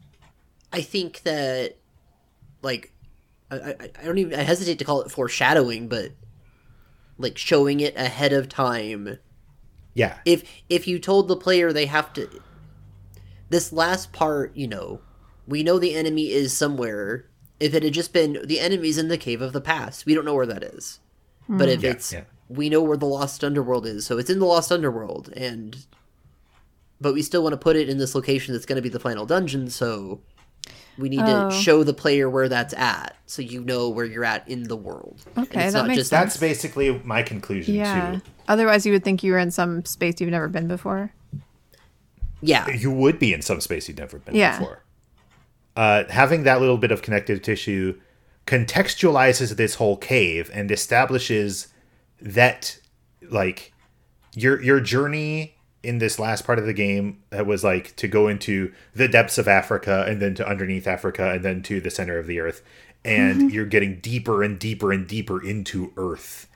I 0.72 0.82
think 0.84 1.24
that, 1.24 1.78
like, 2.62 2.94
I, 3.50 3.56
I, 3.56 3.76
I 4.00 4.04
don't 4.06 4.20
even 4.20 4.40
I 4.40 4.44
hesitate 4.44 4.78
to 4.78 4.86
call 4.86 5.02
it 5.02 5.10
foreshadowing, 5.10 5.88
but 5.88 6.12
like 7.18 7.40
showing 7.40 7.80
it 7.80 7.96
ahead 7.98 8.34
of 8.34 8.50
time. 8.50 9.18
Yeah 10.00 10.18
If 10.26 10.44
if 10.70 10.88
you 10.88 10.98
told 11.00 11.28
the 11.28 11.36
player 11.46 11.72
they 11.72 11.86
have 11.88 12.14
to, 12.14 12.30
this 13.50 13.74
last 13.74 14.14
part, 14.14 14.56
you 14.56 14.68
know, 14.68 15.02
we 15.48 15.64
know 15.64 15.78
the 15.80 15.96
enemy 15.96 16.32
is 16.32 16.56
somewhere. 16.56 17.26
If 17.60 17.74
it 17.74 17.84
had 17.84 17.94
just 17.94 18.14
been 18.14 18.32
the 18.46 18.60
enemy's 18.60 18.98
in 18.98 19.10
the 19.10 19.18
cave 19.18 19.42
of 19.42 19.52
the 19.54 19.62
past, 19.62 20.06
we 20.06 20.14
don't 20.16 20.26
know 20.26 20.36
where 20.36 20.46
that 20.46 20.64
is. 20.64 21.00
But 21.50 21.68
hmm. 21.68 21.74
if 21.76 21.82
Yeah, 21.84 21.92
it's 21.92 22.14
yeah. 22.14 22.24
we 22.48 22.70
know 22.70 22.82
where 22.82 22.98
the 22.98 23.06
lost 23.18 23.44
underworld 23.44 23.86
is, 23.86 24.06
so 24.06 24.18
it's 24.18 24.30
in 24.30 24.40
the 24.40 24.46
lost 24.46 24.72
underworld, 24.72 25.26
and 25.36 25.76
but 27.02 27.14
we 27.14 27.22
still 27.22 27.44
want 27.44 27.54
to 27.54 27.58
put 27.58 27.76
it 27.76 27.90
in 27.90 27.98
this 27.98 28.16
location 28.16 28.54
that's 28.54 28.66
going 28.66 28.76
to 28.78 28.82
be 28.82 28.90
the 28.90 29.00
final 29.00 29.26
dungeon, 29.26 29.70
so 29.70 30.22
we 30.98 31.10
need 31.10 31.22
Oh. 31.22 31.50
to 31.50 31.56
show 31.56 31.84
the 31.84 31.94
player 31.94 32.30
where 32.30 32.50
that's 32.50 32.74
at, 32.74 33.16
so 33.26 33.42
you 33.42 33.62
know 33.62 33.90
where 33.90 34.06
you're 34.06 34.26
at 34.26 34.48
in 34.48 34.64
the 34.64 34.76
world. 34.76 35.18
Okay, 35.38 35.70
that 35.70 35.88
makes 35.88 35.98
just 35.98 36.12
that's 36.12 36.38
basically 36.38 37.02
my 37.04 37.24
conclusion 37.24 37.76
Yeah. 37.76 38.12
too 38.16 38.22
Otherwise, 38.50 38.86
you 38.86 38.92
would 38.92 39.04
think 39.06 39.24
you 39.24 39.32
were 39.32 39.38
in 39.40 39.52
some 39.52 39.86
space 39.86 40.20
you've 40.20 40.30
never 40.32 40.50
been 40.50 40.68
before. 40.68 41.14
yeah, 42.42 42.70
you 42.70 42.90
would 42.92 43.20
be 43.20 43.34
in 43.34 43.42
some 43.42 43.62
space 43.62 43.88
you've 43.88 43.98
never 43.98 44.18
been 44.20 44.36
Yeah. 44.36 44.58
before. 44.60 44.84
Uh, 45.76 46.04
having 46.10 46.44
that 46.44 46.60
little 46.60 46.78
bit 46.78 46.92
of 46.92 47.02
connective 47.02 47.42
tissue 47.42 47.98
contextualizes 48.48 49.56
this 49.56 49.76
whole 49.76 49.96
cave 49.96 50.50
and 50.54 50.72
establishes 50.72 51.68
that 52.22 52.80
like 53.30 53.72
your 54.36 54.62
your 54.62 54.80
journey 54.80 55.56
in 55.84 56.00
this 56.00 56.18
last 56.20 56.46
part 56.46 56.58
of 56.60 56.66
the 56.66 56.74
game 56.74 57.20
that 57.30 57.46
was 57.46 57.64
like 57.64 57.96
to 57.96 58.08
go 58.08 58.28
into 58.28 58.74
the 58.94 59.08
depths 59.08 59.38
of 59.38 59.48
Africa 59.48 60.04
and 60.08 60.22
then 60.22 60.34
to 60.36 60.46
underneath 60.48 60.88
Africa 60.88 61.32
and 61.32 61.46
then 61.46 61.62
to 61.64 61.80
the 61.80 61.90
center 61.92 62.18
of 62.18 62.28
the 62.28 62.40
earth. 62.40 62.62
And 63.06 63.50
you're 63.52 63.66
getting 63.66 64.00
deeper 64.02 64.44
and 64.44 64.60
deeper 64.60 64.92
and 64.92 65.08
deeper 65.08 65.42
into 65.42 65.94
earth. 65.96 66.48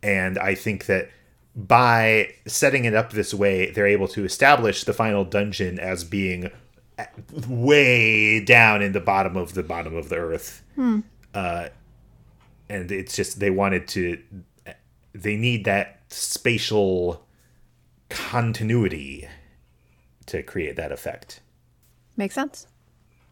And 0.00 0.38
I 0.38 0.54
think 0.54 0.86
that 0.86 1.10
by 1.58 2.32
setting 2.46 2.84
it 2.84 2.94
up 2.94 3.10
this 3.10 3.34
way 3.34 3.68
they're 3.72 3.88
able 3.88 4.06
to 4.06 4.24
establish 4.24 4.84
the 4.84 4.92
final 4.92 5.24
dungeon 5.24 5.76
as 5.80 6.04
being 6.04 6.52
way 7.48 8.38
down 8.44 8.80
in 8.80 8.92
the 8.92 9.00
bottom 9.00 9.36
of 9.36 9.54
the 9.54 9.62
bottom 9.64 9.96
of 9.96 10.08
the 10.08 10.16
earth. 10.16 10.62
Uh, 11.34 11.68
and 12.68 12.92
it's 12.92 13.16
just 13.16 13.40
they 13.40 13.50
wanted 13.50 13.88
to 13.88 14.22
they 15.12 15.36
need 15.36 15.64
that 15.64 16.00
spatial 16.08 17.26
continuity 18.08 19.28
to 20.26 20.42
create 20.44 20.76
that 20.76 20.92
effect. 20.92 21.40
Makes 22.16 22.36
sense. 22.36 22.66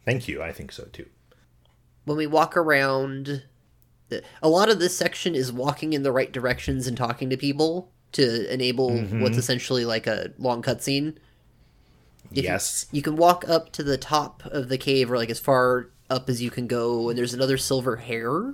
thank 0.05 0.27
you. 0.27 0.41
I 0.43 0.51
think 0.51 0.71
so 0.73 0.83
too. 0.91 1.07
When 2.03 2.17
we 2.17 2.27
walk 2.27 2.57
around 2.57 3.43
a 4.41 4.49
lot 4.49 4.69
of 4.69 4.79
this 4.79 4.97
section 4.97 5.35
is 5.35 5.51
walking 5.51 5.93
in 5.93 6.03
the 6.03 6.11
right 6.11 6.31
directions 6.31 6.87
and 6.87 6.95
talking 6.97 7.29
to 7.29 7.37
people 7.37 7.91
to 8.13 8.51
enable 8.53 8.91
Mm-hmm. 8.91 9.21
what's 9.21 9.37
essentially 9.37 9.85
like 9.85 10.07
a 10.07 10.31
long 10.37 10.61
cutscene. 10.61 11.15
If 12.31 12.37
you- 12.37 12.43
yes 12.43 12.85
You 12.91 13.01
can 13.01 13.15
walk 13.15 13.47
up 13.47 13.71
to 13.73 13.83
the 13.83 13.97
top 13.97 14.43
of 14.45 14.69
the 14.69 14.77
cave 14.77 15.11
or 15.11 15.17
like 15.17 15.29
as 15.29 15.39
far 15.39 15.89
up 16.09 16.29
as 16.29 16.41
you 16.41 16.49
can 16.49 16.67
go 16.67 17.09
and 17.09 17.17
there's 17.17 17.33
another 17.33 17.57
silver 17.57 17.97
hair 17.97 18.53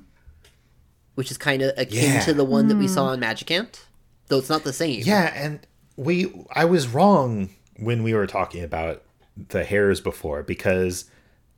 which 1.16 1.30
is 1.30 1.38
kind 1.38 1.62
of 1.62 1.72
akin 1.78 2.14
Yeah. 2.14 2.20
to 2.22 2.34
the 2.34 2.44
one 2.44 2.68
that 2.70 2.78
we 2.78 2.88
saw 2.88 3.14
in 3.14 3.20
Magicant, 3.20 3.82
though 4.28 4.40
it's 4.40 4.50
not 4.50 4.64
the 4.64 4.74
same. 4.74 5.02
yeah 5.04 5.32
and 5.36 5.60
we 5.96 6.34
i 6.56 6.66
was 6.66 6.88
wrong 6.88 7.50
when 7.78 8.02
we 8.02 8.16
were 8.16 8.26
talking 8.26 8.64
about 8.64 9.04
the 9.50 9.64
hairs 9.64 10.02
before 10.02 10.42
because 10.42 11.06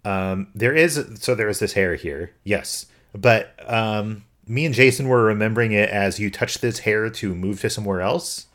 um 0.03 0.47
there 0.53 0.73
is 0.75 1.01
so 1.21 1.33
there 1.35 1.47
is 1.47 1.59
this 1.59 1.71
hair 1.71 1.95
here 1.95 2.31
yes 2.43 2.85
but 3.13 3.53
um 3.71 4.24
me 4.47 4.65
and 4.65 4.75
jason 4.75 5.07
were 5.07 5.23
remembering 5.23 5.71
it 5.71 5.89
as 5.89 6.19
you 6.19 6.29
touch 6.29 6.59
this 6.59 6.79
hair 6.79 7.09
to 7.09 7.33
move 7.35 7.59
to 7.61 7.69
somewhere 7.69 8.01
else 8.01 8.47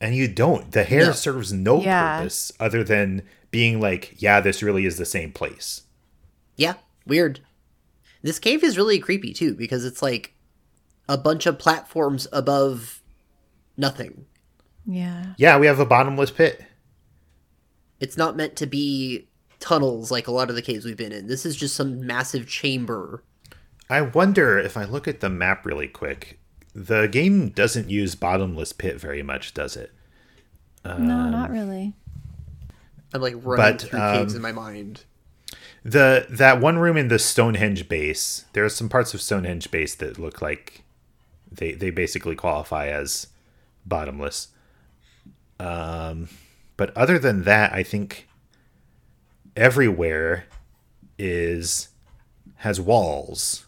and 0.00 0.14
you 0.14 0.28
don't 0.28 0.72
the 0.72 0.84
hair 0.84 1.06
No. 1.06 1.12
serves 1.12 1.52
no 1.52 1.80
Yeah. 1.82 2.18
purpose 2.18 2.52
other 2.60 2.82
than 2.84 3.22
being 3.50 3.80
like 3.80 4.14
yeah 4.18 4.40
this 4.40 4.62
really 4.62 4.86
is 4.86 4.98
the 4.98 5.04
same 5.06 5.32
place 5.32 5.82
Yeah, 6.56 6.74
weird. 7.06 7.40
This 8.22 8.38
cave 8.38 8.62
is 8.62 8.76
really 8.76 8.98
creepy 9.00 9.32
too 9.32 9.54
because 9.54 9.84
it's 9.84 10.00
like 10.02 10.34
a 11.08 11.18
bunch 11.18 11.44
of 11.46 11.58
platforms 11.58 12.28
above 12.32 13.02
nothing. 13.76 14.26
Yeah. 14.86 15.34
yeah 15.36 15.58
we 15.58 15.66
have 15.66 15.80
a 15.80 15.86
bottomless 15.86 16.30
pit 16.30 16.62
It's 18.00 18.16
not 18.16 18.36
meant 18.36 18.54
to 18.56 18.66
be 18.66 19.28
tunnels 19.60 20.10
like 20.10 20.26
a 20.28 20.32
lot 20.32 20.50
of 20.50 20.56
the 20.56 20.62
caves 20.62 20.84
we've 20.84 20.96
been 20.96 21.12
in. 21.12 21.26
This 21.28 21.44
is 21.46 21.54
just 21.56 21.74
some 21.76 22.04
massive 22.06 22.46
chamber. 22.48 23.22
I 23.92 24.00
wonder 24.00 24.58
if 24.58 24.76
I 24.78 24.84
look 24.84 25.06
at 25.06 25.20
the 25.20 25.28
map 25.28 25.66
really 25.66 25.86
quick, 25.86 26.38
the 26.74 27.06
game 27.08 27.50
doesn't 27.50 27.90
use 27.90 28.14
bottomless 28.14 28.72
pit 28.72 28.98
very 28.98 29.22
much, 29.22 29.52
does 29.52 29.76
it? 29.76 29.92
no, 30.84 31.28
not 31.28 31.50
really. 31.50 31.92
I'm 33.12 33.20
like 33.20 33.34
running 33.42 33.76
But, 33.76 33.82
through 33.82 33.98
caves 33.98 34.32
um, 34.32 34.36
in 34.36 34.42
my 34.42 34.52
mind. 34.52 35.04
The 35.84 36.26
that 36.30 36.58
one 36.60 36.78
room 36.78 36.96
in 36.96 37.08
the 37.08 37.18
Stonehenge 37.18 37.86
base, 37.88 38.46
there 38.54 38.64
are 38.64 38.70
some 38.70 38.88
parts 38.88 39.12
of 39.12 39.20
Stonehenge 39.20 39.70
base 39.70 39.94
that 39.96 40.18
look 40.18 40.40
like 40.40 40.84
they 41.50 41.72
they 41.72 41.90
basically 41.90 42.34
qualify 42.34 42.86
as 42.86 43.26
bottomless. 43.84 44.48
Um, 45.60 46.30
but 46.76 46.96
other 46.96 47.18
than 47.18 47.44
that, 47.44 47.72
I 47.74 47.82
think 47.82 48.26
everywhere 49.54 50.46
is 51.18 51.88
has 52.56 52.80
walls, 52.80 53.66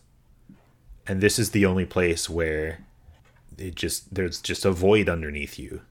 and 1.07 1.21
this 1.21 1.39
is 1.39 1.51
the 1.51 1.67
only 1.67 1.85
place 1.85 2.29
where 2.31 2.85
it 3.59 3.75
just 3.75 4.15
there's 4.15 4.41
just 4.41 4.65
a 4.65 4.71
void 4.73 5.09
underneath 5.09 5.59
you. 5.59 5.83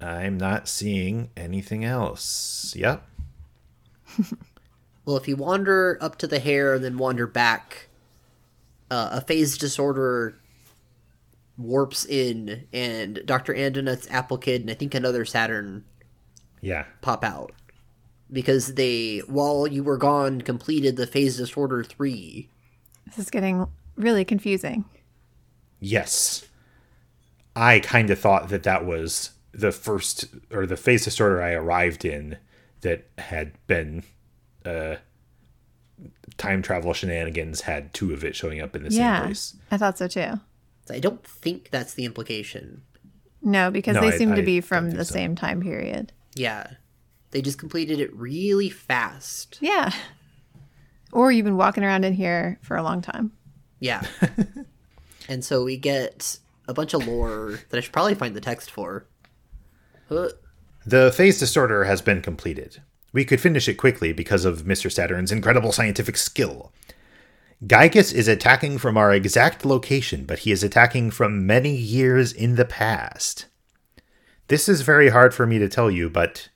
I'm 0.00 0.36
not 0.36 0.68
seeing 0.68 1.30
anything 1.36 1.84
else. 1.84 2.74
Yep. 2.76 3.06
Well, 5.04 5.16
if 5.16 5.26
you 5.26 5.34
wander 5.34 5.98
up 6.00 6.16
to 6.18 6.28
the 6.28 6.38
hair 6.38 6.74
and 6.74 6.84
then 6.84 6.96
wander 6.96 7.26
back, 7.26 7.88
uh, 8.88 9.08
a 9.14 9.20
phase 9.20 9.58
distorter 9.58 10.38
warps 11.58 12.04
in, 12.04 12.68
and 12.72 13.20
Dr. 13.26 13.52
Andonuts 13.52 14.08
Apple 14.12 14.38
Kid 14.38 14.60
and 14.60 14.70
I 14.70 14.74
think 14.74 14.94
another 14.94 15.24
Saturn 15.24 15.84
Yeah. 16.60 16.84
pop 17.00 17.24
out. 17.24 17.50
Because 18.30 18.74
they, 18.74 19.18
while 19.26 19.66
you 19.66 19.82
were 19.82 19.98
gone, 19.98 20.40
completed 20.40 20.94
the 20.96 21.08
phase 21.08 21.36
distorter 21.36 21.82
3. 21.82 22.48
This 23.06 23.18
is 23.18 23.28
getting 23.28 23.66
really 24.02 24.24
confusing. 24.24 24.84
Yes. 25.80 26.44
I 27.54 27.80
kind 27.80 28.10
of 28.10 28.18
thought 28.18 28.48
that 28.50 28.62
that 28.62 28.84
was 28.84 29.30
the 29.52 29.72
first 29.72 30.26
or 30.50 30.66
the 30.66 30.76
phase 30.76 31.04
distorter 31.04 31.42
I 31.42 31.52
arrived 31.52 32.04
in 32.04 32.38
that 32.80 33.06
had 33.18 33.52
been 33.66 34.02
uh 34.64 34.96
time 36.38 36.62
travel 36.62 36.94
shenanigans 36.94 37.62
had 37.62 37.92
two 37.92 38.12
of 38.14 38.24
it 38.24 38.34
showing 38.34 38.60
up 38.60 38.74
in 38.74 38.82
the 38.84 38.90
yeah, 38.90 39.18
same 39.18 39.26
place. 39.26 39.56
I 39.70 39.76
thought 39.76 39.98
so 39.98 40.08
too. 40.08 40.40
I 40.90 40.98
don't 40.98 41.22
think 41.24 41.70
that's 41.70 41.94
the 41.94 42.04
implication. 42.04 42.82
No, 43.42 43.70
because 43.70 43.94
No, 43.96 44.00
they 44.02 44.14
I- 44.14 44.16
seem 44.18 44.34
to 44.34 44.42
be 44.42 44.60
from 44.60 44.90
the 44.92 45.04
so. 45.04 45.12
same 45.14 45.36
time 45.36 45.60
period. 45.60 46.12
Yeah. 46.34 46.66
They 47.32 47.42
just 47.42 47.58
completed 47.58 47.98
it 48.00 48.14
really 48.14 48.68
fast. 48.70 49.58
Yeah. 49.60 49.92
Or 51.12 51.30
you've 51.32 51.44
been 51.44 51.56
walking 51.56 51.84
around 51.84 52.04
in 52.04 52.12
here 52.14 52.58
for 52.62 52.76
a 52.76 52.82
long 52.82 53.02
time. 53.02 53.32
Yeah. 53.82 54.06
and 55.28 55.44
so 55.44 55.64
we 55.64 55.76
get 55.76 56.38
a 56.68 56.72
bunch 56.72 56.94
of 56.94 57.06
lore 57.06 57.58
that 57.68 57.76
I 57.76 57.80
should 57.80 57.92
probably 57.92 58.14
find 58.14 58.36
the 58.36 58.40
text 58.40 58.70
for. 58.70 59.06
Uh, 60.08 60.28
The 60.86 61.10
phase 61.10 61.40
distorter 61.40 61.82
has 61.84 62.00
been 62.00 62.22
completed. 62.22 62.80
We 63.12 63.24
could 63.24 63.40
finish 63.40 63.68
it 63.68 63.74
quickly 63.74 64.12
because 64.12 64.44
of 64.44 64.62
Mr. 64.62 64.90
Saturn's 64.90 65.32
incredible 65.32 65.72
scientific 65.72 66.16
skill. 66.16 66.72
Giygas 67.66 68.14
is 68.14 68.28
attacking 68.28 68.78
from 68.78 68.96
our 68.96 69.12
exact 69.12 69.64
location, 69.64 70.26
but 70.26 70.40
he 70.40 70.52
is 70.52 70.62
attacking 70.62 71.10
from 71.10 71.44
many 71.44 71.74
years 71.74 72.32
in 72.32 72.54
the 72.54 72.64
past. 72.64 73.46
This 74.46 74.68
is 74.68 74.82
very 74.82 75.08
hard 75.08 75.34
for 75.34 75.44
me 75.44 75.58
to 75.58 75.68
tell 75.68 75.90
you, 75.90 76.08
but 76.08 76.50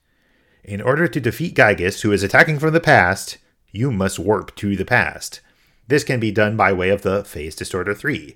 in 0.63 0.81
order 0.81 1.09
to 1.09 1.19
defeat 1.19 1.55
Giygas, 1.55 2.01
who 2.01 2.13
is 2.13 2.23
attacking 2.23 2.59
from 2.59 2.73
the 2.73 2.79
past, 2.79 3.37
you 3.71 3.91
must 3.91 4.17
warp 4.17 4.55
to 4.55 4.77
the 4.77 4.85
past. 4.85 5.41
This 5.87 6.03
can 6.03 6.19
be 6.19 6.31
done 6.31 6.57
by 6.57 6.73
way 6.73 6.89
of 6.89 7.01
the 7.01 7.23
Phase 7.23 7.55
Distorter 7.55 7.93
3. 7.93 8.35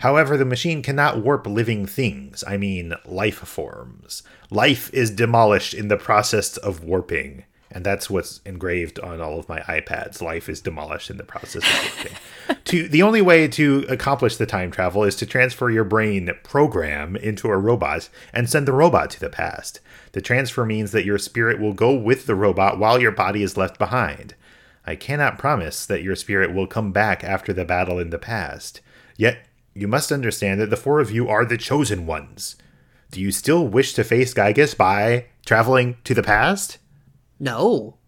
However, 0.00 0.36
the 0.36 0.44
machine 0.44 0.82
cannot 0.82 1.22
warp 1.22 1.46
living 1.46 1.86
things, 1.86 2.44
I 2.46 2.56
mean 2.56 2.94
life 3.04 3.38
forms. 3.38 4.22
Life 4.50 4.92
is 4.92 5.10
demolished 5.10 5.74
in 5.74 5.88
the 5.88 5.96
process 5.96 6.56
of 6.56 6.84
warping. 6.84 7.44
And 7.70 7.84
that's 7.84 8.08
what's 8.08 8.40
engraved 8.46 9.00
on 9.00 9.20
all 9.20 9.38
of 9.38 9.48
my 9.48 9.60
iPads. 9.60 10.22
Life 10.22 10.48
is 10.48 10.60
demolished 10.60 11.10
in 11.10 11.16
the 11.16 11.24
process 11.24 11.64
of 11.64 11.94
warping. 11.94 12.62
to 12.64 12.88
the 12.88 13.02
only 13.02 13.20
way 13.20 13.48
to 13.48 13.84
accomplish 13.88 14.36
the 14.36 14.46
time 14.46 14.70
travel 14.70 15.02
is 15.02 15.16
to 15.16 15.26
transfer 15.26 15.68
your 15.68 15.84
brain 15.84 16.30
program 16.42 17.16
into 17.16 17.48
a 17.48 17.58
robot 17.58 18.08
and 18.32 18.48
send 18.48 18.68
the 18.68 18.72
robot 18.72 19.10
to 19.10 19.20
the 19.20 19.28
past. 19.28 19.80
The 20.12 20.20
transfer 20.20 20.64
means 20.64 20.92
that 20.92 21.04
your 21.04 21.18
spirit 21.18 21.58
will 21.60 21.74
go 21.74 21.92
with 21.92 22.26
the 22.26 22.36
robot 22.36 22.78
while 22.78 23.00
your 23.00 23.12
body 23.12 23.42
is 23.42 23.56
left 23.56 23.78
behind. 23.78 24.34
I 24.86 24.94
cannot 24.94 25.38
promise 25.38 25.84
that 25.86 26.02
your 26.02 26.14
spirit 26.14 26.54
will 26.54 26.66
come 26.66 26.92
back 26.92 27.24
after 27.24 27.52
the 27.52 27.64
battle 27.64 27.98
in 27.98 28.10
the 28.10 28.18
past. 28.18 28.80
Yet, 29.16 29.46
you 29.74 29.88
must 29.88 30.12
understand 30.12 30.60
that 30.60 30.70
the 30.70 30.76
four 30.76 31.00
of 31.00 31.10
you 31.10 31.28
are 31.28 31.44
the 31.44 31.58
chosen 31.58 32.06
ones. 32.06 32.56
Do 33.10 33.20
you 33.20 33.32
still 33.32 33.66
wish 33.66 33.94
to 33.94 34.04
face 34.04 34.32
Gygus 34.34 34.76
by 34.76 35.26
traveling 35.44 35.96
to 36.04 36.14
the 36.14 36.22
past? 36.22 36.78
no. 37.38 37.98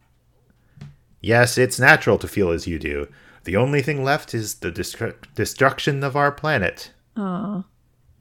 Yes, 1.20 1.58
it's 1.58 1.80
natural 1.80 2.16
to 2.18 2.28
feel 2.28 2.50
as 2.50 2.68
you 2.68 2.78
do. 2.78 3.08
The 3.42 3.56
only 3.56 3.82
thing 3.82 4.04
left 4.04 4.34
is 4.34 4.56
the 4.56 4.70
destru- 4.70 5.16
destruction 5.34 6.04
of 6.04 6.14
our 6.14 6.30
planet. 6.30 6.92
Oh. 7.16 7.64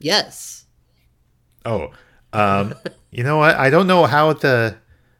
Yes. 0.00 0.64
Oh, 1.64 1.92
um, 2.32 2.74
you 3.12 3.22
know 3.22 3.36
what? 3.38 3.54
I 3.54 3.70
don't 3.70 3.86
know 3.86 4.06
how 4.06 4.32
the 4.32 4.76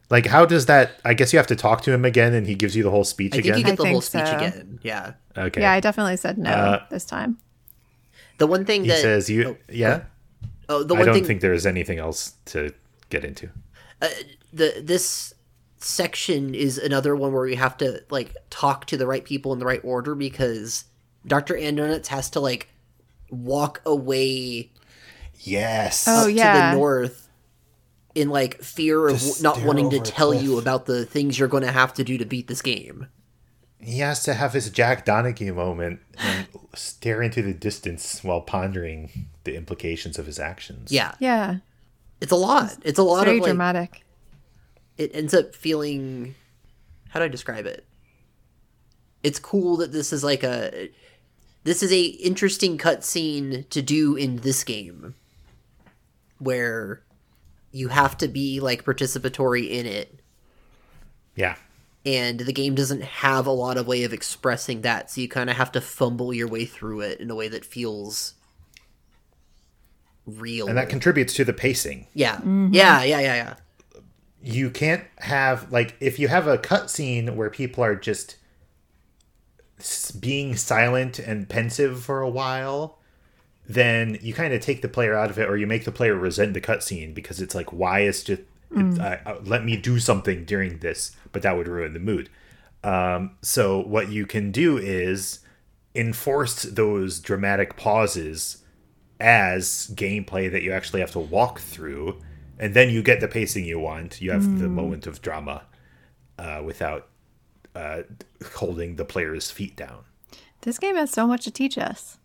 like 0.09 0.25
how 0.25 0.45
does 0.45 0.65
that? 0.67 0.99
I 1.05 1.13
guess 1.13 1.31
you 1.33 1.37
have 1.37 1.47
to 1.47 1.55
talk 1.55 1.81
to 1.83 1.91
him 1.93 2.05
again, 2.05 2.33
and 2.33 2.47
he 2.47 2.55
gives 2.55 2.75
you 2.75 2.83
the 2.83 2.91
whole 2.91 3.03
speech 3.03 3.33
I 3.33 3.37
think 3.37 3.45
again. 3.45 3.57
you 3.59 3.63
get 3.65 3.71
I 3.73 3.75
the 3.75 3.83
whole 3.89 4.01
think 4.01 4.25
speech 4.25 4.27
so. 4.27 4.35
again. 4.37 4.79
Yeah. 4.83 5.13
okay. 5.37 5.61
Yeah, 5.61 5.71
I 5.71 5.79
definitely 5.79 6.17
said 6.17 6.37
no 6.37 6.49
Uh, 6.49 6.85
this 6.89 7.05
time. 7.05 7.37
The 8.37 8.47
one 8.47 8.65
thing 8.65 8.83
he 8.83 8.89
that 8.89 9.01
says 9.01 9.29
you. 9.29 9.57
yeah. 9.69 10.03
oh 10.69 10.83
the 10.83 10.93
one 10.93 11.03
I 11.03 11.05
don't 11.05 11.13
thing 11.15 11.25
think 11.25 11.41
there 11.41 11.53
is 11.53 11.65
anything 11.65 11.99
else 11.99 12.33
to 12.45 12.73
get 13.09 13.23
into. 13.23 13.49
the 14.53 14.81
this 14.81 15.33
section 15.77 16.53
is 16.55 16.77
another 16.77 17.15
one 17.15 17.31
where 17.31 17.43
we 17.43 17.55
have 17.55 17.77
to 17.77 18.03
like 18.09 18.35
talk 18.49 18.85
to 18.85 18.97
the 18.97 19.07
right 19.07 19.23
people 19.23 19.53
in 19.53 19.59
the 19.59 19.65
right 19.65 19.81
order 19.83 20.13
because 20.15 20.85
Dr. 21.25 21.53
Andonuts 21.55 22.07
has 22.07 22.29
to 22.31 22.39
like 22.39 22.69
walk 23.29 23.81
away 23.85 24.71
Yes. 25.41 26.05
Oh, 26.07 26.21
up 26.21 26.25
to 26.25 26.31
yeah. 26.33 26.71
the 26.71 26.77
north 26.77 27.28
in 28.15 28.29
like 28.29 28.61
fear 28.61 29.07
of 29.07 29.19
To 29.19 29.43
not 29.43 29.61
wanting 29.63 29.89
to 29.91 29.97
over 29.97 30.03
a 30.05 30.07
tell 30.07 30.33
you 30.33 30.57
about 30.57 30.85
the 30.85 31.05
things 31.05 31.37
you're 31.37 31.47
going 31.47 31.63
to 31.63 31.71
have 31.71 31.93
to 31.95 32.03
do 32.03 32.17
to 32.17 32.25
beat 32.25 32.47
this 32.47 32.61
game. 32.61 33.07
He 33.79 33.99
has 33.99 34.23
to 34.23 34.33
have 34.33 34.53
his 34.53 34.69
Jack 34.69 35.05
Donaghy 35.05 35.53
moment 35.55 36.01
and 36.17 36.47
stare 36.73 37.21
into 37.21 37.41
the 37.41 37.53
distance 37.53 38.23
while 38.23 38.41
pondering 38.41 39.27
the 39.45 39.55
implications 39.55 40.19
of 40.19 40.25
his 40.25 40.37
actions. 40.39 40.91
Yeah, 40.91 41.13
Yeah. 41.19 41.57
it's 42.19 42.31
a 42.31 42.35
lot. 42.35 42.75
It's 42.83 42.99
a 42.99 43.03
lot 43.03 43.23
Very 43.25 43.37
of 43.37 43.43
like 43.43 43.49
dramatic. 43.51 44.03
it 44.97 45.11
ends 45.13 45.33
up 45.33 45.55
feeling 45.55 46.35
how 47.09 47.19
do 47.19 47.25
I 47.25 47.29
describe 47.29 47.65
it? 47.65 47.85
It's 49.23 49.39
cool 49.39 49.77
that 49.77 49.91
this 49.93 50.11
is 50.11 50.23
like 50.23 50.43
a 50.43 50.89
this 51.63 51.81
is 51.83 51.91
a 51.93 52.01
interesting 52.03 52.77
cutscene 52.77 53.67
to 53.69 53.81
do 53.81 54.15
in 54.15 54.37
this 54.37 54.63
game 54.63 55.15
where 56.39 57.01
you 57.71 57.87
have 57.89 58.17
to 58.17 58.27
be 58.27 58.59
like 58.59 58.83
participatory 58.83 59.69
in 59.69 59.85
it. 59.85 60.19
Yeah. 61.35 61.55
and 62.05 62.39
the 62.39 62.51
game 62.53 62.75
doesn't 62.75 63.03
have 63.03 63.45
a 63.47 63.51
lot 63.51 63.77
of 63.77 63.87
way 63.87 64.03
of 64.03 64.11
expressing 64.11 64.81
that 64.81 65.09
so 65.09 65.21
you 65.21 65.29
kind 65.29 65.49
of 65.49 65.55
have 65.55 65.71
to 65.73 65.79
fumble 65.81 66.33
your 66.33 66.47
way 66.49 66.65
through 66.65 67.01
it 67.01 67.19
in 67.21 67.29
a 67.29 67.35
way 67.35 67.47
that 67.47 67.63
feels 67.63 68.33
real. 70.25 70.67
And 70.67 70.77
that 70.77 70.89
contributes 70.89 71.33
to 71.35 71.45
the 71.45 71.53
pacing. 71.53 72.07
yeah. 72.13 72.35
Mm-hmm. 72.37 72.69
Yeah 72.73 73.03
yeah 73.03 73.19
yeah 73.19 73.35
yeah. 73.35 73.53
You 74.41 74.69
can't 74.69 75.03
have 75.19 75.71
like 75.71 75.95
if 75.99 76.19
you 76.19 76.27
have 76.27 76.47
a 76.47 76.57
cutscene 76.57 77.35
where 77.35 77.49
people 77.49 77.83
are 77.83 77.95
just 77.95 78.35
being 80.19 80.55
silent 80.57 81.19
and 81.19 81.47
pensive 81.47 82.03
for 82.03 82.21
a 82.21 82.29
while 82.29 82.98
then 83.69 84.17
you 84.21 84.33
kind 84.33 84.53
of 84.53 84.59
take 84.59 84.81
the 84.81 84.89
player 84.89 85.15
out 85.15 85.29
of 85.29 85.39
it 85.39 85.47
or 85.47 85.55
you 85.55 85.67
make 85.67 85.85
the 85.85 85.91
player 85.91 86.15
resent 86.15 86.53
the 86.53 86.59
cutscene 86.59 87.13
because 87.13 87.39
it's 87.39 87.55
like 87.55 87.71
why 87.71 88.01
is 88.01 88.23
just 88.23 88.41
it's, 88.71 88.99
uh, 88.99 89.39
let 89.45 89.63
me 89.63 89.77
do 89.77 89.99
something 89.99 90.43
during 90.45 90.79
this 90.79 91.15
but 91.31 91.41
that 91.41 91.55
would 91.55 91.67
ruin 91.67 91.93
the 91.93 91.99
mood 91.99 92.29
um, 92.83 93.31
so 93.41 93.79
what 93.79 94.09
you 94.09 94.25
can 94.25 94.51
do 94.51 94.77
is 94.77 95.39
enforce 95.95 96.63
those 96.63 97.19
dramatic 97.19 97.75
pauses 97.75 98.63
as 99.19 99.91
gameplay 99.93 100.49
that 100.49 100.63
you 100.63 100.71
actually 100.71 101.01
have 101.01 101.11
to 101.11 101.19
walk 101.19 101.59
through, 101.59 102.21
and 102.57 102.73
then 102.73 102.89
you 102.89 103.01
get 103.01 103.19
the 103.19 103.27
pacing 103.27 103.65
you 103.65 103.79
want. 103.79 104.21
You 104.21 104.31
have 104.31 104.59
the 104.59 104.69
moment 104.69 105.07
of 105.07 105.21
drama 105.21 105.63
uh, 106.37 106.61
without 106.63 107.09
uh, 107.75 108.03
holding 108.53 108.95
the 108.95 109.05
player's 109.05 109.51
feet 109.51 109.75
down. 109.75 110.05
This 110.61 110.79
game 110.79 110.95
has 110.95 111.11
so 111.11 111.27
much 111.27 111.43
to 111.45 111.51
teach 111.51 111.77
us 111.77 112.18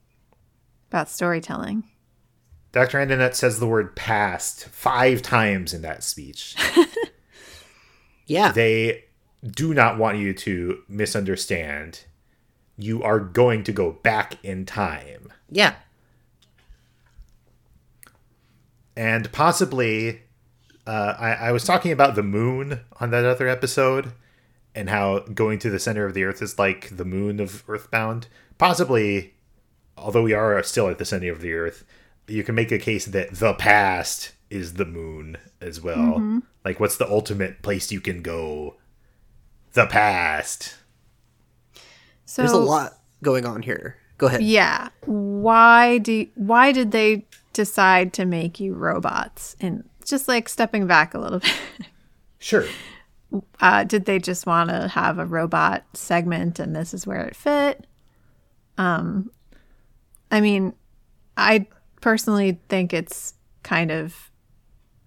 about 0.95 1.11
storytelling. 1.11 1.82
Dr. 2.70 3.05
Andonuts 3.05 3.34
says 3.34 3.59
the 3.59 3.66
word 3.66 3.97
past 3.97 4.66
five 4.66 5.22
times 5.22 5.74
in 5.74 5.82
that 5.82 6.05
speech. 6.05 6.55
yeah 8.26 8.53
they 8.53 9.05
do 9.45 9.74
not 9.74 9.99
want 9.99 10.18
you 10.18 10.32
to 10.32 10.78
misunderstand. 10.88 12.05
You 12.78 13.03
are 13.03 13.18
going 13.18 13.64
to 13.64 13.72
go 13.72 13.90
back 13.90 14.38
in 14.45 14.66
time. 14.66 15.32
yeah 15.51 15.74
and 18.97 19.32
possibly 19.32 20.22
uh, 20.86 21.14
I, 21.18 21.32
I 21.32 21.53
was 21.53 21.64
talking 21.64 21.90
about 21.90 22.14
the 22.14 22.22
moon 22.22 22.82
on 23.01 23.11
that 23.11 23.24
other 23.24 23.49
episode 23.49 24.12
and 24.76 24.88
how 24.88 25.20
going 25.20 25.59
to 25.61 25.70
the 25.70 25.80
center 25.80 26.07
of 26.07 26.14
the 26.14 26.22
earth 26.22 26.40
is 26.40 26.57
like 26.57 26.97
the 26.97 27.05
moon 27.05 27.40
of 27.40 27.64
earthbound 27.68 28.28
possibly 28.59 29.34
although 29.97 30.22
we 30.22 30.32
are 30.34 30.62
still 30.62 30.88
at 30.88 30.99
the 30.99 31.05
center 31.05 31.30
of 31.32 31.40
the 31.40 31.53
earth 31.53 31.84
you 32.26 32.42
can 32.42 32.55
make 32.55 32.72
a 32.72 32.78
case 32.78 33.05
that 33.07 33.34
the 33.34 33.55
past 33.55 34.32
is 34.51 34.74
the 34.74 34.84
moon 34.84 35.36
as 35.61 35.80
well 35.80 36.42
like 36.64 36.78
what's 36.80 36.97
the 36.97 37.09
ultimate 37.11 37.62
place 37.62 37.90
you 37.92 38.01
can 38.01 38.22
go 38.22 38.76
the 39.74 39.86
past 39.86 40.76
So 42.26 42.42
There's 42.42 42.53
a 42.53 42.59
lot 42.59 42.99
going 43.22 43.45
on 43.47 43.62
here. 43.62 43.97
Go 44.18 44.26
ahead. 44.28 44.42
Yeah. 44.42 44.88
Why 45.07 45.99
do 45.99 46.26
why 46.36 46.72
did 46.72 46.92
they 46.92 47.26
decide 47.53 48.12
to 48.14 48.24
make 48.24 48.61
you 48.61 48.74
robots? 48.74 49.57
And 49.61 49.88
just 50.05 50.28
like 50.28 50.49
stepping 50.49 50.86
back 50.86 51.14
a 51.14 51.18
little 51.18 51.38
bit. 51.40 51.55
sure 52.38 52.64
Uh, 53.61 53.82
did 53.84 54.05
they 54.05 54.18
just 54.20 54.47
want 54.47 54.70
to 54.70 54.88
have 54.88 55.18
a 55.18 55.26
robot 55.26 55.84
segment 55.95 56.59
and 56.61 56.74
this 56.76 56.95
is 56.95 57.07
where 57.07 57.20
it 57.24 57.34
fit? 57.36 57.86
Um 58.78 59.30
I 60.35 60.41
mean, 60.41 60.74
I 61.37 61.68
personally 62.01 62.59
think 62.68 62.93
it's 62.93 63.35
kind 63.62 63.93
of 63.93 64.32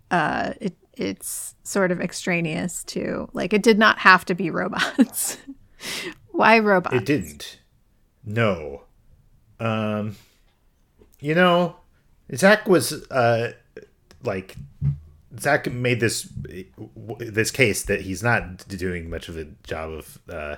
uh 0.10 0.54
it 0.62 0.74
it's 0.94 1.54
sort 1.64 1.92
of 1.92 2.00
extraneous 2.00 2.86
to 2.86 3.30
like 3.34 3.52
it 3.52 3.62
did 3.62 3.78
not 3.78 4.00
have 4.00 4.24
to 4.24 4.34
be 4.34 4.50
robots. 4.50 5.38
Why 6.32 6.60
robots? 6.60 6.96
It 6.96 7.06
didn't. 7.06 7.60
No. 8.24 8.84
Um 9.60 10.16
you 11.20 11.36
know, 11.36 11.76
Zach 12.34 12.66
was 12.70 12.94
uh 13.12 13.52
like 14.24 14.56
Zach 15.38 15.70
made 15.70 16.00
this 16.00 16.32
this 17.20 17.52
case 17.52 17.84
that 17.84 18.00
he's 18.00 18.24
not 18.24 18.66
doing 18.70 19.10
much 19.10 19.28
of 19.28 19.38
a 19.38 19.44
job 19.66 19.92
of 19.92 20.20
uh 20.30 20.56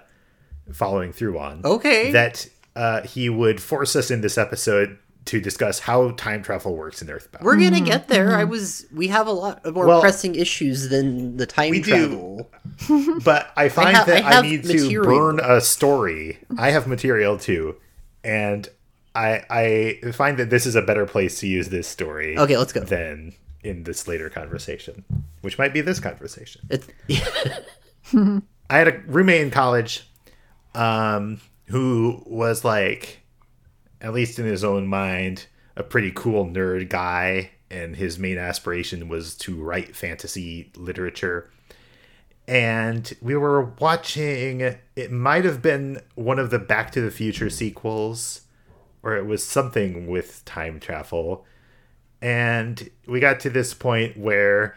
following 0.71 1.11
through 1.11 1.39
on. 1.39 1.61
Okay. 1.65 2.11
That 2.11 2.47
uh 2.79 3.01
he 3.13 3.29
would 3.29 3.61
force 3.61 3.95
us 3.95 4.09
in 4.11 4.21
this 4.21 4.37
episode 4.37 4.97
to 5.25 5.39
discuss 5.39 5.79
how 5.79 6.11
time 6.11 6.41
travel 6.41 6.75
works 6.75 7.01
in 7.03 7.09
Earthbound. 7.09 7.45
We're 7.45 7.57
gonna 7.59 7.81
get 7.81 8.07
there. 8.07 8.35
I 8.35 8.45
was. 8.45 8.85
We 8.91 9.09
have 9.09 9.27
a 9.27 9.31
lot 9.31 9.63
of 9.65 9.75
more 9.75 9.85
Well, 9.85 10.01
pressing 10.01 10.33
issues 10.35 10.89
than 10.89 11.37
the 11.37 11.45
time 11.45 11.71
we 11.71 11.81
do. 11.81 11.91
travel. 11.91 13.19
but 13.23 13.51
I 13.55 13.69
find 13.69 13.95
ha- 13.97 14.05
that 14.05 14.23
I 14.23 14.39
I, 14.39 14.41
need 14.41 14.65
material. 14.65 15.03
to 15.03 15.09
burn 15.09 15.39
a 15.43 15.59
story. 15.61 16.39
I 16.57 16.71
have 16.71 16.87
material 16.87 17.37
too, 17.37 17.75
and 18.23 18.67
I 19.13 19.43
I 20.03 20.11
find 20.13 20.37
that 20.39 20.49
this 20.49 20.65
is 20.65 20.75
a 20.75 20.81
better 20.81 21.05
place 21.05 21.39
to 21.41 21.47
use 21.47 21.69
this 21.69 21.87
story. 21.87 22.37
Okay, 22.37 22.57
let's 22.57 22.73
go. 22.73 22.81
Than 22.81 23.33
in 23.61 23.83
this 23.83 24.07
later 24.07 24.29
conversation, 24.29 25.03
which 25.41 25.57
might 25.59 25.73
be 25.73 25.81
this 25.81 25.99
conversation. 25.99 26.61
It's, 26.71 26.87
I 28.69 28.77
had 28.77 28.87
a 28.87 28.99
roommate 29.05 29.41
in 29.41 29.51
college, 29.51 30.07
um, 30.73 31.41
who 31.69 32.23
was 32.25 32.63
like, 32.63 33.21
at 34.01 34.13
least 34.13 34.39
in 34.39 34.45
his 34.45 34.63
own 34.63 34.87
mind, 34.87 35.47
a 35.75 35.83
pretty 35.83 36.11
cool 36.11 36.45
nerd 36.45 36.89
guy, 36.89 37.51
and 37.71 37.95
his 37.95 38.19
main 38.19 38.37
aspiration 38.37 39.07
was 39.07 39.35
to 39.35 39.61
write 39.61 39.95
fantasy 39.95 40.71
literature. 40.75 41.49
And 42.47 43.13
we 43.21 43.35
were 43.35 43.61
watching, 43.79 44.61
it 44.95 45.11
might 45.11 45.45
have 45.45 45.61
been 45.61 46.01
one 46.15 46.39
of 46.39 46.49
the 46.49 46.57
Back 46.57 46.91
to 46.93 47.01
the 47.01 47.11
Future 47.11 47.49
sequels, 47.49 48.41
or 49.03 49.15
it 49.15 49.25
was 49.25 49.43
something 49.43 50.07
with 50.07 50.43
time 50.45 50.79
travel. 50.79 51.45
And 52.21 52.89
we 53.07 53.19
got 53.19 53.39
to 53.41 53.49
this 53.49 53.73
point 53.73 54.17
where 54.17 54.75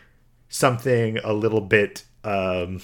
something 0.50 1.16
a 1.24 1.32
little 1.32 1.62
bit 1.62 2.04
um, 2.22 2.82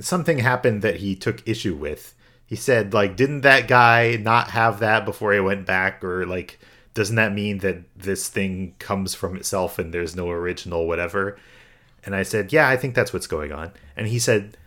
something 0.00 0.38
happened 0.38 0.82
that 0.82 0.96
he 0.96 1.16
took 1.16 1.46
issue 1.48 1.74
with. 1.74 2.14
He 2.52 2.56
said, 2.56 2.92
like, 2.92 3.16
didn't 3.16 3.40
that 3.40 3.66
guy 3.66 4.16
not 4.20 4.50
have 4.50 4.80
that 4.80 5.06
before 5.06 5.32
he 5.32 5.40
went 5.40 5.64
back? 5.64 6.04
Or, 6.04 6.26
like, 6.26 6.60
doesn't 6.92 7.16
that 7.16 7.32
mean 7.32 7.60
that 7.60 7.78
this 7.96 8.28
thing 8.28 8.74
comes 8.78 9.14
from 9.14 9.36
itself 9.36 9.78
and 9.78 9.90
there's 9.90 10.14
no 10.14 10.28
original 10.28 10.86
whatever? 10.86 11.38
And 12.04 12.14
I 12.14 12.24
said, 12.24 12.52
yeah, 12.52 12.68
I 12.68 12.76
think 12.76 12.94
that's 12.94 13.10
what's 13.10 13.26
going 13.26 13.52
on. 13.52 13.72
And 13.96 14.06
he 14.06 14.18
said, 14.18 14.58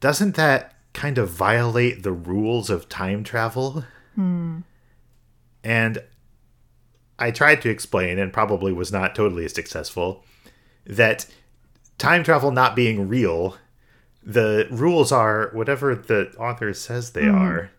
doesn't 0.00 0.34
that 0.36 0.76
kind 0.94 1.18
of 1.18 1.28
violate 1.28 2.04
the 2.04 2.12
rules 2.12 2.70
of 2.70 2.88
time 2.88 3.22
travel? 3.22 3.84
Hmm. 4.14 4.60
And 5.62 6.02
I 7.18 7.32
tried 7.32 7.60
to 7.60 7.68
explain, 7.68 8.18
and 8.18 8.32
probably 8.32 8.72
was 8.72 8.90
not 8.90 9.14
totally 9.14 9.46
successful, 9.48 10.24
that 10.86 11.26
time 11.98 12.24
travel 12.24 12.50
not 12.50 12.74
being 12.74 13.10
real 13.10 13.58
the 14.26 14.66
rules 14.70 15.12
are 15.12 15.50
whatever 15.54 15.94
the 15.94 16.30
author 16.36 16.74
says 16.74 17.12
they 17.12 17.22
mm-hmm. 17.22 17.38
are 17.38 17.70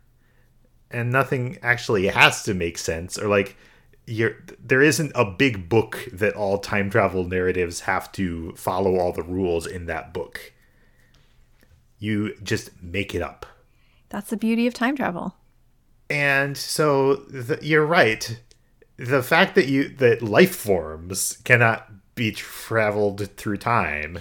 and 0.89 1.11
nothing 1.11 1.57
actually 1.61 2.07
has 2.07 2.41
to 2.43 2.53
make 2.53 2.77
sense 2.77 3.19
or 3.19 3.27
like 3.27 3.55
you're 4.07 4.37
there 4.63 4.81
isn't 4.81 5.11
a 5.13 5.25
big 5.25 5.67
book 5.67 6.07
that 6.13 6.33
all 6.33 6.57
time 6.57 6.89
travel 6.89 7.25
narratives 7.25 7.81
have 7.81 8.11
to 8.13 8.53
follow 8.53 8.97
all 8.97 9.11
the 9.11 9.21
rules 9.21 9.67
in 9.67 9.85
that 9.85 10.13
book. 10.13 10.53
You 11.99 12.35
just 12.41 12.81
make 12.81 13.13
it 13.13 13.21
up. 13.21 13.45
That's 14.09 14.29
the 14.29 14.37
beauty 14.37 14.65
of 14.65 14.73
time 14.73 14.95
travel. 14.95 15.35
and 16.09 16.57
so 16.57 17.15
the, 17.15 17.59
you're 17.61 17.85
right. 17.85 18.39
The 18.95 19.21
fact 19.21 19.55
that 19.55 19.67
you 19.67 19.89
that 19.89 20.21
life 20.21 20.55
forms 20.55 21.37
cannot 21.43 22.15
be 22.15 22.31
traveled 22.31 23.29
through 23.35 23.57
time 23.57 24.19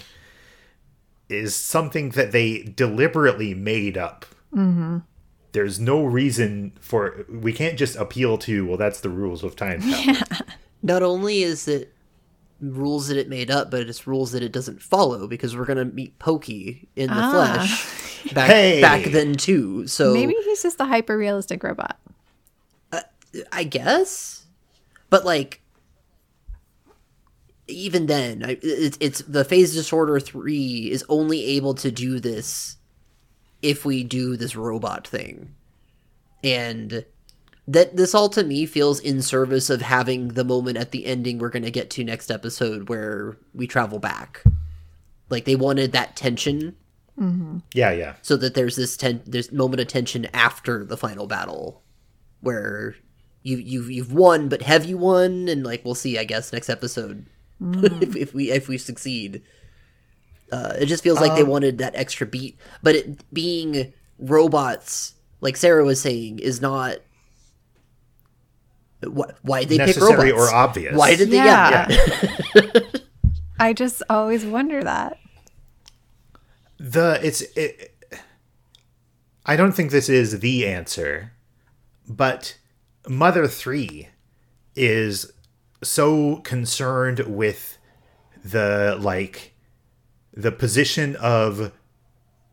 is 1.28 1.54
something 1.54 2.10
that 2.10 2.32
they 2.32 2.62
deliberately 2.62 3.54
made 3.54 3.96
up 3.98 4.24
mm-hmm. 4.54 4.98
there's 5.52 5.78
no 5.80 6.04
reason 6.04 6.72
for 6.80 7.24
we 7.28 7.52
can't 7.52 7.78
just 7.78 7.96
appeal 7.96 8.38
to 8.38 8.66
well 8.66 8.76
that's 8.76 9.00
the 9.00 9.10
rules 9.10 9.42
of 9.42 9.56
time 9.56 9.80
travel 10.04 10.22
not 10.82 11.02
only 11.02 11.42
is 11.42 11.66
it 11.68 11.92
rules 12.60 13.08
that 13.08 13.18
it 13.18 13.28
made 13.28 13.50
up, 13.50 13.70
but 13.70 13.80
it's 13.82 14.06
rules 14.06 14.32
that 14.32 14.42
it 14.42 14.50
doesn't 14.50 14.80
follow 14.80 15.26
because 15.26 15.54
we're 15.54 15.66
gonna 15.66 15.84
meet 15.84 16.18
Pokey 16.18 16.88
in 16.96 17.08
the 17.08 17.16
Ah. 17.16 17.30
flesh 17.60 18.32
back 18.32 18.48
Hey! 18.48 18.80
back 18.80 19.04
then 19.04 19.34
too. 19.34 19.86
So 19.86 20.14
Maybe 20.14 20.34
he's 20.44 20.62
just 20.62 20.80
a 20.80 20.86
hyper 20.86 21.18
realistic 21.18 21.62
robot. 21.62 21.98
I 23.52 23.64
guess, 23.64 24.46
but 25.10 25.26
like 25.26 25.60
even 27.68 28.06
then, 28.06 28.44
I, 28.44 28.58
it's 28.62 28.96
it's 29.00 29.20
the 29.22 29.44
phase 29.44 29.74
distorter 29.74 30.20
three 30.20 30.90
is 30.90 31.04
only 31.08 31.44
able 31.44 31.74
to 31.74 31.90
do 31.90 32.20
this 32.20 32.76
if 33.62 33.84
we 33.84 34.04
do 34.04 34.36
this 34.36 34.54
robot 34.54 35.06
thing, 35.06 35.54
and 36.44 37.04
that 37.66 37.96
this 37.96 38.14
all 38.14 38.28
to 38.30 38.44
me 38.44 38.66
feels 38.66 39.00
in 39.00 39.20
service 39.20 39.68
of 39.68 39.82
having 39.82 40.28
the 40.28 40.44
moment 40.44 40.76
at 40.76 40.92
the 40.92 41.06
ending 41.06 41.38
we're 41.38 41.48
going 41.48 41.64
to 41.64 41.70
get 41.70 41.90
to 41.90 42.04
next 42.04 42.30
episode 42.30 42.88
where 42.88 43.36
we 43.52 43.66
travel 43.66 43.98
back. 43.98 44.44
Like 45.28 45.44
they 45.44 45.56
wanted 45.56 45.90
that 45.92 46.14
tension. 46.14 46.76
Mm-hmm. 47.18 47.58
Yeah 47.74 47.90
yeah. 47.90 48.14
So 48.22 48.36
that 48.36 48.54
there's 48.54 48.76
this 48.76 48.96
ten 48.96 49.22
there's 49.26 49.50
moment 49.50 49.80
of 49.80 49.88
tension 49.88 50.26
after 50.32 50.84
the 50.84 50.96
final 50.96 51.26
battle 51.26 51.82
where 52.40 52.94
you 53.42 53.56
you've 53.56 53.90
you've 53.90 54.12
won 54.12 54.48
but 54.48 54.62
have 54.62 54.84
you 54.84 54.98
won? 54.98 55.48
And 55.48 55.64
like 55.64 55.84
we'll 55.84 55.94
see 55.96 56.18
i 56.18 56.24
guess 56.24 56.52
next 56.52 56.68
episode 56.68 57.26
if, 57.60 58.14
if 58.24 58.34
we 58.34 58.50
if 58.50 58.68
we 58.68 58.78
succeed 58.78 59.42
uh 60.52 60.74
it 60.78 60.86
just 60.86 61.02
feels 61.02 61.20
like 61.20 61.34
they 61.34 61.42
wanted 61.42 61.78
that 61.78 61.94
extra 61.96 62.26
beat 62.26 62.58
but 62.82 62.94
it 62.94 63.32
being 63.34 63.92
robots 64.18 65.14
like 65.40 65.56
sarah 65.56 65.84
was 65.84 66.00
saying 66.00 66.38
is 66.38 66.60
not 66.60 66.98
wh- 69.02 69.30
why 69.42 69.60
did 69.60 69.68
they 69.70 69.76
Necessary 69.78 70.30
pick 70.30 70.34
robots 70.36 70.52
or 70.52 70.54
obvious. 70.54 70.96
why 70.96 71.14
did 71.16 71.30
they 71.30 71.36
yeah, 71.36 71.88
Yeah. 72.54 72.80
I 73.58 73.72
just 73.72 74.02
always 74.10 74.44
wonder 74.44 74.82
that. 74.84 75.16
the 76.78 77.18
it's 77.22 77.40
it, 77.56 77.94
i 79.46 79.56
don't 79.56 79.72
think 79.72 79.90
this 79.90 80.08
is 80.10 80.40
the 80.40 80.66
answer 80.66 81.32
but 82.08 82.58
mother 83.08 83.48
3 83.48 84.08
is 84.74 85.32
so 85.82 86.36
concerned 86.36 87.20
with 87.20 87.78
the 88.44 88.96
like 89.00 89.54
the 90.32 90.52
position 90.52 91.16
of 91.16 91.72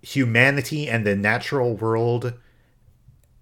humanity 0.01 0.89
and 0.89 1.05
the 1.05 1.15
natural 1.15 1.75
world 1.75 2.33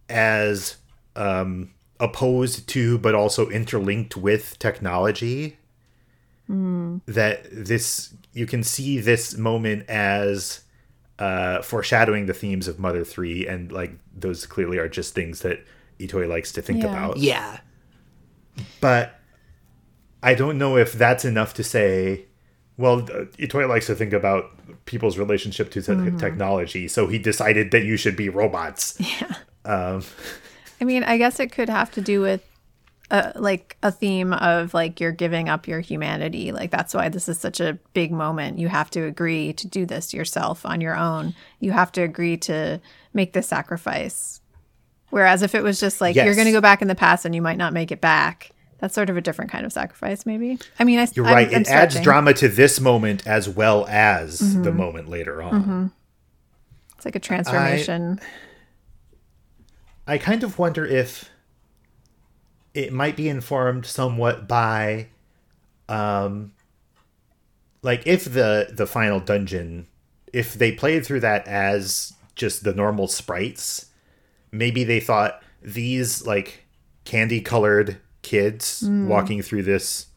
as 0.09 0.77
um 1.15 1.71
opposed 1.99 2.67
to 2.67 2.97
but 2.97 3.15
also 3.15 3.49
interlinked 3.49 4.15
with 4.17 4.57
technology 4.59 5.57
that 7.05 7.45
this 7.51 8.13
you 8.33 8.45
can 8.45 8.61
see 8.63 8.99
this 8.99 9.37
moment 9.37 9.89
as 9.89 10.61
uh, 11.19 11.61
foreshadowing 11.61 12.25
the 12.25 12.33
themes 12.33 12.67
of 12.67 12.79
Mother 12.79 13.05
Three, 13.05 13.47
and 13.47 13.71
like 13.71 13.93
those 14.13 14.45
clearly 14.45 14.77
are 14.79 14.89
just 14.89 15.13
things 15.13 15.41
that 15.41 15.63
Itoi 15.99 16.27
likes 16.27 16.51
to 16.53 16.61
think 16.61 16.81
Yeah. 16.83 16.89
about. 16.89 17.17
yeah 17.17 17.59
But 18.81 19.20
I 20.23 20.33
don't 20.33 20.57
know 20.57 20.77
if 20.77 20.93
that's 20.93 21.25
enough 21.25 21.53
to 21.55 21.63
say. 21.63 22.25
Well, 22.77 22.99
uh, 22.99 23.25
Itoi 23.37 23.67
likes 23.67 23.87
to 23.87 23.95
think 23.95 24.13
about 24.13 24.45
people's 24.85 25.17
relationship 25.17 25.71
to 25.71 25.81
te- 25.81 26.17
technology, 26.17 26.87
so 26.87 27.07
he 27.07 27.19
decided 27.19 27.71
that 27.71 27.83
you 27.83 27.97
should 27.97 28.15
be 28.15 28.29
robots. 28.29 28.97
Yeah. 29.21 29.35
Um, 29.63 30.03
I 30.79 30.85
mean, 30.85 31.03
I 31.03 31.17
guess 31.17 31.39
it 31.39 31.51
could 31.51 31.69
have 31.69 31.91
to 31.91 32.01
do 32.01 32.21
with 32.21 32.41
uh, 33.11 33.33
like 33.35 33.77
a 33.83 33.91
theme 33.91 34.33
of 34.33 34.73
like 34.73 34.99
you're 34.99 35.11
giving 35.11 35.49
up 35.49 35.67
your 35.67 35.81
humanity. 35.81 36.51
Like 36.51 36.71
that's 36.71 36.93
why 36.93 37.09
this 37.09 37.27
is 37.27 37.37
such 37.37 37.59
a 37.59 37.77
big 37.93 38.11
moment. 38.11 38.57
You 38.57 38.69
have 38.69 38.89
to 38.91 39.03
agree 39.03 39.53
to 39.53 39.67
do 39.67 39.85
this 39.85 40.13
yourself 40.13 40.65
on 40.65 40.81
your 40.81 40.95
own. 40.95 41.35
You 41.59 41.73
have 41.73 41.91
to 41.93 42.01
agree 42.01 42.37
to 42.37 42.79
make 43.13 43.33
the 43.33 43.43
sacrifice. 43.43 44.39
Whereas 45.09 45.41
if 45.41 45.53
it 45.53 45.61
was 45.61 45.79
just 45.79 45.99
like 45.99 46.15
you're 46.15 46.35
going 46.35 46.45
to 46.45 46.53
go 46.53 46.61
back 46.61 46.81
in 46.81 46.87
the 46.87 46.95
past 46.95 47.25
and 47.25 47.35
you 47.35 47.41
might 47.41 47.57
not 47.57 47.73
make 47.73 47.91
it 47.91 47.99
back, 47.99 48.51
that's 48.81 48.93
sort 48.93 49.09
of 49.09 49.15
a 49.15 49.21
different 49.21 49.49
kind 49.51 49.65
of 49.65 49.71
sacrifice, 49.71 50.25
maybe. 50.25 50.59
I 50.79 50.83
mean, 50.83 50.99
I, 50.99 51.07
you're 51.13 51.25
I'm- 51.25 51.35
right. 51.35 51.47
I'm 51.55 51.61
it 51.61 51.69
adds 51.69 51.99
drama 52.01 52.33
to 52.33 52.49
this 52.49 52.81
moment 52.81 53.25
as 53.25 53.47
well 53.47 53.85
as 53.87 54.61
the 54.63 54.71
moment 54.73 55.07
later 55.07 55.41
on. 55.41 55.91
It's 56.97 57.05
like 57.05 57.15
a 57.15 57.19
transformation. 57.19 58.19
I 60.07 60.17
kind 60.17 60.43
of 60.43 60.59
wonder 60.59 60.85
if 60.85 61.29
it 62.73 62.91
might 62.91 63.15
be 63.15 63.29
informed 63.29 63.85
somewhat 63.85 64.47
by 64.47 65.07
um 65.89 66.53
like 67.81 68.05
if 68.07 68.25
the 68.25 68.69
the 68.71 68.87
final 68.87 69.19
dungeon 69.19 69.87
if 70.31 70.53
they 70.53 70.71
played 70.71 71.05
through 71.05 71.19
that 71.19 71.45
as 71.47 72.13
just 72.35 72.63
the 72.63 72.73
normal 72.73 73.07
sprites 73.07 73.87
maybe 74.51 74.83
they 74.85 74.99
thought 75.01 75.43
these 75.61 76.25
like 76.25 76.65
candy 77.03 77.41
colored 77.41 77.97
kids 78.21 78.81
hmm. 78.81 79.07
walking 79.07 79.41
through 79.41 79.63
this 79.63 80.07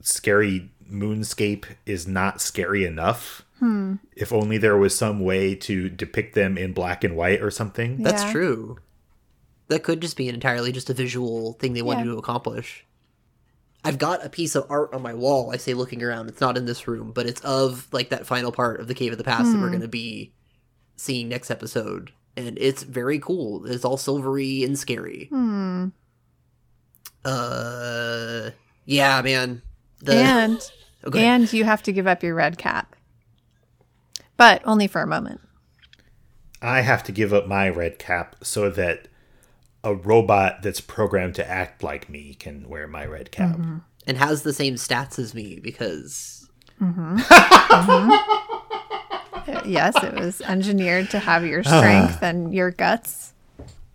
scary 0.00 0.70
moonscape 0.90 1.64
is 1.86 2.06
not 2.06 2.40
scary 2.40 2.84
enough 2.84 3.44
hmm. 3.58 3.94
if 4.16 4.32
only 4.32 4.56
there 4.58 4.76
was 4.76 4.96
some 4.96 5.20
way 5.20 5.54
to 5.54 5.88
depict 5.88 6.34
them 6.34 6.56
in 6.56 6.72
black 6.72 7.04
and 7.04 7.16
white 7.16 7.42
or 7.42 7.50
something 7.50 8.02
That's 8.02 8.22
Yeah. 8.24 8.32
true. 8.32 8.78
That 9.68 9.82
could 9.82 10.00
just 10.00 10.16
be 10.16 10.28
entirely 10.28 10.72
just 10.72 10.88
a 10.88 10.94
visual 10.94 11.52
thing 11.54 11.74
they 11.74 11.82
wanted 11.82 12.06
Yeah. 12.06 12.12
to 12.12 12.18
accomplish. 12.18 12.86
I've 13.84 13.98
got 13.98 14.24
a 14.24 14.30
piece 14.30 14.54
of 14.54 14.66
art 14.68 14.92
on 14.92 15.02
my 15.02 15.14
wall. 15.14 15.50
I 15.52 15.56
say 15.56 15.74
looking 15.74 16.02
around. 16.02 16.28
It's 16.28 16.40
not 16.40 16.56
in 16.56 16.64
this 16.64 16.88
room, 16.88 17.12
but 17.12 17.26
it's 17.26 17.40
of 17.42 17.86
like 17.92 18.08
that 18.10 18.26
final 18.26 18.50
part 18.50 18.80
of 18.80 18.88
the 18.88 18.94
Cave 18.94 19.12
of 19.12 19.18
the 19.18 19.24
Past 19.24 19.52
that 19.52 19.58
we're 19.58 19.66
hmm. 19.66 19.72
going 19.72 19.82
to 19.82 19.88
be 19.88 20.32
seeing 20.96 21.28
next 21.28 21.50
episode, 21.50 22.12
and 22.36 22.58
it's 22.60 22.82
very 22.82 23.18
cool. 23.18 23.66
It's 23.66 23.84
all 23.84 23.96
silvery 23.96 24.64
and 24.64 24.78
scary. 24.78 25.28
Hmm. 25.30 25.88
Uh, 27.24 28.50
yeah, 28.84 29.20
man. 29.22 29.62
The, 30.00 30.14
And 30.14 30.70
Okay. 31.04 31.24
and 31.24 31.50
you 31.52 31.64
have 31.64 31.82
to 31.84 31.92
give 31.92 32.06
up 32.08 32.22
your 32.22 32.34
red 32.34 32.58
cap. 32.58 32.96
But 34.36 34.62
only 34.64 34.86
for 34.88 35.00
a 35.00 35.06
moment. 35.06 35.40
I 36.60 36.80
have 36.80 37.04
to 37.04 37.12
give 37.12 37.32
up 37.32 37.46
my 37.46 37.68
red 37.68 37.98
cap 38.00 38.34
so 38.42 38.68
that 38.70 39.06
a 39.84 39.94
robot 39.94 40.62
that's 40.62 40.80
programmed 40.80 41.36
to 41.36 41.48
act 41.48 41.84
like 41.84 42.08
me 42.10 42.34
can 42.34 42.68
wear 42.68 42.88
my 42.88 43.06
red 43.06 43.30
cap. 43.30 43.58
and 44.06 44.16
has 44.18 44.42
the 44.42 44.52
same 44.52 44.74
stats 44.74 45.18
as 45.20 45.34
me 45.34 45.60
because 45.62 46.48
Uh, 46.80 47.22
yes, 49.64 49.94
it 50.02 50.14
was 50.14 50.40
engineered 50.42 51.10
to 51.10 51.18
have 51.20 51.44
your 51.46 51.62
strength 51.62 52.22
and 52.22 52.52
your 52.52 52.70
guts. 52.72 53.32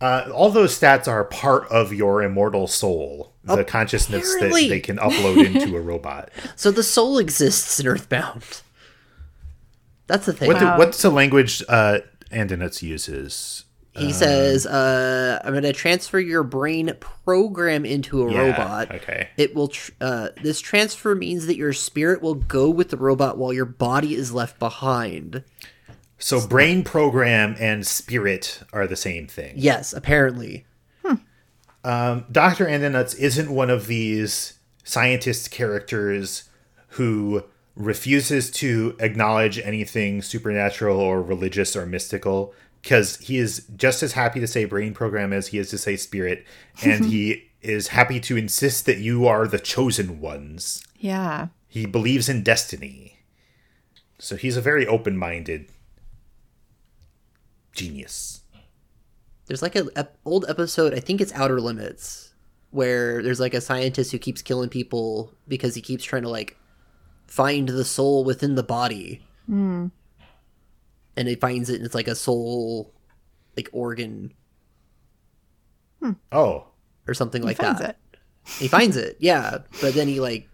Uh, 0.03 0.29
all 0.33 0.49
those 0.49 0.77
stats 0.77 1.07
are 1.07 1.23
part 1.23 1.65
of 1.71 1.93
your 1.93 2.21
immortal 2.21 2.67
soul, 2.67 3.33
the 3.45 3.63
consciousness 3.63 4.35
that 4.39 4.51
they 4.51 4.81
can 4.81 4.97
upload 4.97 5.45
into 5.45 5.77
a 5.77 5.79
robot. 5.79 6.29
so 6.57 6.71
the 6.71 6.83
soul 6.83 7.17
exists 7.17 7.79
in 7.79 7.87
Earthbound. 7.87 8.61
That's 10.07 10.25
the 10.25 10.33
thing. 10.33 10.49
What 10.49 10.59
the, 10.59 10.65
Wow. 10.65 10.77
what's 10.77 11.01
the 11.01 11.09
language 11.09 11.63
uh, 11.69 11.99
Andonuts 12.31 12.81
uses? 12.81 13.63
He 13.95 14.11
says, 14.11 14.65
uh, 14.65 15.39
"I'm 15.45 15.51
going 15.53 15.63
to 15.63 15.71
transfer 15.71 16.19
your 16.19 16.41
brain 16.43 16.91
program 16.99 17.85
into 17.85 18.27
a 18.27 18.31
Yeah, 18.33 18.39
robot. 18.47 18.91
Okay. 18.91 19.29
It 19.37 19.55
will. 19.55 19.67
Tr- 19.67 19.91
uh, 20.01 20.29
this 20.41 20.59
transfer 20.59 21.13
means 21.15 21.45
that 21.45 21.57
your 21.57 21.73
spirit 21.73 22.21
will 22.21 22.33
go 22.33 22.69
with 22.71 22.89
the 22.89 22.97
robot 22.97 23.37
while 23.37 23.53
your 23.53 23.65
body 23.65 24.15
is 24.15 24.33
left 24.33 24.57
behind. 24.57 25.43
So 26.23 26.47
brain 26.47 26.85
program 26.85 27.57
and 27.59 27.85
spirit 27.85 28.61
are 28.71 28.87
the 28.87 28.95
same 28.95 29.27
thing. 29.27 29.55
Yes, 29.57 29.91
apparently. 29.91 30.65
Hmm. 31.03 31.15
Um, 31.83 32.25
Dr. 32.31 32.65
Andonuts 32.65 33.13
isn't 33.19 33.51
one 33.51 33.69
of 33.69 33.87
these 33.87 34.53
scientist 34.85 35.51
characters 35.51 36.47
who 36.91 37.43
refuses 37.75 38.49
to 38.51 38.95
acknowledge 38.99 39.59
anything 39.59 40.21
supernatural 40.21 40.97
or 40.97 41.21
religious 41.21 41.75
or 41.75 41.85
mystical 41.85 42.53
because 42.81 43.17
he 43.17 43.37
is 43.37 43.67
just 43.75 44.01
as 44.01 44.13
happy 44.13 44.39
to 44.39 44.47
say 44.47 44.63
brain 44.63 44.93
program 44.93 45.33
as 45.33 45.47
he 45.47 45.57
is 45.57 45.69
to 45.71 45.77
say 45.77 45.97
spirit 45.97 46.45
and 46.85 47.03
he 47.11 47.49
is 47.61 47.89
happy 47.89 48.21
to 48.21 48.37
insist 48.37 48.85
that 48.85 48.99
you 48.99 49.25
are 49.27 49.45
the 49.47 49.59
chosen 49.59 50.21
ones 50.21 50.85
Yeah. 50.99 51.47
he 51.67 51.85
believes 51.85 52.29
in 52.29 52.43
destiny 52.43 53.17
so 54.19 54.35
he's 54.37 54.55
a 54.55 54.61
very 54.61 54.85
open-minded 54.85 55.67
genius 57.73 58.43
There's 59.47 59.61
like 59.61 59.75
a 59.75 59.87
ep- 59.95 60.17
old 60.25 60.45
episode. 60.47 60.93
I 60.93 60.99
think 60.99 61.19
it's 61.19 61.33
Outer 61.33 61.59
Limits, 61.59 62.33
where 62.71 63.21
there's 63.21 63.39
like 63.39 63.53
a 63.53 63.61
scientist 63.61 64.11
who 64.11 64.17
keeps 64.17 64.41
killing 64.41 64.69
people 64.69 65.33
because 65.47 65.75
he 65.75 65.81
keeps 65.81 66.03
trying 66.03 66.23
to 66.23 66.29
like 66.29 66.57
find 67.27 67.67
the 67.67 67.83
soul 67.83 68.23
within 68.23 68.55
the 68.55 68.63
body. 68.63 69.25
Hmm. 69.47 69.87
And 71.15 71.27
he 71.27 71.35
finds 71.35 71.69
it, 71.69 71.75
and 71.75 71.85
it's 71.85 71.95
like 71.95 72.07
a 72.07 72.15
soul, 72.15 72.93
like 73.55 73.69
organ 73.71 74.33
hmm. 75.99 76.13
oh 76.31 76.67
or 77.07 77.13
something 77.13 77.43
like 77.43 77.57
finds 77.57 77.79
that. 77.79 77.97
it. 78.13 78.19
He 78.59 78.67
finds 78.67 78.97
it, 79.05 79.17
yeah. 79.19 79.59
But 79.81 79.93
then 79.93 80.07
he 80.07 80.19
like, 80.19 80.49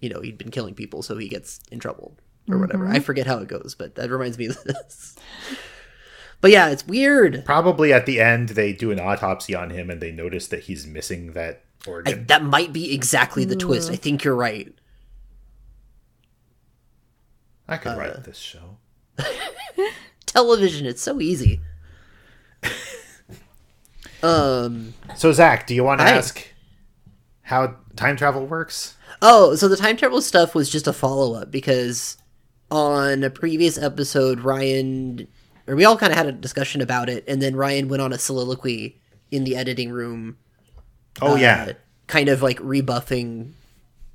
you 0.00 0.08
know, 0.08 0.20
he'd 0.20 0.38
been 0.38 0.50
killing 0.50 0.74
people, 0.74 1.02
so 1.02 1.16
he 1.16 1.28
gets 1.28 1.60
in 1.70 1.78
trouble 1.78 2.16
or 2.48 2.54
mm-hmm. 2.54 2.60
whatever. 2.60 2.88
I 2.88 3.00
forget 3.00 3.26
how 3.26 3.38
it 3.38 3.48
goes, 3.48 3.74
but 3.78 3.94
that 3.96 4.10
reminds 4.10 4.38
me 4.38 4.46
of 4.46 4.62
this. 4.64 5.16
But 6.40 6.50
yeah, 6.50 6.68
it's 6.68 6.86
weird. 6.86 7.44
probably 7.44 7.92
at 7.92 8.06
the 8.06 8.20
end 8.20 8.50
they 8.50 8.72
do 8.72 8.90
an 8.90 8.98
autopsy 8.98 9.54
on 9.54 9.70
him 9.70 9.90
and 9.90 10.00
they 10.00 10.10
notice 10.10 10.48
that 10.48 10.64
he's 10.64 10.86
missing 10.86 11.32
that 11.32 11.64
I, 11.86 11.90
organ 11.90 12.26
that 12.26 12.42
might 12.42 12.72
be 12.72 12.94
exactly 12.94 13.44
the 13.44 13.56
twist. 13.56 13.90
I 13.90 13.96
think 13.96 14.24
you're 14.24 14.34
right. 14.34 14.72
I 17.68 17.76
could 17.76 17.92
uh, 17.92 17.98
write 17.98 18.24
this 18.24 18.38
show. 18.38 18.78
Television, 20.26 20.86
it's 20.86 21.02
so 21.02 21.20
easy. 21.20 21.60
um. 24.22 24.94
So 25.16 25.32
Zach, 25.32 25.66
do 25.66 25.74
you 25.74 25.84
want 25.84 26.00
to 26.00 26.06
ask 26.06 26.46
how 27.42 27.76
time 27.96 28.16
travel 28.16 28.46
works? 28.46 28.96
Oh, 29.22 29.54
so 29.54 29.68
the 29.68 29.76
time 29.76 29.96
travel 29.96 30.22
stuff 30.22 30.54
was 30.54 30.70
just 30.70 30.86
a 30.86 30.92
follow 30.92 31.34
up 31.34 31.50
because 31.50 32.16
on 32.70 33.22
a 33.22 33.30
previous 33.30 33.76
episode, 33.78 34.40
Ryan, 34.40 35.28
or 35.66 35.76
we 35.76 35.84
all 35.84 35.96
kind 35.96 36.12
of 36.12 36.16
had 36.16 36.26
a 36.26 36.32
discussion 36.32 36.80
about 36.80 37.08
it, 37.08 37.24
and 37.28 37.40
then 37.40 37.56
Ryan 37.56 37.88
went 37.88 38.02
on 38.02 38.12
a 38.12 38.18
soliloquy 38.18 39.00
in 39.30 39.44
the 39.44 39.56
editing 39.56 39.90
room, 39.90 40.38
Oh 41.20 41.34
uh, 41.34 41.36
yeah. 41.36 41.72
kind 42.06 42.28
of 42.28 42.42
like 42.42 42.58
rebuffing 42.60 43.54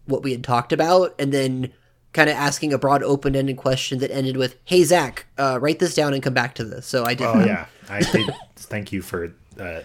what 0.06 0.24
we 0.24 0.32
had 0.32 0.44
talked 0.44 0.74
about, 0.74 1.16
and 1.18 1.34
then 1.34 1.72
kind 2.14 2.30
of 2.30 2.36
asking 2.36 2.72
a 2.74 2.78
broad, 2.78 3.04
open 3.04 3.36
ended 3.36 3.58
question 3.58 4.00
that 4.00 4.12
ended 4.12 4.38
with, 4.38 4.56
"Hey 4.66 4.84
Zach, 4.84 5.26
uh, 5.38 5.60
write 5.62 5.80
this 5.80 5.96
down 5.96 6.14
and 6.14 6.22
come 6.24 6.34
back 6.34 6.56
to 6.56 6.64
this." 6.64 6.86
So 6.86 7.06
I 7.06 7.14
did. 7.14 7.28
Oh 7.28 7.40
yeah. 7.46 7.66
I 7.90 8.02
did 8.02 8.34
thank 8.56 8.92
you 8.92 9.02
for 9.02 9.34
uh 9.60 9.82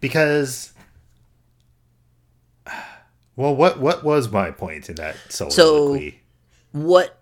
because 0.00 0.72
well 3.36 3.54
what 3.54 3.80
what 3.80 4.04
was 4.04 4.30
my 4.30 4.50
point 4.50 4.88
in 4.88 4.96
that 4.96 5.16
soliloquy? 5.28 6.20
what 6.72 7.18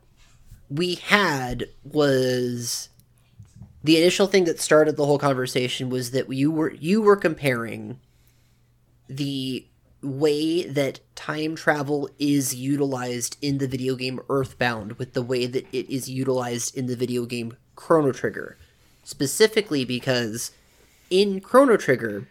we 0.69 0.97
had 0.97 1.67
was 1.85 2.89
the 3.87 3.97
initial 3.97 4.27
thing 4.27 4.45
that 4.45 4.61
started 4.61 4.97
the 4.97 5.07
whole 5.07 5.19
conversation 5.19 5.89
was 5.91 6.11
that 6.11 6.33
you 6.33 6.51
were 6.51 6.75
you 6.75 7.01
were 7.01 7.17
comparing 7.17 8.01
the 9.09 9.65
way 10.03 10.65
that 10.65 10.99
time 11.15 11.55
travel 11.55 12.11
is 12.19 12.53
utilized 12.53 13.37
in 13.41 13.59
the 13.59 13.69
video 13.69 13.95
game 13.95 14.21
Earthbound 14.29 14.95
with 14.95 15.13
the 15.13 15.23
way 15.23 15.47
that 15.47 15.67
it 15.73 15.89
is 15.89 16.11
utilized 16.11 16.77
in 16.77 16.87
the 16.87 16.97
video 16.97 17.27
game 17.27 17.57
Chrono 17.77 18.11
Trigger. 18.11 18.59
Specifically 19.05 19.85
because 19.85 20.51
in 21.09 21.41
Chrono 21.41 21.77
Trigger, 21.77 22.27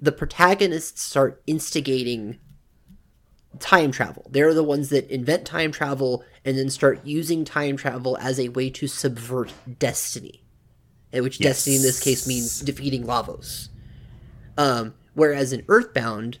the 0.00 0.12
protagonists 0.12 1.02
start 1.02 1.42
instigating 1.46 2.38
time 3.58 3.92
travel. 3.92 4.26
They're 4.30 4.54
the 4.54 4.64
ones 4.64 4.88
that 4.88 5.10
invent 5.10 5.44
time 5.44 5.72
travel 5.72 6.24
and 6.42 6.56
then 6.56 6.70
start 6.70 7.04
using 7.04 7.44
time 7.44 7.76
travel 7.76 8.16
as 8.18 8.40
a 8.40 8.48
way 8.48 8.70
to 8.70 8.86
subvert 8.86 9.52
destiny. 9.78 10.43
Which 11.22 11.38
destiny 11.38 11.76
in 11.76 11.82
this 11.82 12.00
case 12.00 12.26
means 12.26 12.60
defeating 12.60 13.04
Lavos. 13.04 13.68
Um, 14.56 14.94
whereas 15.14 15.52
in 15.52 15.64
Earthbound, 15.68 16.38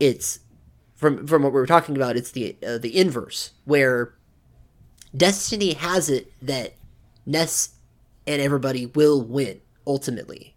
it's 0.00 0.40
from 0.94 1.26
from 1.26 1.42
what 1.42 1.52
we 1.52 1.60
were 1.60 1.66
talking 1.66 1.96
about, 1.96 2.16
it's 2.16 2.30
the 2.32 2.56
uh, 2.66 2.78
the 2.78 2.96
inverse 2.98 3.52
where 3.64 4.14
Destiny 5.16 5.74
has 5.74 6.08
it 6.10 6.32
that 6.42 6.74
Ness 7.26 7.70
and 8.26 8.42
everybody 8.42 8.86
will 8.86 9.22
win 9.22 9.60
ultimately, 9.86 10.54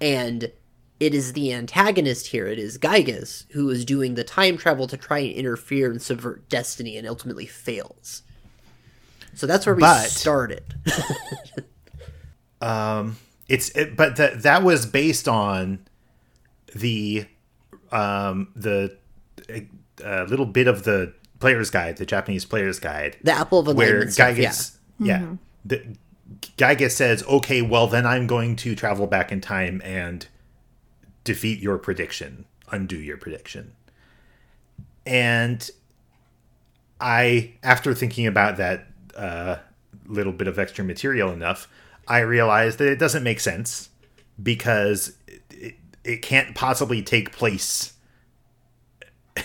and 0.00 0.52
it 1.00 1.14
is 1.14 1.32
the 1.32 1.52
antagonist 1.52 2.28
here. 2.28 2.46
It 2.46 2.58
is 2.58 2.78
Giygas 2.78 3.44
who 3.52 3.70
is 3.70 3.84
doing 3.84 4.14
the 4.14 4.24
time 4.24 4.56
travel 4.56 4.86
to 4.88 4.96
try 4.96 5.20
and 5.20 5.32
interfere 5.32 5.90
and 5.90 6.00
subvert 6.02 6.48
Destiny, 6.48 6.96
and 6.96 7.08
ultimately 7.08 7.46
fails. 7.46 8.22
So 9.34 9.46
that's 9.46 9.64
where 9.64 9.74
we 9.74 9.80
But- 9.80 10.10
started. 10.10 10.74
it's 13.48 13.70
it, 13.70 13.96
but 13.96 14.16
that 14.16 14.42
that 14.42 14.62
was 14.62 14.86
based 14.86 15.28
on 15.28 15.80
the 16.74 17.26
um 17.90 18.48
the 18.54 18.96
uh, 20.04 20.24
little 20.28 20.46
bit 20.46 20.66
of 20.66 20.84
the 20.84 21.12
player's 21.40 21.70
guide 21.70 21.96
the 21.96 22.06
japanese 22.06 22.44
player's 22.44 22.78
guide 22.78 23.16
the 23.22 23.32
Apple 23.32 23.58
of 23.58 23.76
where 23.76 24.02
Enlightenment 24.02 24.12
stuff, 24.12 24.38
yeah. 24.38 24.50
Giygas, 24.50 24.76
yeah, 24.98 25.26
the, 25.64 25.96
Giygas 26.56 26.92
says, 26.92 27.22
"Okay, 27.24 27.62
well 27.62 27.86
then 27.86 28.06
I'm 28.06 28.26
going 28.26 28.56
to 28.56 28.74
travel 28.74 29.06
back 29.06 29.32
in 29.32 29.40
time 29.40 29.80
and 29.84 30.26
defeat 31.24 31.60
your 31.60 31.78
prediction, 31.78 32.46
undo 32.70 32.96
your 32.96 33.16
prediction." 33.16 33.72
And 35.04 35.68
I, 37.00 37.54
after 37.62 37.94
thinking 37.94 38.26
about 38.26 38.56
that 38.58 38.86
uh, 39.16 39.56
little 40.06 40.32
bit 40.32 40.48
of 40.48 40.58
extra 40.58 40.84
material 40.84 41.30
enough, 41.30 41.68
I 42.08 42.20
realized 42.20 42.78
that 42.78 42.88
it 42.88 42.98
doesn't 42.98 43.22
make 43.22 43.40
sense 43.40 43.90
because 44.42 45.16
it, 45.50 45.74
it, 46.04 46.22
can't 46.22 46.54
possibly 46.54 47.02
take 47.02 47.32
place. 47.32 47.92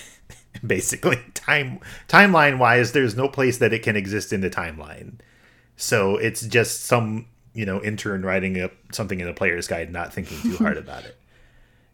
Basically 0.66 1.20
time 1.34 1.80
timeline 2.08 2.58
wise 2.58 2.92
there's 2.92 3.16
no 3.16 3.28
place 3.28 3.60
that 3.60 3.74
it 3.74 3.84
can 3.84 3.96
exist 3.96 4.34
in 4.34 4.42
the 4.42 4.50
timeline. 4.50 5.20
So 5.76 6.18
it's 6.18 6.42
just 6.42 6.86
some 6.86 7.28
you 7.54 7.66
know 7.66 7.82
intern 7.82 8.24
writing 8.24 8.62
up 8.62 8.72
something 8.92 9.20
in 9.20 9.28
a 9.28 9.34
player's 9.34 9.68
guide 9.68 9.92
not 9.92 10.14
thinking 10.14 10.40
too 10.42 10.58
hard 10.58 10.78
about 10.86 11.06
it. 11.06 11.18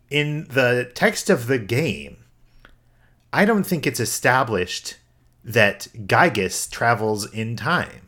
In 0.09 0.45
the 0.49 0.91
text 0.93 1.29
of 1.29 1.47
the 1.47 1.57
game 1.57 2.17
i 3.33 3.43
don't 3.45 3.65
think 3.65 3.87
it's 3.87 3.99
established 3.99 4.97
that 5.43 5.87
giygas 6.05 6.69
travels 6.69 7.29
in 7.33 7.55
time 7.57 8.07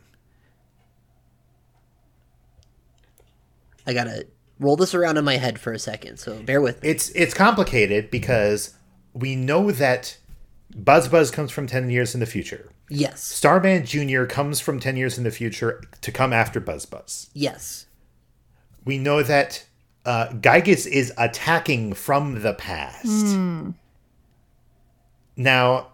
I 3.88 3.94
gotta 3.94 4.28
roll 4.60 4.76
this 4.76 4.94
around 4.94 5.18
in 5.18 5.26
my 5.26 5.38
head 5.38 5.60
for 5.60 5.74
a 5.74 5.80
second, 5.80 6.18
so 6.18 6.42
bear 6.42 6.62
with 6.62 6.82
me. 6.82 6.90
it's 6.90 7.10
it's 7.10 7.34
complicated 7.34 8.10
because 8.12 8.76
we 9.14 9.36
know 9.36 9.72
that 9.72 10.18
buzz 10.76 11.08
buzz 11.08 11.32
comes 11.32 11.52
from 11.52 11.68
10 11.68 11.90
years 11.90 12.14
in 12.14 12.20
the 12.20 12.26
future 12.26 12.70
Yes, 12.90 13.24
starman 13.24 13.86
jr 13.86 14.26
comes 14.26 14.60
from 14.60 14.80
10 14.80 14.98
years 14.98 15.18
in 15.18 15.24
the 15.24 15.32
future 15.32 15.82
to 16.02 16.12
come 16.12 16.34
after 16.34 16.60
buzz 16.60 16.86
buzz 16.86 17.30
yes, 17.34 17.86
we 18.84 18.98
know 18.98 19.24
that 19.24 19.66
uh, 20.06 20.28
Giygas 20.30 20.86
is 20.86 21.12
attacking 21.18 21.94
from 21.94 22.42
the 22.44 22.54
past. 22.54 23.36
Now, 25.36 25.88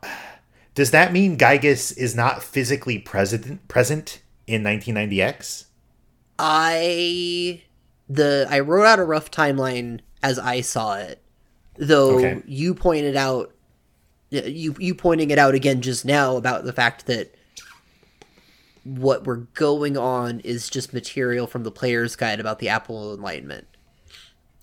does 0.75 0.91
that 0.91 1.13
mean 1.13 1.37
Giygas 1.37 1.97
is 1.97 2.13
not 2.15 2.43
physically 2.43 2.99
present 2.99 3.65
present 3.69 4.21
in 4.47 4.63
1990X? 4.63 5.65
I 6.37 7.61
the 8.14 8.47
I 8.49 8.59
wrote 8.59 8.86
out 8.86 8.99
a 8.99 9.03
rough 9.03 9.32
timeline 9.32 9.99
as 10.24 10.38
I 10.39 10.62
saw 10.62 10.95
it, 10.95 11.22
though 11.78 12.18
Okay. 12.18 12.41
you 12.45 12.74
pointed 12.74 13.16
out 13.16 13.53
you 14.30 14.76
you 14.80 14.95
pointing 14.95 15.30
it 15.32 15.38
out 15.39 15.53
again 15.55 15.82
just 15.82 16.05
now 16.05 16.36
about 16.38 16.64
the 16.64 16.74
fact 16.74 17.05
that 17.07 17.36
what 18.84 19.26
we're 19.26 19.45
going 19.53 19.95
on 19.97 20.39
is 20.39 20.70
just 20.70 20.93
material 20.93 21.45
from 21.47 21.64
the 21.64 21.72
player's 21.72 22.16
guide 22.16 22.39
about 22.39 22.59
the 22.59 22.70
Apple 22.70 23.12
of 23.12 23.20
Enlightenment. 23.20 23.68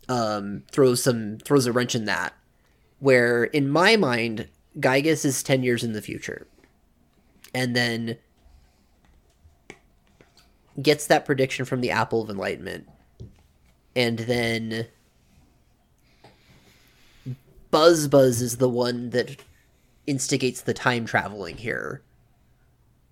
Um, 0.08 0.64
throws 0.72 1.02
some 1.02 1.38
throws 1.38 1.66
a 1.66 1.72
wrench 1.72 1.94
in 1.94 2.06
that. 2.06 2.34
Where 2.98 3.44
in 3.44 3.68
my 3.68 3.96
mind, 3.96 4.48
Giygas 4.78 5.24
is 5.24 5.42
ten 5.42 5.62
years 5.62 5.84
in 5.84 5.92
the 5.92 6.02
future, 6.02 6.46
and 7.54 7.76
then 7.76 8.16
gets 10.80 11.06
that 11.06 11.24
prediction 11.26 11.64
from 11.64 11.80
the 11.80 11.90
Apple 11.90 12.22
of 12.22 12.30
Enlightenment, 12.30 12.88
and 13.98 14.20
then 14.20 14.86
Buzz 17.72 18.06
Buzz 18.06 18.40
is 18.40 18.58
the 18.58 18.68
one 18.68 19.10
that 19.10 19.42
instigates 20.06 20.60
the 20.60 20.72
time 20.72 21.04
traveling 21.04 21.56
here. 21.56 22.00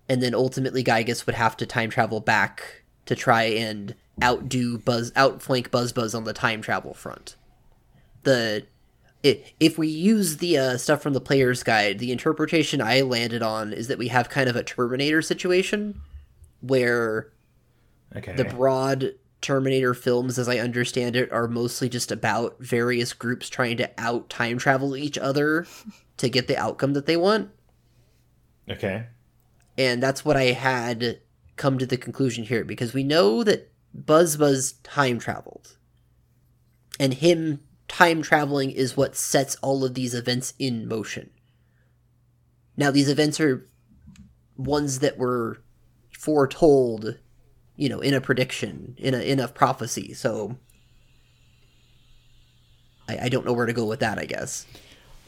And 0.07 0.23
then 0.23 0.33
ultimately 0.33 0.85
Giygas 0.85 1.25
would 1.25 1.35
have 1.35 1.57
to 1.57 1.65
time 1.65 1.89
travel 1.89 2.21
back 2.21 2.83
to 3.05 3.15
try 3.15 3.43
and 3.43 3.95
outdo 4.23 4.77
Buzz 4.77 5.11
outflank 5.17 5.71
Buzz 5.71 5.91
Buzz 5.91 6.15
on 6.15 6.23
the 6.23 6.31
time 6.31 6.61
travel 6.61 6.93
front. 6.93 7.35
The 8.23 8.65
if 9.23 9.77
we 9.77 9.89
use 9.89 10.37
the 10.37 10.57
uh, 10.57 10.77
stuff 10.77 11.01
from 11.01 11.11
the 11.11 11.19
player's 11.19 11.63
guide, 11.63 11.99
the 11.99 12.13
interpretation 12.13 12.81
I 12.81 13.01
landed 13.01 13.41
on 13.41 13.73
is 13.73 13.89
that 13.89 13.97
we 13.97 14.07
have 14.07 14.29
kind 14.29 14.47
of 14.47 14.55
a 14.55 14.63
Terminator 14.63 15.21
situation 15.21 15.99
where 16.61 17.33
Okay. 18.15 18.35
the 18.37 18.45
broad 18.45 19.15
Terminator 19.41 19.93
films, 19.93 20.39
as 20.39 20.49
I 20.49 20.57
understand 20.57 21.15
it, 21.15 21.31
are 21.31 21.47
mostly 21.47 21.89
just 21.89 22.11
about 22.11 22.57
various 22.59 23.13
groups 23.13 23.49
trying 23.49 23.77
to 23.77 23.89
out 23.97 24.29
time 24.29 24.57
travel 24.57 24.95
each 24.95 25.17
other 25.17 25.67
to 26.17 26.29
get 26.29 26.47
the 26.47 26.57
outcome 26.57 26.93
that 26.93 27.05
they 27.05 27.17
want. 27.17 27.51
okay. 28.69 29.05
And 29.77 30.01
that's 30.01 30.25
what 30.25 30.35
I 30.35 30.45
had 30.45 31.19
come 31.55 31.77
to 31.77 31.85
the 31.85 31.97
conclusion 31.97 32.45
here 32.45 32.65
because 32.65 32.93
we 32.93 33.03
know 33.03 33.43
that 33.43 33.71
Buzz 33.93 34.37
Buzz 34.37 34.73
time 34.83 35.19
traveled. 35.19 35.77
And 36.99 37.13
him 37.15 37.59
time 37.87 38.21
traveling 38.21 38.71
is 38.71 38.97
what 38.97 39.15
sets 39.15 39.55
all 39.57 39.83
of 39.83 39.93
these 39.93 40.13
events 40.13 40.53
in 40.57 40.87
motion. 40.87 41.29
Now, 42.75 42.91
these 42.91 43.09
events 43.09 43.39
are 43.39 43.67
ones 44.55 44.99
that 44.99 45.17
were 45.17 45.61
foretold, 46.11 47.17
you 47.77 47.87
know, 47.87 47.99
in 47.99 48.13
a 48.13 48.19
prediction, 48.19 48.95
in 48.97 49.13
a 49.13 49.19
in 49.19 49.39
a 49.39 49.47
prophecy. 49.47 50.13
So 50.13 50.57
I, 53.07 53.17
I 53.23 53.29
don't 53.29 53.45
know 53.45 53.53
where 53.53 53.65
to 53.65 53.73
go 53.73 53.85
with 53.85 53.99
that, 54.01 54.19
I 54.19 54.25
guess. 54.25 54.65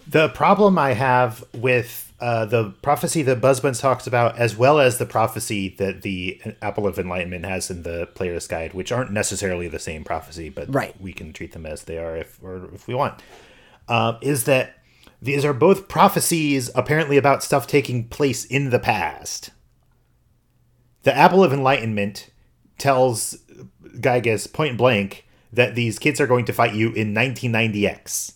The 0.07 0.29
problem 0.29 0.77
I 0.77 0.93
have 0.93 1.43
with 1.53 2.11
uh, 2.19 2.45
the 2.45 2.71
prophecy 2.81 3.21
that 3.23 3.39
Buzz 3.39 3.59
Buzz 3.59 3.79
talks 3.79 4.07
about, 4.07 4.37
as 4.37 4.57
well 4.57 4.79
as 4.79 4.97
the 4.97 5.05
prophecy 5.05 5.69
that 5.77 6.01
the 6.01 6.41
Apple 6.61 6.87
of 6.87 6.97
Enlightenment 6.99 7.45
has 7.45 7.69
in 7.69 7.83
the 7.83 8.07
Player's 8.15 8.47
Guide, 8.47 8.73
which 8.73 8.91
aren't 8.91 9.11
necessarily 9.11 9.67
the 9.67 9.79
same 9.79 10.03
prophecy, 10.03 10.49
but 10.49 10.73
Right. 10.73 10.99
we 10.99 11.13
can 11.13 11.31
treat 11.31 11.53
them 11.53 11.65
as 11.65 11.83
they 11.83 11.97
are 11.97 12.17
if 12.17 12.39
or 12.43 12.69
if 12.73 12.87
we 12.87 12.95
want, 12.95 13.21
um, 13.87 14.17
is 14.21 14.45
that 14.45 14.75
these 15.21 15.45
are 15.45 15.53
both 15.53 15.87
prophecies 15.87 16.71
apparently 16.75 17.17
about 17.17 17.43
stuff 17.43 17.67
taking 17.67 18.07
place 18.07 18.45
in 18.45 18.69
the 18.69 18.79
past. 18.79 19.51
The 21.03 21.15
Apple 21.15 21.43
of 21.43 21.53
Enlightenment 21.53 22.29
tells 22.80 23.38
Giygas 23.84 24.51
point 24.51 24.77
blank 24.77 25.25
that 25.51 25.75
these 25.75 25.99
kids 25.99 26.21
are 26.21 26.27
going 26.27 26.45
to 26.45 26.53
fight 26.53 26.73
you 26.73 26.91
in 26.93 27.13
1990X. 27.13 28.34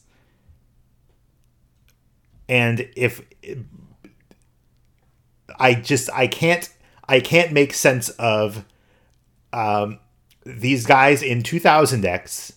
And 2.49 2.89
if 2.95 3.21
I 5.59 5.73
just 5.75 6.09
I 6.11 6.27
can't 6.27 6.69
I 7.07 7.19
can't 7.19 7.51
make 7.51 7.73
sense 7.73 8.09
of 8.09 8.65
um 9.51 9.99
these 10.45 10.85
guys 10.85 11.23
in 11.23 11.41
2000X 11.41 12.53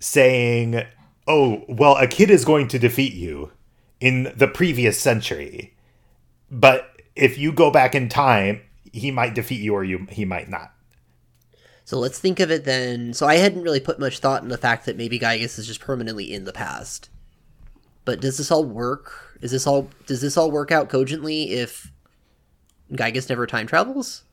saying, 0.00 0.82
"Oh, 1.26 1.64
well, 1.68 1.96
a 1.96 2.06
kid 2.06 2.30
is 2.30 2.44
going 2.44 2.68
to 2.68 2.78
defeat 2.78 3.12
you 3.12 3.52
in 4.00 4.32
the 4.34 4.48
previous 4.48 4.98
century." 4.98 5.74
But 6.50 7.02
if 7.14 7.36
you 7.36 7.52
go 7.52 7.70
back 7.70 7.94
in 7.94 8.08
time, 8.08 8.62
he 8.92 9.10
might 9.10 9.34
defeat 9.34 9.60
you 9.60 9.74
or 9.74 9.84
you 9.84 10.06
he 10.10 10.24
might 10.24 10.48
not. 10.48 10.72
So 11.88 11.98
let's 11.98 12.18
think 12.18 12.38
of 12.38 12.50
it 12.50 12.66
then. 12.66 13.14
So 13.14 13.26
I 13.26 13.36
hadn't 13.36 13.62
really 13.62 13.80
put 13.80 13.98
much 13.98 14.18
thought 14.18 14.42
in 14.42 14.50
the 14.50 14.58
fact 14.58 14.84
that 14.84 14.98
maybe 14.98 15.18
Giygas 15.18 15.58
is 15.58 15.66
just 15.66 15.80
permanently 15.80 16.30
in 16.30 16.44
the 16.44 16.52
past. 16.52 17.08
But 18.04 18.20
does 18.20 18.36
this 18.36 18.50
all 18.50 18.62
work? 18.62 19.38
Is 19.40 19.52
this 19.52 19.66
all 19.66 19.88
does 20.04 20.20
this 20.20 20.36
all 20.36 20.50
work 20.50 20.70
out 20.70 20.90
cogently 20.90 21.52
if 21.52 21.90
Giygas 22.92 23.30
never 23.30 23.46
time 23.46 23.66
travels? 23.66 24.24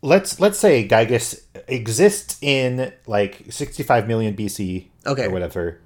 Let's 0.00 0.40
let's 0.40 0.58
say 0.58 0.88
Giygas 0.88 1.42
exists 1.68 2.38
in 2.40 2.94
like 3.06 3.44
65 3.50 4.08
million 4.08 4.34
BC 4.34 4.86
Okay. 5.04 5.26
or 5.26 5.30
whatever. 5.30 5.78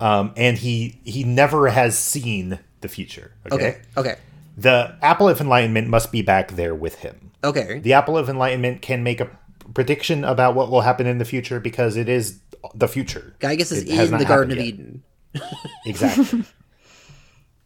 Um, 0.00 0.32
and 0.36 0.58
he 0.58 0.98
he 1.04 1.22
never 1.22 1.68
has 1.68 1.96
seen 1.96 2.58
the 2.80 2.88
future. 2.88 3.30
Okay? 3.52 3.54
Okay. 3.54 3.80
Okay. 3.96 4.16
The 4.56 4.96
Apple 5.02 5.28
of 5.28 5.40
Enlightenment 5.40 5.88
must 5.88 6.10
be 6.12 6.22
back 6.22 6.52
there 6.52 6.74
with 6.74 6.96
him. 6.96 7.30
Okay. 7.44 7.78
The 7.80 7.92
Apple 7.92 8.16
of 8.16 8.28
Enlightenment 8.28 8.80
can 8.82 9.02
make 9.02 9.20
a 9.20 9.28
prediction 9.74 10.24
about 10.24 10.54
what 10.54 10.70
will 10.70 10.80
happen 10.80 11.06
in 11.06 11.18
the 11.18 11.24
future 11.24 11.60
because 11.60 11.96
it 11.96 12.08
is 12.08 12.40
the 12.74 12.88
future. 12.88 13.34
Giygas 13.40 13.70
is 13.72 13.82
It 13.84 13.88
in 14.12 14.18
the 14.18 14.24
Garden 14.24 14.52
of 14.52 14.58
yet. 14.58 14.66
Eden. 14.66 15.02
Exactly. 15.84 16.44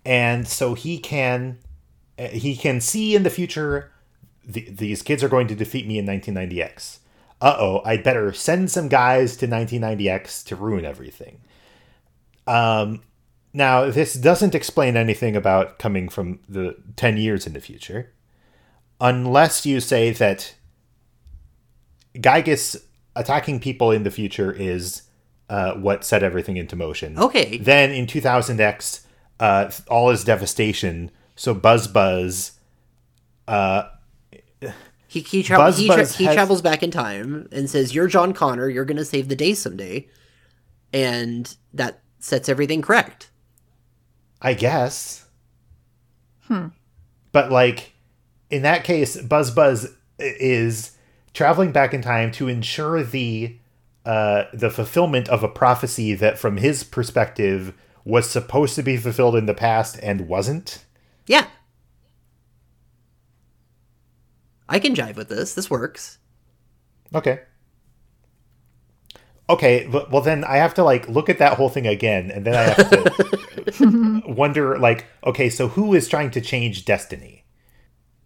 and 0.05 0.47
so 0.49 0.75
he 0.75 0.99
can 0.99 1.59
uh, 2.19 2.27
he 2.29 2.57
can 2.57 2.81
see 2.81 3.15
in 3.15 3.23
the 3.23 3.31
future 3.31 3.93
th- 4.53 4.77
these 4.77 5.03
kids 5.03 5.23
are 5.23 5.29
going 5.29 5.47
to 5.49 5.55
defeat 5.55 5.87
me 5.87 5.99
in 5.99 6.07
1990X. 6.07 6.99
Uh 7.41 7.57
oh, 7.59 7.83
I'd 7.85 8.03
better 8.03 8.33
send 8.33 8.71
some 8.71 8.89
guys 8.89 9.37
to 9.39 9.47
1990X 9.47 10.45
to 10.47 10.57
ruin 10.57 10.85
everything. 10.85 11.41
Um, 12.47 13.03
now, 13.53 13.91
this 13.91 14.15
doesn't 14.15 14.55
explain 14.55 14.97
anything 14.97 15.35
about 15.37 15.79
coming 15.79 16.09
from 16.09 16.41
the 16.49 16.77
10 16.97 17.17
years 17.17 17.47
in 17.47 17.53
the 17.53 17.61
future, 17.61 18.13
unless 19.01 19.67
you 19.67 19.81
say 19.81 20.11
that 20.13 20.55
Giygas 22.15 22.77
attacking 23.17 23.61
people 23.61 23.91
in 23.91 24.03
the 24.03 24.11
future 24.11 24.53
is 24.53 25.03
uh, 25.49 25.75
what 25.75 26.05
set 26.05 26.23
everything 26.23 26.57
into 26.57 26.77
motion. 26.77 27.19
Okay. 27.19 27.59
Then 27.59 27.91
in 27.91 28.07
2000X, 28.07 29.01
uh, 29.41 29.71
all 29.89 30.11
is 30.11 30.23
devastation. 30.25 31.11
So 31.37 31.55
Buzz 31.55 31.89
Buzz, 31.89 32.53
uh, 33.49 33.85
He 35.09 35.21
he, 35.21 35.43
tra- 35.43 35.57
Buzz 35.57 35.79
he, 35.79 35.87
tra- 35.87 35.97
Buzz 35.97 36.17
he 36.17 36.25
has- 36.25 36.35
travels 36.35 36.63
back 36.63 36.83
in 36.85 36.91
time 36.93 37.49
and 37.51 37.69
says, 37.69 37.95
"You're 37.95 38.07
John 38.07 38.33
Connor. 38.33 38.69
You're 38.69 38.85
going 38.85 38.97
to 38.99 39.05
save 39.05 39.29
the 39.29 39.35
day 39.35 39.55
someday," 39.55 40.07
and 40.93 41.57
that 41.75 42.03
sets 42.21 42.49
everything 42.49 42.81
correct. 42.83 43.30
I 44.41 44.55
guess. 44.55 45.27
Hmm. 46.43 46.69
But 47.33 47.53
like, 47.53 47.93
in 48.51 48.63
that 48.63 48.85
case, 48.85 49.21
Buzz 49.21 49.51
Buzz 49.51 49.95
is 50.19 50.97
traveling 51.35 51.73
back 51.73 51.95
in 51.95 52.03
time 52.03 52.33
to 52.33 52.49
ensure 52.49 53.03
the 53.03 53.57
uh, 54.05 54.45
the 54.53 54.71
fulfillment 54.71 55.29
of 55.29 55.43
a 55.43 55.49
prophecy 55.49 56.15
that, 56.15 56.39
from 56.39 56.57
his 56.57 56.83
perspective, 56.83 57.75
was 58.05 58.29
supposed 58.29 58.75
to 58.75 58.83
be 58.83 58.97
fulfilled 58.97 59.37
in 59.37 59.47
the 59.47 59.55
past 59.55 59.99
and 60.03 60.27
wasn't. 60.27 60.85
Yeah, 61.27 61.47
I 64.69 64.79
can 64.79 64.95
jive 64.95 65.17
with 65.17 65.29
this. 65.29 65.55
This 65.55 65.69
works. 65.69 66.19
Okay. 67.15 67.41
Okay, 69.51 69.87
but- 69.91 70.11
well 70.11 70.23
then 70.23 70.45
I 70.45 70.57
have 70.57 70.75
to 70.75 70.85
like 70.85 71.09
look 71.09 71.29
at 71.29 71.39
that 71.39 71.55
whole 71.59 71.69
thing 71.69 71.87
again, 71.87 72.31
and 72.31 72.47
then 72.47 72.55
I 72.55 72.63
have 72.63 72.91
to 72.91 74.23
wonder 74.27 74.79
like, 74.79 75.07
okay, 75.27 75.51
so 75.51 75.69
who 75.69 75.95
is 75.95 76.09
trying 76.09 76.31
to 76.33 76.41
change 76.41 76.85
destiny? 76.85 77.45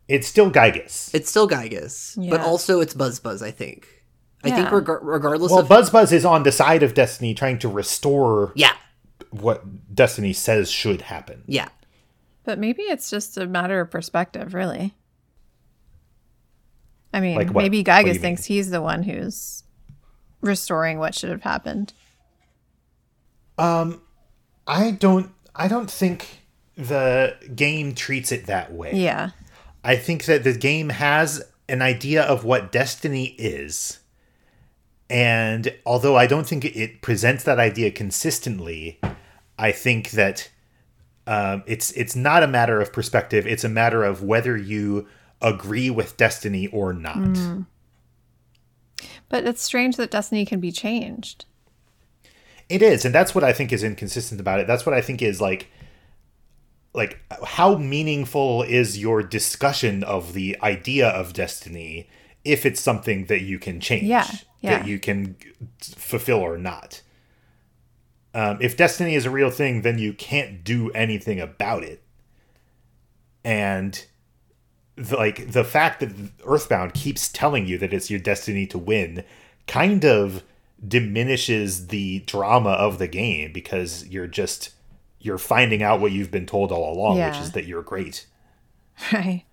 It's 0.06 0.26
still 0.28 0.50
Giygas. 0.50 1.14
It's 1.14 1.30
still 1.30 1.48
Giygas, 1.48 2.28
but 2.30 2.40
also 2.40 2.80
it's 2.80 2.92
Buzz 2.94 3.18
Buzz. 3.20 3.42
I 3.42 3.50
think. 3.50 3.88
I 4.44 4.50
think 4.50 4.70
reg- 4.70 5.02
regardless 5.02 5.50
Well, 5.50 5.60
of 5.60 5.68
Buzz 5.68 5.88
Buzz 5.88 6.12
is 6.12 6.26
on 6.26 6.42
the 6.42 6.52
side 6.52 6.82
of 6.82 6.92
Destiny, 6.92 7.32
trying 7.32 7.58
to 7.60 7.68
restore 7.68 8.52
yeah, 8.54 8.74
what 9.30 9.64
Destiny 9.94 10.34
says 10.34 10.70
should 10.70 11.00
happen. 11.00 11.42
yeah, 11.46 11.68
But 12.44 12.58
maybe 12.58 12.82
it's 12.82 13.08
just 13.08 13.38
a 13.38 13.46
matter 13.46 13.80
of 13.80 13.90
perspective, 13.90 14.52
really. 14.52 14.92
I 17.12 17.20
mean, 17.20 17.36
Like 17.36 17.54
maybe 17.54 17.54
What 17.54 17.70
do 17.72 17.76
you 17.78 17.84
Giygas 17.84 18.04
mean? 18.12 18.20
thinks 18.20 18.44
he's 18.44 18.68
the 18.70 18.82
one 18.82 19.02
who's 19.02 19.63
restoring 20.44 20.98
what 20.98 21.14
should 21.14 21.30
have 21.30 21.42
happened. 21.42 21.92
I 24.66 24.92
don't. 24.92 25.30
I 25.54 25.68
don't 25.68 25.90
think 25.90 26.40
the 26.76 27.36
game 27.54 27.94
treats 27.94 28.32
it 28.32 28.46
that 28.46 28.72
way. 28.72 28.92
Yeah. 28.94 29.30
I 29.84 29.96
think 29.96 30.24
that 30.24 30.44
the 30.44 30.54
game 30.54 30.88
has 30.88 31.42
an 31.68 31.82
idea 31.82 32.22
of 32.22 32.44
what 32.44 32.72
Destiny 32.72 33.36
is. 33.38 34.00
And 35.10 35.74
although 35.84 36.16
I 36.16 36.26
don't 36.26 36.46
think 36.46 36.64
it 36.64 37.02
presents 37.02 37.44
that 37.44 37.60
idea 37.60 37.90
consistently, 37.90 38.98
I 39.58 39.70
think 39.70 40.12
that 40.12 40.50
um, 41.26 41.62
it's 41.66 41.92
it's 41.92 42.16
not 42.16 42.42
a 42.42 42.48
matter 42.48 42.80
of 42.80 42.92
perspective. 42.92 43.46
It's 43.46 43.64
a 43.64 43.68
matter 43.68 44.02
of 44.02 44.22
whether 44.22 44.56
you 44.56 45.06
agree 45.40 45.90
with 45.90 46.16
Destiny 46.16 46.66
or 46.68 46.92
not. 46.92 47.38
But 49.28 49.46
it's 49.46 49.62
strange 49.62 49.96
that 49.96 50.10
Destiny 50.10 50.44
can 50.44 50.60
be 50.60 50.70
changed. 50.72 51.46
It 52.68 52.82
is, 52.82 53.04
and 53.04 53.14
that's 53.14 53.34
what 53.34 53.44
I 53.44 53.52
think 53.52 53.72
is 53.72 53.84
inconsistent 53.84 54.40
about 54.40 54.60
it. 54.60 54.66
That's 54.66 54.86
what 54.86 54.94
I 54.94 55.00
think 55.00 55.20
is 55.22 55.40
like 55.40 55.70
like 56.94 57.18
how 57.44 57.76
meaningful 57.76 58.62
is 58.62 58.98
your 58.98 59.22
discussion 59.22 60.02
of 60.04 60.32
the 60.32 60.56
idea 60.62 61.08
of 61.08 61.32
destiny 61.32 62.08
if 62.44 62.64
it's 62.64 62.80
something 62.80 63.26
that 63.26 63.42
you 63.42 63.58
can 63.58 63.80
change 63.80 64.04
Yeah, 64.04 64.26
yeah. 64.60 64.78
that 64.78 64.86
you 64.86 64.98
can 64.98 65.36
fulfill 65.80 66.38
or 66.38 66.56
not 66.56 67.02
um, 68.32 68.58
if 68.60 68.76
destiny 68.76 69.14
is 69.14 69.26
a 69.26 69.30
real 69.30 69.50
thing 69.50 69.82
then 69.82 69.98
you 69.98 70.12
can't 70.12 70.62
do 70.62 70.90
anything 70.92 71.40
about 71.40 71.82
it 71.82 72.02
and 73.44 74.06
the, 74.96 75.16
like 75.16 75.50
the 75.52 75.64
fact 75.64 76.00
that 76.00 76.12
earthbound 76.46 76.94
keeps 76.94 77.28
telling 77.28 77.66
you 77.66 77.78
that 77.78 77.92
it's 77.92 78.10
your 78.10 78.20
destiny 78.20 78.66
to 78.68 78.78
win 78.78 79.24
kind 79.66 80.04
of 80.04 80.42
diminishes 80.86 81.86
the 81.88 82.20
drama 82.20 82.70
of 82.70 82.98
the 82.98 83.08
game 83.08 83.52
because 83.52 84.06
you're 84.08 84.26
just 84.26 84.70
you're 85.20 85.38
finding 85.38 85.82
out 85.82 86.00
what 86.00 86.12
you've 86.12 86.30
been 86.30 86.46
told 86.46 86.70
all 86.70 86.92
along 86.94 87.18
which 87.18 87.38
is 87.38 87.52
that 87.52 87.64
you're 87.66 87.82
great 87.82 88.26
Right. 89.12 89.44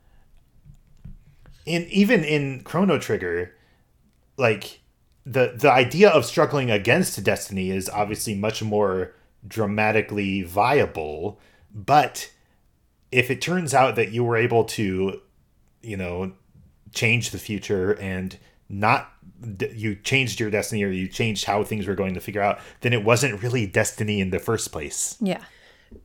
in 1.65 1.83
even 1.89 2.23
in 2.23 2.61
Chrono 2.63 2.99
Trigger, 2.99 3.55
like 4.37 4.81
the 5.25 5.53
the 5.55 5.71
idea 5.71 6.09
of 6.09 6.25
struggling 6.25 6.69
against 6.71 7.23
destiny 7.23 7.71
is 7.71 7.89
obviously 7.89 8.35
much 8.35 8.61
more 8.61 9.13
dramatically 9.47 10.43
viable, 10.43 11.39
but 11.73 12.31
if 13.11 13.29
it 13.31 13.41
turns 13.41 13.73
out 13.73 13.95
that 13.95 14.11
you 14.11 14.23
were 14.23 14.37
able 14.37 14.63
to, 14.63 15.21
you 15.81 15.97
know, 15.97 16.33
change 16.93 17.31
the 17.31 17.37
future 17.37 17.93
and 17.99 18.37
not 18.69 19.11
you 19.73 19.95
changed 19.95 20.39
your 20.39 20.49
destiny 20.49 20.83
or 20.83 20.89
you 20.89 21.07
changed 21.07 21.45
how 21.45 21.63
things 21.63 21.87
were 21.87 21.95
going 21.95 22.13
to 22.13 22.19
figure 22.19 22.41
out, 22.41 22.59
then 22.81 22.93
it 22.93 23.03
wasn't 23.03 23.41
really 23.41 23.65
destiny 23.65 24.21
in 24.21 24.29
the 24.29 24.39
first 24.39 24.71
place. 24.71 25.17
Yeah. 25.19 25.43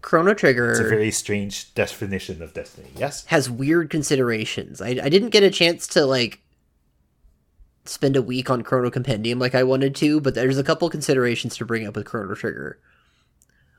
Chrono 0.02 0.34
Trigger. 0.34 0.70
It's 0.70 0.80
a 0.80 0.88
very 0.88 1.10
strange 1.10 1.72
definition 1.74 2.42
of 2.42 2.52
destiny. 2.54 2.88
Yes. 2.96 3.24
has 3.26 3.48
weird 3.48 3.90
considerations. 3.90 4.80
I 4.80 4.88
I 4.88 5.08
didn't 5.08 5.30
get 5.30 5.42
a 5.42 5.50
chance 5.50 5.86
to 5.88 6.04
like 6.04 6.40
spend 7.84 8.16
a 8.16 8.22
week 8.22 8.50
on 8.50 8.62
Chrono 8.62 8.90
Compendium 8.90 9.38
like 9.38 9.54
I 9.54 9.62
wanted 9.62 9.94
to, 9.96 10.20
but 10.20 10.34
there's 10.34 10.58
a 10.58 10.64
couple 10.64 10.90
considerations 10.90 11.56
to 11.56 11.64
bring 11.64 11.86
up 11.86 11.94
with 11.94 12.06
Chrono 12.06 12.34
Trigger. 12.34 12.80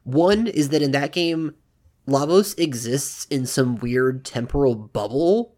One 0.03 0.47
is 0.47 0.69
that 0.69 0.81
in 0.81 0.91
that 0.91 1.11
game, 1.11 1.55
Lavos 2.07 2.57
exists 2.57 3.25
in 3.25 3.45
some 3.45 3.75
weird 3.75 4.23
temporal 4.23 4.75
bubble 4.75 5.56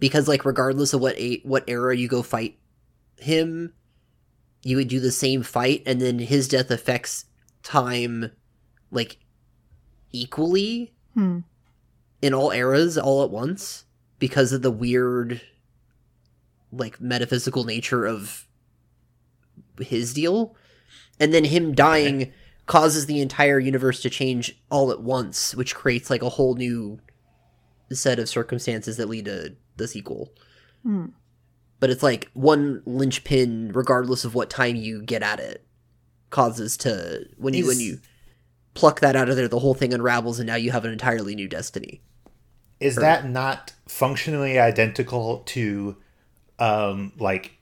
because 0.00 0.26
like 0.26 0.44
regardless 0.44 0.92
of 0.92 1.00
what 1.00 1.16
a- 1.18 1.40
what 1.44 1.62
era 1.68 1.96
you 1.96 2.08
go 2.08 2.22
fight 2.22 2.58
him, 3.18 3.72
you 4.62 4.76
would 4.76 4.88
do 4.88 4.98
the 5.00 5.12
same 5.12 5.42
fight 5.42 5.82
and 5.86 6.00
then 6.00 6.18
his 6.18 6.48
death 6.48 6.70
affects 6.70 7.26
time 7.62 8.32
like 8.90 9.18
equally 10.12 10.92
Hmm. 11.14 11.40
in 12.22 12.34
all 12.34 12.50
eras 12.50 12.96
all 12.98 13.22
at 13.24 13.30
once 13.30 13.84
because 14.18 14.52
of 14.52 14.62
the 14.62 14.70
weird 14.70 15.40
like 16.72 17.00
metaphysical 17.00 17.64
nature 17.64 18.06
of 18.06 18.46
his 19.80 20.12
deal 20.14 20.54
and 21.18 21.32
then 21.34 21.44
him 21.44 21.74
dying 21.74 22.32
causes 22.66 23.06
the 23.06 23.20
entire 23.20 23.58
universe 23.58 24.00
to 24.02 24.10
change 24.10 24.60
all 24.70 24.90
at 24.92 25.02
once 25.02 25.54
which 25.54 25.74
creates 25.74 26.10
like 26.10 26.22
a 26.22 26.28
whole 26.28 26.54
new 26.54 27.00
set 27.92 28.18
of 28.20 28.28
circumstances 28.28 28.96
that 28.98 29.08
lead 29.08 29.24
to 29.24 29.54
the 29.80 29.88
sequel. 29.88 30.32
Hmm. 30.84 31.06
but 31.80 31.90
it's 31.90 32.02
like 32.02 32.30
one 32.34 32.82
linchpin 32.86 33.72
regardless 33.74 34.24
of 34.24 34.34
what 34.34 34.48
time 34.48 34.76
you 34.76 35.02
get 35.02 35.22
at 35.22 35.40
it 35.40 35.66
causes 36.30 36.76
to 36.78 37.26
when 37.36 37.52
you 37.54 37.66
when 37.66 37.76
Is- 37.76 37.82
you 37.82 37.98
pluck 38.74 39.00
that 39.00 39.16
out 39.16 39.28
of 39.28 39.36
there 39.36 39.48
the 39.48 39.58
whole 39.58 39.74
thing 39.74 39.92
unravels 39.92 40.38
and 40.38 40.46
now 40.46 40.54
you 40.54 40.70
have 40.70 40.84
an 40.84 40.92
entirely 40.92 41.34
new 41.34 41.48
destiny. 41.48 42.00
Is 42.78 42.96
that 42.96 43.28
not 43.28 43.74
functionally 43.88 44.58
identical 44.58 45.38
to 45.46 45.96
um 46.58 47.12
like 47.18 47.58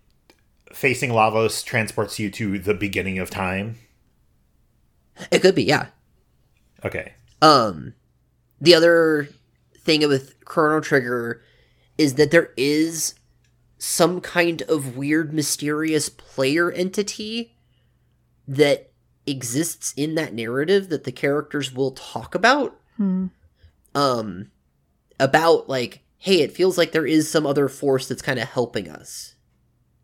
facing 0.73 1.11
lavos 1.11 1.65
transports 1.65 2.19
you 2.21 2.31
to 2.31 2.59
the 2.59 2.75
beginning 2.75 3.19
of 3.19 3.31
time? 3.31 3.77
It 5.33 5.41
could 5.41 5.55
be 5.57 5.65
yeah. 5.65 5.87
Okay. 6.85 7.15
Um, 7.43 7.95
the 8.61 8.75
other 8.75 9.29
thing 9.79 10.07
with 10.09 10.45
Chrono 10.45 10.81
Trigger 10.81 11.43
is 11.99 12.15
that 12.15 12.31
there 12.31 12.53
is 12.57 13.15
some 13.79 14.21
kind 14.21 14.63
of 14.63 14.97
weird, 14.97 15.35
mysterious 15.35 16.09
player 16.09 16.71
entity 16.71 17.57
that 18.47 18.91
exists 19.27 19.93
in 19.97 20.15
that 20.15 20.33
narrative 20.33 20.89
that 20.89 21.05
the 21.05 21.13
characters 21.13 21.73
will 21.75 21.91
talk 21.93 22.35
about. 22.35 22.79
Hmm. 22.97 23.27
Um, 23.95 24.51
about 25.21 25.69
like, 25.69 26.03
hey, 26.19 26.41
it 26.43 26.53
feels 26.53 26.79
like 26.79 26.93
there 26.93 27.07
is 27.07 27.29
some 27.31 27.47
other 27.47 27.69
force 27.69 28.09
that's 28.09 28.23
kind 28.23 28.39
of 28.39 28.49
helping 28.49 28.89
us 28.89 29.35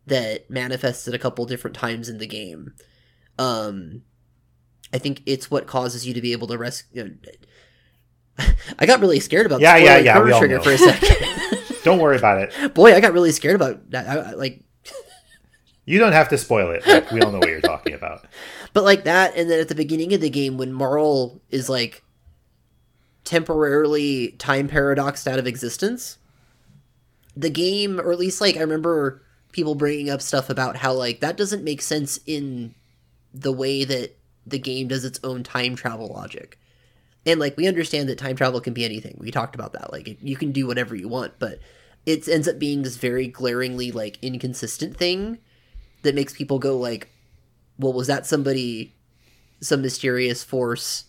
that 0.07 0.49
manifests 0.49 1.07
at 1.07 1.13
a 1.13 1.19
couple 1.19 1.45
different 1.45 1.75
times 1.75 2.09
in 2.09 2.17
the 2.17 2.27
game. 2.27 2.73
Um, 3.39 4.03
I 4.93 4.97
think 4.97 5.21
it's 5.25 5.49
what 5.49 5.65
causes 5.67 6.05
you 6.05 6.13
to 6.13 6.21
be 6.21 6.31
able 6.31 6.47
to 6.47 6.57
rescue. 6.57 7.15
I 8.79 8.85
got 8.85 8.99
really 8.99 9.19
scared 9.19 9.45
about 9.45 9.61
Yeah, 9.61 9.77
yeah, 9.77 9.97
yeah, 9.97 10.21
we 10.21 10.31
all 10.31 10.39
Trigger 10.39 10.57
know. 10.57 10.63
for 10.63 10.71
a 10.71 10.77
second. 10.77 11.59
Don't 11.85 11.99
worry 11.99 12.17
about 12.17 12.41
it. 12.41 12.73
Boy, 12.73 12.93
I 12.93 12.99
got 12.99 13.13
really 13.13 13.31
scared 13.31 13.55
about 13.55 13.89
that. 13.91 14.07
I, 14.09 14.31
I- 14.31 14.33
like, 14.33 14.61
You 15.85 15.99
don't 15.99 16.11
have 16.13 16.29
to 16.29 16.37
spoil 16.37 16.71
it. 16.71 16.85
Like, 16.85 17.11
we 17.11 17.21
all 17.21 17.31
know 17.31 17.37
what 17.39 17.47
you're 17.47 17.61
talking 17.61 17.93
about. 17.93 18.25
but 18.73 18.83
like 18.83 19.03
that, 19.05 19.37
and 19.37 19.49
then 19.49 19.59
at 19.59 19.67
the 19.69 19.75
beginning 19.75 20.13
of 20.13 20.19
the 20.19 20.29
game, 20.29 20.57
when 20.57 20.73
Marle 20.73 21.39
is 21.49 21.69
like 21.69 22.03
temporarily 23.23 24.29
time 24.37 24.67
paradoxed 24.67 25.27
out 25.27 25.39
of 25.39 25.47
existence, 25.47 26.17
the 27.35 27.49
game, 27.49 27.99
or 27.99 28.11
at 28.11 28.19
least 28.19 28.41
like 28.41 28.57
I 28.57 28.61
remember 28.61 29.21
people 29.51 29.75
bringing 29.75 30.09
up 30.09 30.21
stuff 30.21 30.49
about 30.49 30.77
how 30.77 30.93
like 30.93 31.19
that 31.21 31.37
doesn't 31.37 31.63
make 31.63 31.81
sense 31.81 32.19
in 32.25 32.75
the 33.33 33.51
way 33.51 33.83
that 33.83 34.17
the 34.45 34.59
game 34.59 34.87
does 34.87 35.05
its 35.05 35.19
own 35.23 35.43
time 35.43 35.75
travel 35.75 36.07
logic. 36.07 36.57
And 37.25 37.39
like 37.39 37.57
we 37.57 37.67
understand 37.67 38.07
that 38.09 38.17
time 38.17 38.35
travel 38.35 38.61
can 38.61 38.73
be 38.73 38.85
anything. 38.85 39.17
We 39.19 39.31
talked 39.31 39.55
about 39.55 39.73
that. 39.73 39.91
Like 39.91 40.17
you 40.21 40.35
can 40.35 40.51
do 40.51 40.67
whatever 40.67 40.95
you 40.95 41.07
want, 41.07 41.33
but 41.39 41.59
it 42.05 42.27
ends 42.27 42.47
up 42.47 42.59
being 42.59 42.83
this 42.83 42.97
very 42.97 43.27
glaringly 43.27 43.91
like 43.91 44.19
inconsistent 44.21 44.95
thing 44.95 45.39
that 46.03 46.15
makes 46.15 46.33
people 46.33 46.59
go 46.59 46.77
like, 46.77 47.09
"Well, 47.79 47.93
was 47.93 48.07
that 48.07 48.27
somebody 48.27 48.95
some 49.59 49.81
mysterious 49.81 50.43
force 50.43 51.05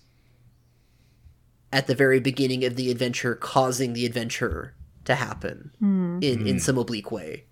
at 1.72 1.86
the 1.86 1.94
very 1.94 2.20
beginning 2.20 2.64
of 2.64 2.76
the 2.76 2.90
adventure 2.90 3.34
causing 3.34 3.92
the 3.92 4.06
adventure 4.06 4.74
to 5.04 5.16
happen 5.16 5.72
hmm. 5.78 6.18
in 6.22 6.46
in 6.46 6.54
hmm. 6.54 6.58
some 6.58 6.78
oblique 6.78 7.10
way?" 7.10 7.44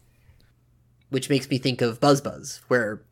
Which 1.11 1.29
makes 1.29 1.51
me 1.51 1.59
think 1.59 1.83
of 1.83 2.01
Buzz 2.01 2.23
Buzz, 2.23 2.63
where 2.69 3.03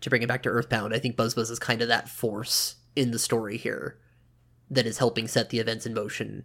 to 0.00 0.08
bring 0.08 0.22
it 0.22 0.28
back 0.28 0.44
to 0.44 0.48
Earthbound, 0.48 0.94
I 0.94 1.00
think 1.00 1.16
Buzz 1.16 1.34
Buzz 1.34 1.50
is 1.50 1.58
kind 1.58 1.82
of 1.82 1.88
that 1.88 2.08
force 2.08 2.76
in 2.94 3.10
the 3.10 3.18
story 3.18 3.56
here 3.56 3.98
that 4.70 4.86
is 4.86 4.98
helping 4.98 5.26
set 5.28 5.50
the 5.50 5.58
events 5.58 5.86
in 5.86 5.94
motion 5.94 6.44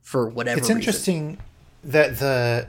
for 0.00 0.28
whatever 0.28 0.58
It's 0.58 0.68
reason. 0.68 0.76
interesting 0.78 1.38
that 1.84 2.18
the 2.18 2.68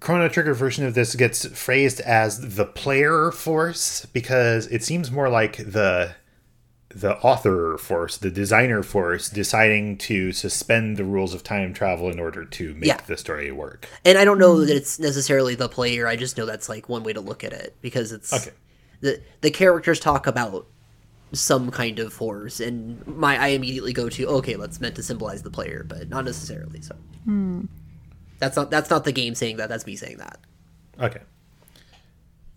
Chrono 0.00 0.28
Trigger 0.28 0.54
version 0.54 0.86
of 0.86 0.94
this 0.94 1.14
gets 1.14 1.46
phrased 1.46 2.00
as 2.00 2.56
the 2.56 2.64
player 2.64 3.30
force 3.30 4.06
because 4.06 4.66
it 4.68 4.82
seems 4.82 5.10
more 5.10 5.28
like 5.28 5.56
the 5.58 6.14
the 6.88 7.16
author 7.18 7.76
force, 7.76 8.16
the 8.16 8.30
designer 8.30 8.82
force, 8.82 9.28
deciding 9.28 9.98
to 9.98 10.32
suspend 10.32 10.96
the 10.96 11.04
rules 11.04 11.34
of 11.34 11.42
time 11.42 11.74
travel 11.74 12.08
in 12.10 12.18
order 12.18 12.42
to 12.46 12.72
make 12.74 12.86
Yeah. 12.86 12.96
the 13.06 13.18
story 13.18 13.52
work. 13.52 13.86
And 14.02 14.16
I 14.16 14.24
don't 14.24 14.38
know 14.38 14.64
that 14.64 14.74
it's 14.74 14.98
necessarily 14.98 15.54
the 15.54 15.68
player. 15.68 16.06
I 16.06 16.16
just 16.16 16.38
know 16.38 16.46
that's 16.46 16.70
like 16.70 16.88
one 16.88 17.02
way 17.02 17.12
to 17.12 17.20
look 17.20 17.44
at 17.44 17.52
it 17.52 17.74
because 17.82 18.12
it's 18.12 18.32
Okay. 18.32 18.56
the 19.02 19.20
the 19.42 19.50
characters 19.50 20.00
talk 20.00 20.26
about 20.26 20.66
some 21.40 21.70
kind 21.70 21.98
of 21.98 22.12
force, 22.12 22.60
and 22.60 23.06
my 23.06 23.36
I 23.36 23.48
immediately 23.48 23.92
go 23.92 24.08
to 24.08 24.26
okay, 24.26 24.56
let's 24.56 24.80
meant 24.80 24.96
to 24.96 25.02
symbolize 25.02 25.42
the 25.42 25.50
player, 25.50 25.84
but 25.86 26.08
not 26.08 26.24
necessarily. 26.24 26.80
So 26.82 26.94
hmm. 27.24 27.62
that's 28.38 28.56
not 28.56 28.70
that's 28.70 28.90
not 28.90 29.04
the 29.04 29.12
game 29.12 29.34
saying 29.34 29.56
that. 29.58 29.68
That's 29.68 29.86
me 29.86 29.96
saying 29.96 30.18
that. 30.18 30.38
Okay. 31.00 31.20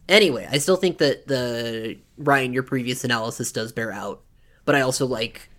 Anyway, 0.08 0.48
I 0.50 0.58
still 0.58 0.76
think 0.76 0.98
that 0.98 1.28
the 1.28 1.98
Ryan, 2.18 2.54
your 2.54 2.64
previous 2.64 3.04
analysis 3.04 3.52
does 3.52 3.72
bear 3.72 3.92
out, 3.92 4.22
but 4.66 4.74
I 4.74 4.82
also 4.82 5.06
like 5.06 5.50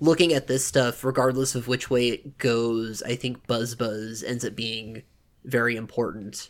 looking 0.00 0.32
at 0.32 0.46
this 0.46 0.64
stuff, 0.64 1.04
regardless 1.04 1.54
of 1.54 1.68
which 1.68 1.90
way 1.90 2.08
it 2.08 2.38
goes. 2.38 3.02
I 3.02 3.14
think 3.14 3.46
Buzz 3.46 3.74
Buzz 3.74 4.22
ends 4.22 4.44
up 4.44 4.56
being 4.56 5.02
very 5.44 5.76
important. 5.76 6.48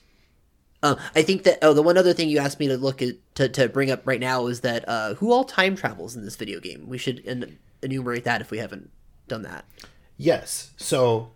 Uh, 0.82 0.96
I 1.14 1.22
think 1.22 1.44
that 1.44 1.58
oh, 1.62 1.74
the 1.74 1.82
one 1.82 1.96
other 1.96 2.12
thing 2.12 2.28
you 2.28 2.38
asked 2.38 2.58
me 2.58 2.66
to 2.68 2.76
look 2.76 3.00
at 3.02 3.14
to, 3.36 3.48
to 3.48 3.68
bring 3.68 3.90
up 3.90 4.06
right 4.06 4.20
now 4.20 4.46
is 4.48 4.60
that 4.62 4.88
uh, 4.88 5.14
who 5.14 5.32
all 5.32 5.44
time 5.44 5.76
travels 5.76 6.16
in 6.16 6.24
this 6.24 6.36
video 6.36 6.60
game. 6.60 6.88
We 6.88 6.98
should 6.98 7.22
en- 7.24 7.58
enumerate 7.82 8.24
that 8.24 8.40
if 8.40 8.50
we 8.50 8.58
haven't 8.58 8.90
done 9.28 9.42
that. 9.42 9.64
Yes. 10.16 10.72
So 10.76 11.30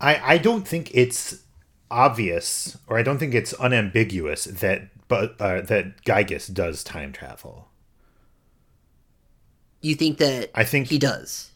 I 0.00 0.34
I 0.34 0.38
don't 0.38 0.66
think 0.66 0.90
it's 0.94 1.44
obvious 1.90 2.76
or 2.86 2.98
I 2.98 3.02
don't 3.02 3.18
think 3.18 3.34
it's 3.34 3.52
unambiguous 3.54 4.44
that 4.44 4.88
but 5.08 5.40
uh, 5.40 5.62
that 5.62 6.04
Giygas 6.04 6.52
does 6.52 6.84
time 6.84 7.12
travel. 7.12 7.68
You 9.80 9.94
think 9.94 10.18
that 10.18 10.50
I 10.54 10.64
think 10.64 10.88
he 10.88 10.98
does? 10.98 11.50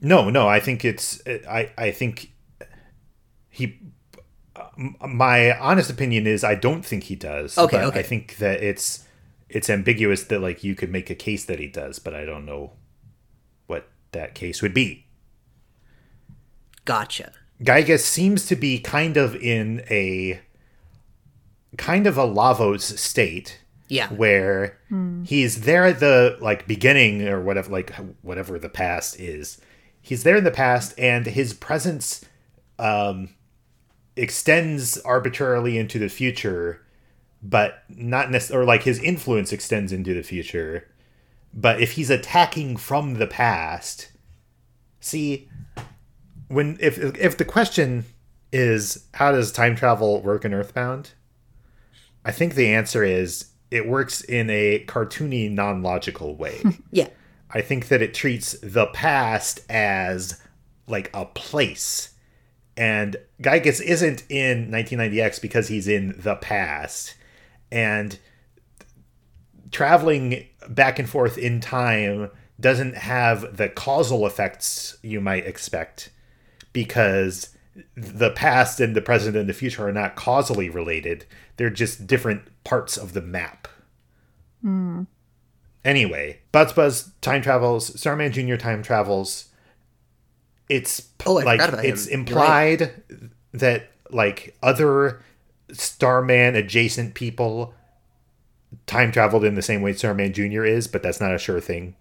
No, 0.00 0.28
no, 0.28 0.48
I 0.48 0.60
think 0.60 0.84
it's 0.84 1.22
I 1.26 1.70
I 1.78 1.90
think 1.92 2.32
he 3.48 3.78
my 4.76 5.58
honest 5.58 5.90
opinion 5.90 6.26
is 6.26 6.44
I 6.44 6.54
don't 6.54 6.84
think 6.84 7.04
he 7.04 7.16
does. 7.16 7.56
Okay, 7.58 7.76
but 7.76 7.84
okay. 7.86 8.00
I 8.00 8.02
think 8.02 8.36
that 8.38 8.62
it's 8.62 9.04
it's 9.48 9.70
ambiguous 9.70 10.24
that 10.24 10.40
like 10.40 10.62
you 10.64 10.74
could 10.74 10.90
make 10.90 11.10
a 11.10 11.14
case 11.14 11.44
that 11.46 11.58
he 11.58 11.66
does, 11.68 11.98
but 11.98 12.14
I 12.14 12.24
don't 12.24 12.44
know 12.44 12.72
what 13.66 13.88
that 14.12 14.34
case 14.34 14.60
would 14.62 14.74
be. 14.74 15.06
Gotcha. 16.84 17.32
Giygas 17.62 18.00
seems 18.00 18.46
to 18.46 18.56
be 18.56 18.78
kind 18.78 19.16
of 19.16 19.34
in 19.36 19.82
a 19.90 20.40
kind 21.76 22.06
of 22.06 22.16
a 22.16 22.22
Lavos 22.24 22.96
state 22.98 23.60
Yeah. 23.88 24.08
where 24.08 24.78
he's 25.24 25.62
there 25.62 25.84
at 25.86 26.00
the 26.00 26.38
like 26.40 26.66
beginning 26.66 27.26
or 27.28 27.40
whatever 27.42 27.70
like 27.70 27.94
whatever 28.22 28.58
the 28.58 28.68
past 28.70 29.18
is 29.20 29.60
he's 30.00 30.22
there 30.22 30.36
in 30.36 30.44
the 30.44 30.50
past 30.50 30.94
and 30.98 31.26
his 31.26 31.52
presence 31.52 32.24
um 32.78 33.28
extends 34.18 34.98
arbitrarily 34.98 35.78
into 35.78 35.98
the 35.98 36.08
future 36.08 36.84
but 37.40 37.84
not 37.88 38.30
necessarily 38.30 38.64
or 38.64 38.66
like 38.66 38.82
his 38.82 38.98
influence 39.00 39.52
extends 39.52 39.92
into 39.92 40.12
the 40.12 40.22
future 40.22 40.88
but 41.54 41.80
if 41.80 41.92
he's 41.92 42.10
attacking 42.10 42.76
from 42.76 43.14
the 43.14 43.26
past 43.26 44.10
see 45.00 45.48
when 46.48 46.76
if 46.80 46.98
if 46.98 47.36
the 47.36 47.44
question 47.44 48.04
is 48.52 49.04
how 49.14 49.30
does 49.30 49.52
time 49.52 49.76
travel 49.76 50.20
work 50.22 50.44
in 50.44 50.52
earthbound 50.52 51.12
I 52.28 52.32
think 52.32 52.54
the 52.54 52.68
answer 52.68 53.04
is 53.04 53.46
it 53.70 53.88
works 53.88 54.20
in 54.20 54.50
a 54.50 54.84
cartoony, 54.86 55.50
non 55.50 55.82
logical 55.82 56.36
way. 56.36 56.62
Yeah. 56.90 57.08
I 57.50 57.62
think 57.62 57.88
that 57.88 58.02
it 58.02 58.12
treats 58.12 58.52
the 58.62 58.86
past 58.88 59.60
as 59.70 60.38
like 60.86 61.10
a 61.14 61.24
place. 61.24 62.10
And 62.78 63.16
Giygas 63.42 63.82
isn't 63.82 64.22
in 64.28 64.70
1990X 64.70 65.42
because 65.42 65.66
he's 65.66 65.88
in 65.88 66.14
the 66.16 66.36
past. 66.36 67.16
And 67.72 68.16
traveling 69.72 70.46
back 70.68 71.00
and 71.00 71.10
forth 71.10 71.36
in 71.36 71.60
time 71.60 72.30
doesn't 72.60 72.94
have 72.94 73.56
the 73.56 73.68
causal 73.68 74.26
effects 74.26 74.96
you 75.02 75.20
might 75.20 75.44
expect 75.44 76.10
because 76.72 77.56
the 77.96 78.30
past 78.30 78.78
and 78.78 78.94
the 78.94 79.02
present 79.02 79.36
and 79.36 79.48
the 79.48 79.54
future 79.54 79.88
are 79.88 79.92
not 79.92 80.14
causally 80.14 80.70
related. 80.70 81.26
They're 81.56 81.70
just 81.70 82.06
different 82.06 82.42
parts 82.62 82.96
of 82.96 83.12
the 83.12 83.20
map. 83.20 83.66
Hmm. 84.62 85.02
Anyway, 85.84 86.40
Buzz 86.52 86.72
Buzz 86.72 87.10
time 87.22 87.42
travels, 87.42 87.98
Starman 87.98 88.30
Jr. 88.30 88.54
time 88.54 88.84
travels. 88.84 89.47
It's 90.68 91.08
Oh, 91.26 91.38
I 91.38 91.42
like 91.44 91.60
forgot 91.60 91.68
about 91.74 91.84
him. 91.84 91.92
it's 91.92 92.08
You're 92.08 92.18
right. 92.18 92.80
implied 92.80 92.94
that 93.52 93.90
like 94.10 94.56
other 94.62 95.22
Starman 95.72 96.54
adjacent 96.56 97.14
people 97.14 97.74
time 98.86 99.12
traveled 99.12 99.44
in 99.44 99.54
the 99.54 99.62
same 99.62 99.80
way 99.82 99.92
Starman 99.94 100.32
Jr. 100.32 100.64
is, 100.64 100.86
but 100.88 101.02
that's 101.02 101.20
not 101.20 101.34
a 101.34 101.38
sure 101.38 101.60
thing. 101.60 101.94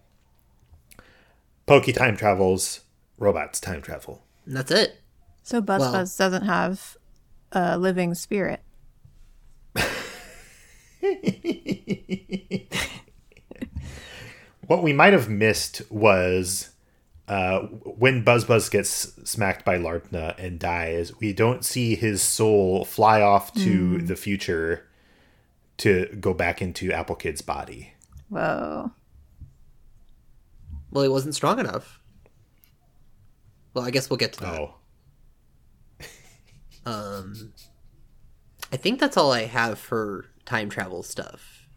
Pokey 1.66 1.94
time 1.94 2.16
travels, 2.18 2.82
robots 3.18 3.60
time 3.60 3.82
travel. 3.82 4.22
And 4.46 4.56
that's 4.56 4.72
it. 4.72 4.98
So 5.44 5.62
Buzz 5.62 5.80
Well- 5.82 5.92
Buzz 5.94 6.16
doesn't 6.18 6.44
have 6.46 6.98
a 7.52 7.78
living 7.78 8.14
spirit. 8.16 8.62
What 14.68 14.84
we 14.84 14.92
might 14.92 15.14
have 15.14 15.30
missed 15.30 15.82
was 15.90 16.72
uh, 17.28 17.60
when 17.62 18.24
Buzz 18.24 18.46
Buzz 18.46 18.70
gets 18.70 18.92
smacked 19.30 19.66
by 19.66 19.78
Lardna 19.78 20.34
and 20.38 20.60
dies, 20.60 21.18
we 21.20 21.34
don't 21.34 21.66
see 21.66 21.96
his 21.96 22.22
soul 22.22 22.86
fly 22.86 23.22
off 23.22 23.54
to 23.56 24.02
the 24.02 24.16
future 24.16 24.88
to 25.78 26.06
go 26.20 26.34
back 26.34 26.62
into 26.62 26.92
Apple 26.92 27.16
Kid's 27.16 27.42
body. 27.42 27.94
Whoa. 28.30 28.92
Well, 30.92 31.04
he 31.04 31.10
wasn't 31.10 31.36
strong 31.36 31.60
enough. 31.60 32.00
Well, 33.74 33.86
I 33.86 33.92
guess 33.92 34.10
we'll 34.10 34.18
get 34.18 34.34
to 34.34 34.40
that. 34.42 34.60
Oh. 34.60 34.74
Um, 36.86 37.52
I 38.72 38.78
think 38.78 39.02
that's 39.02 39.18
all 39.18 39.34
I 39.34 39.42
have 39.44 39.78
for 39.78 40.28
time 40.46 40.70
travel 40.70 41.04
stuff. 41.04 41.68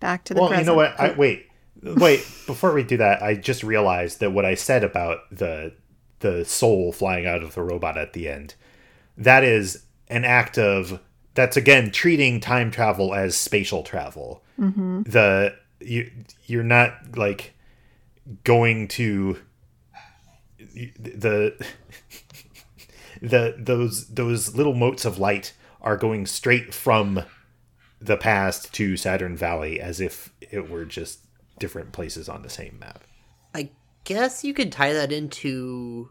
Back 0.00 0.24
to 0.24 0.32
the 0.34 0.40
Well, 0.40 0.48
present. 0.48 0.66
you 0.66 0.72
know 0.72 0.76
what? 0.76 0.98
I, 0.98 1.12
wait, 1.12 1.46
wait. 1.84 2.20
Before 2.46 2.72
we 2.72 2.82
do 2.82 2.96
that, 2.96 3.22
I 3.22 3.34
just 3.34 3.62
realized 3.62 4.20
that 4.20 4.32
what 4.32 4.44
I 4.44 4.54
said 4.54 4.84
about 4.84 5.20
the 5.30 5.74
the 6.20 6.44
soul 6.44 6.92
flying 6.92 7.26
out 7.26 7.42
of 7.42 7.54
the 7.54 7.62
robot 7.62 7.98
at 7.98 8.14
the 8.14 8.28
end, 8.28 8.54
that 9.16 9.44
is 9.44 9.84
an 10.08 10.24
act 10.24 10.58
of 10.58 11.00
that's 11.34 11.56
again 11.56 11.90
treating 11.90 12.40
time 12.40 12.70
travel 12.70 13.14
as 13.14 13.36
spatial 13.36 13.82
travel. 13.82 14.42
Mm-hmm. 14.58 15.02
The 15.02 15.56
you 15.80 16.10
you're 16.46 16.62
not 16.62 17.16
like 17.16 17.54
going 18.44 18.88
to 18.88 19.38
the 20.74 21.54
the 23.20 23.54
those 23.58 24.08
those 24.08 24.54
little 24.54 24.74
motes 24.74 25.04
of 25.04 25.18
light 25.18 25.52
are 25.80 25.96
going 25.96 26.26
straight 26.26 26.72
from 26.72 27.22
the 28.00 28.16
past 28.16 28.72
to 28.74 28.96
Saturn 28.96 29.36
Valley 29.36 29.80
as 29.80 30.00
if 30.00 30.32
it 30.40 30.68
were 30.68 30.84
just 30.84 31.23
different 31.64 31.92
places 31.92 32.28
on 32.28 32.42
the 32.42 32.50
same 32.50 32.76
map. 32.78 33.02
I 33.54 33.70
guess 34.04 34.44
you 34.44 34.52
could 34.52 34.70
tie 34.70 34.92
that 34.92 35.10
into 35.10 36.10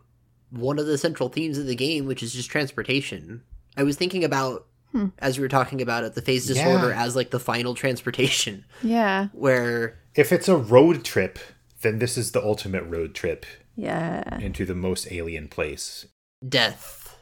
one 0.50 0.80
of 0.80 0.88
the 0.88 0.98
central 0.98 1.30
themes 1.30 1.60
of 1.60 1.68
the 1.68 1.76
game, 1.76 2.08
which 2.08 2.24
is 2.24 2.34
just 2.34 2.50
transportation. 2.50 3.44
I 3.78 3.84
was 3.84 3.96
thinking 3.96 4.24
about 4.24 4.66
hmm. 4.92 5.10
as 5.20 5.38
we 5.38 5.44
were 5.44 5.50
talking 5.50 5.80
about 5.80 6.04
it, 6.04 6.16
the 6.16 6.24
phase 6.24 6.48
distorter 6.48 6.90
Yeah. 6.90 7.04
as 7.04 7.16
like 7.16 7.30
the 7.30 7.40
final 7.40 7.76
transportation, 7.76 8.66
Yeah. 8.82 9.28
where 9.34 10.00
If 10.16 10.32
it's 10.32 10.48
a 10.48 10.58
road 10.58 11.04
trip, 11.04 11.38
then 11.82 12.00
this 12.00 12.18
is 12.18 12.32
the 12.32 12.44
ultimate 12.44 12.86
road 12.86 13.14
trip 13.14 13.46
Yeah. 13.76 14.40
into 14.40 14.66
the 14.66 14.74
most 14.76 15.12
alien 15.12 15.50
place. 15.50 16.08
death 16.50 17.16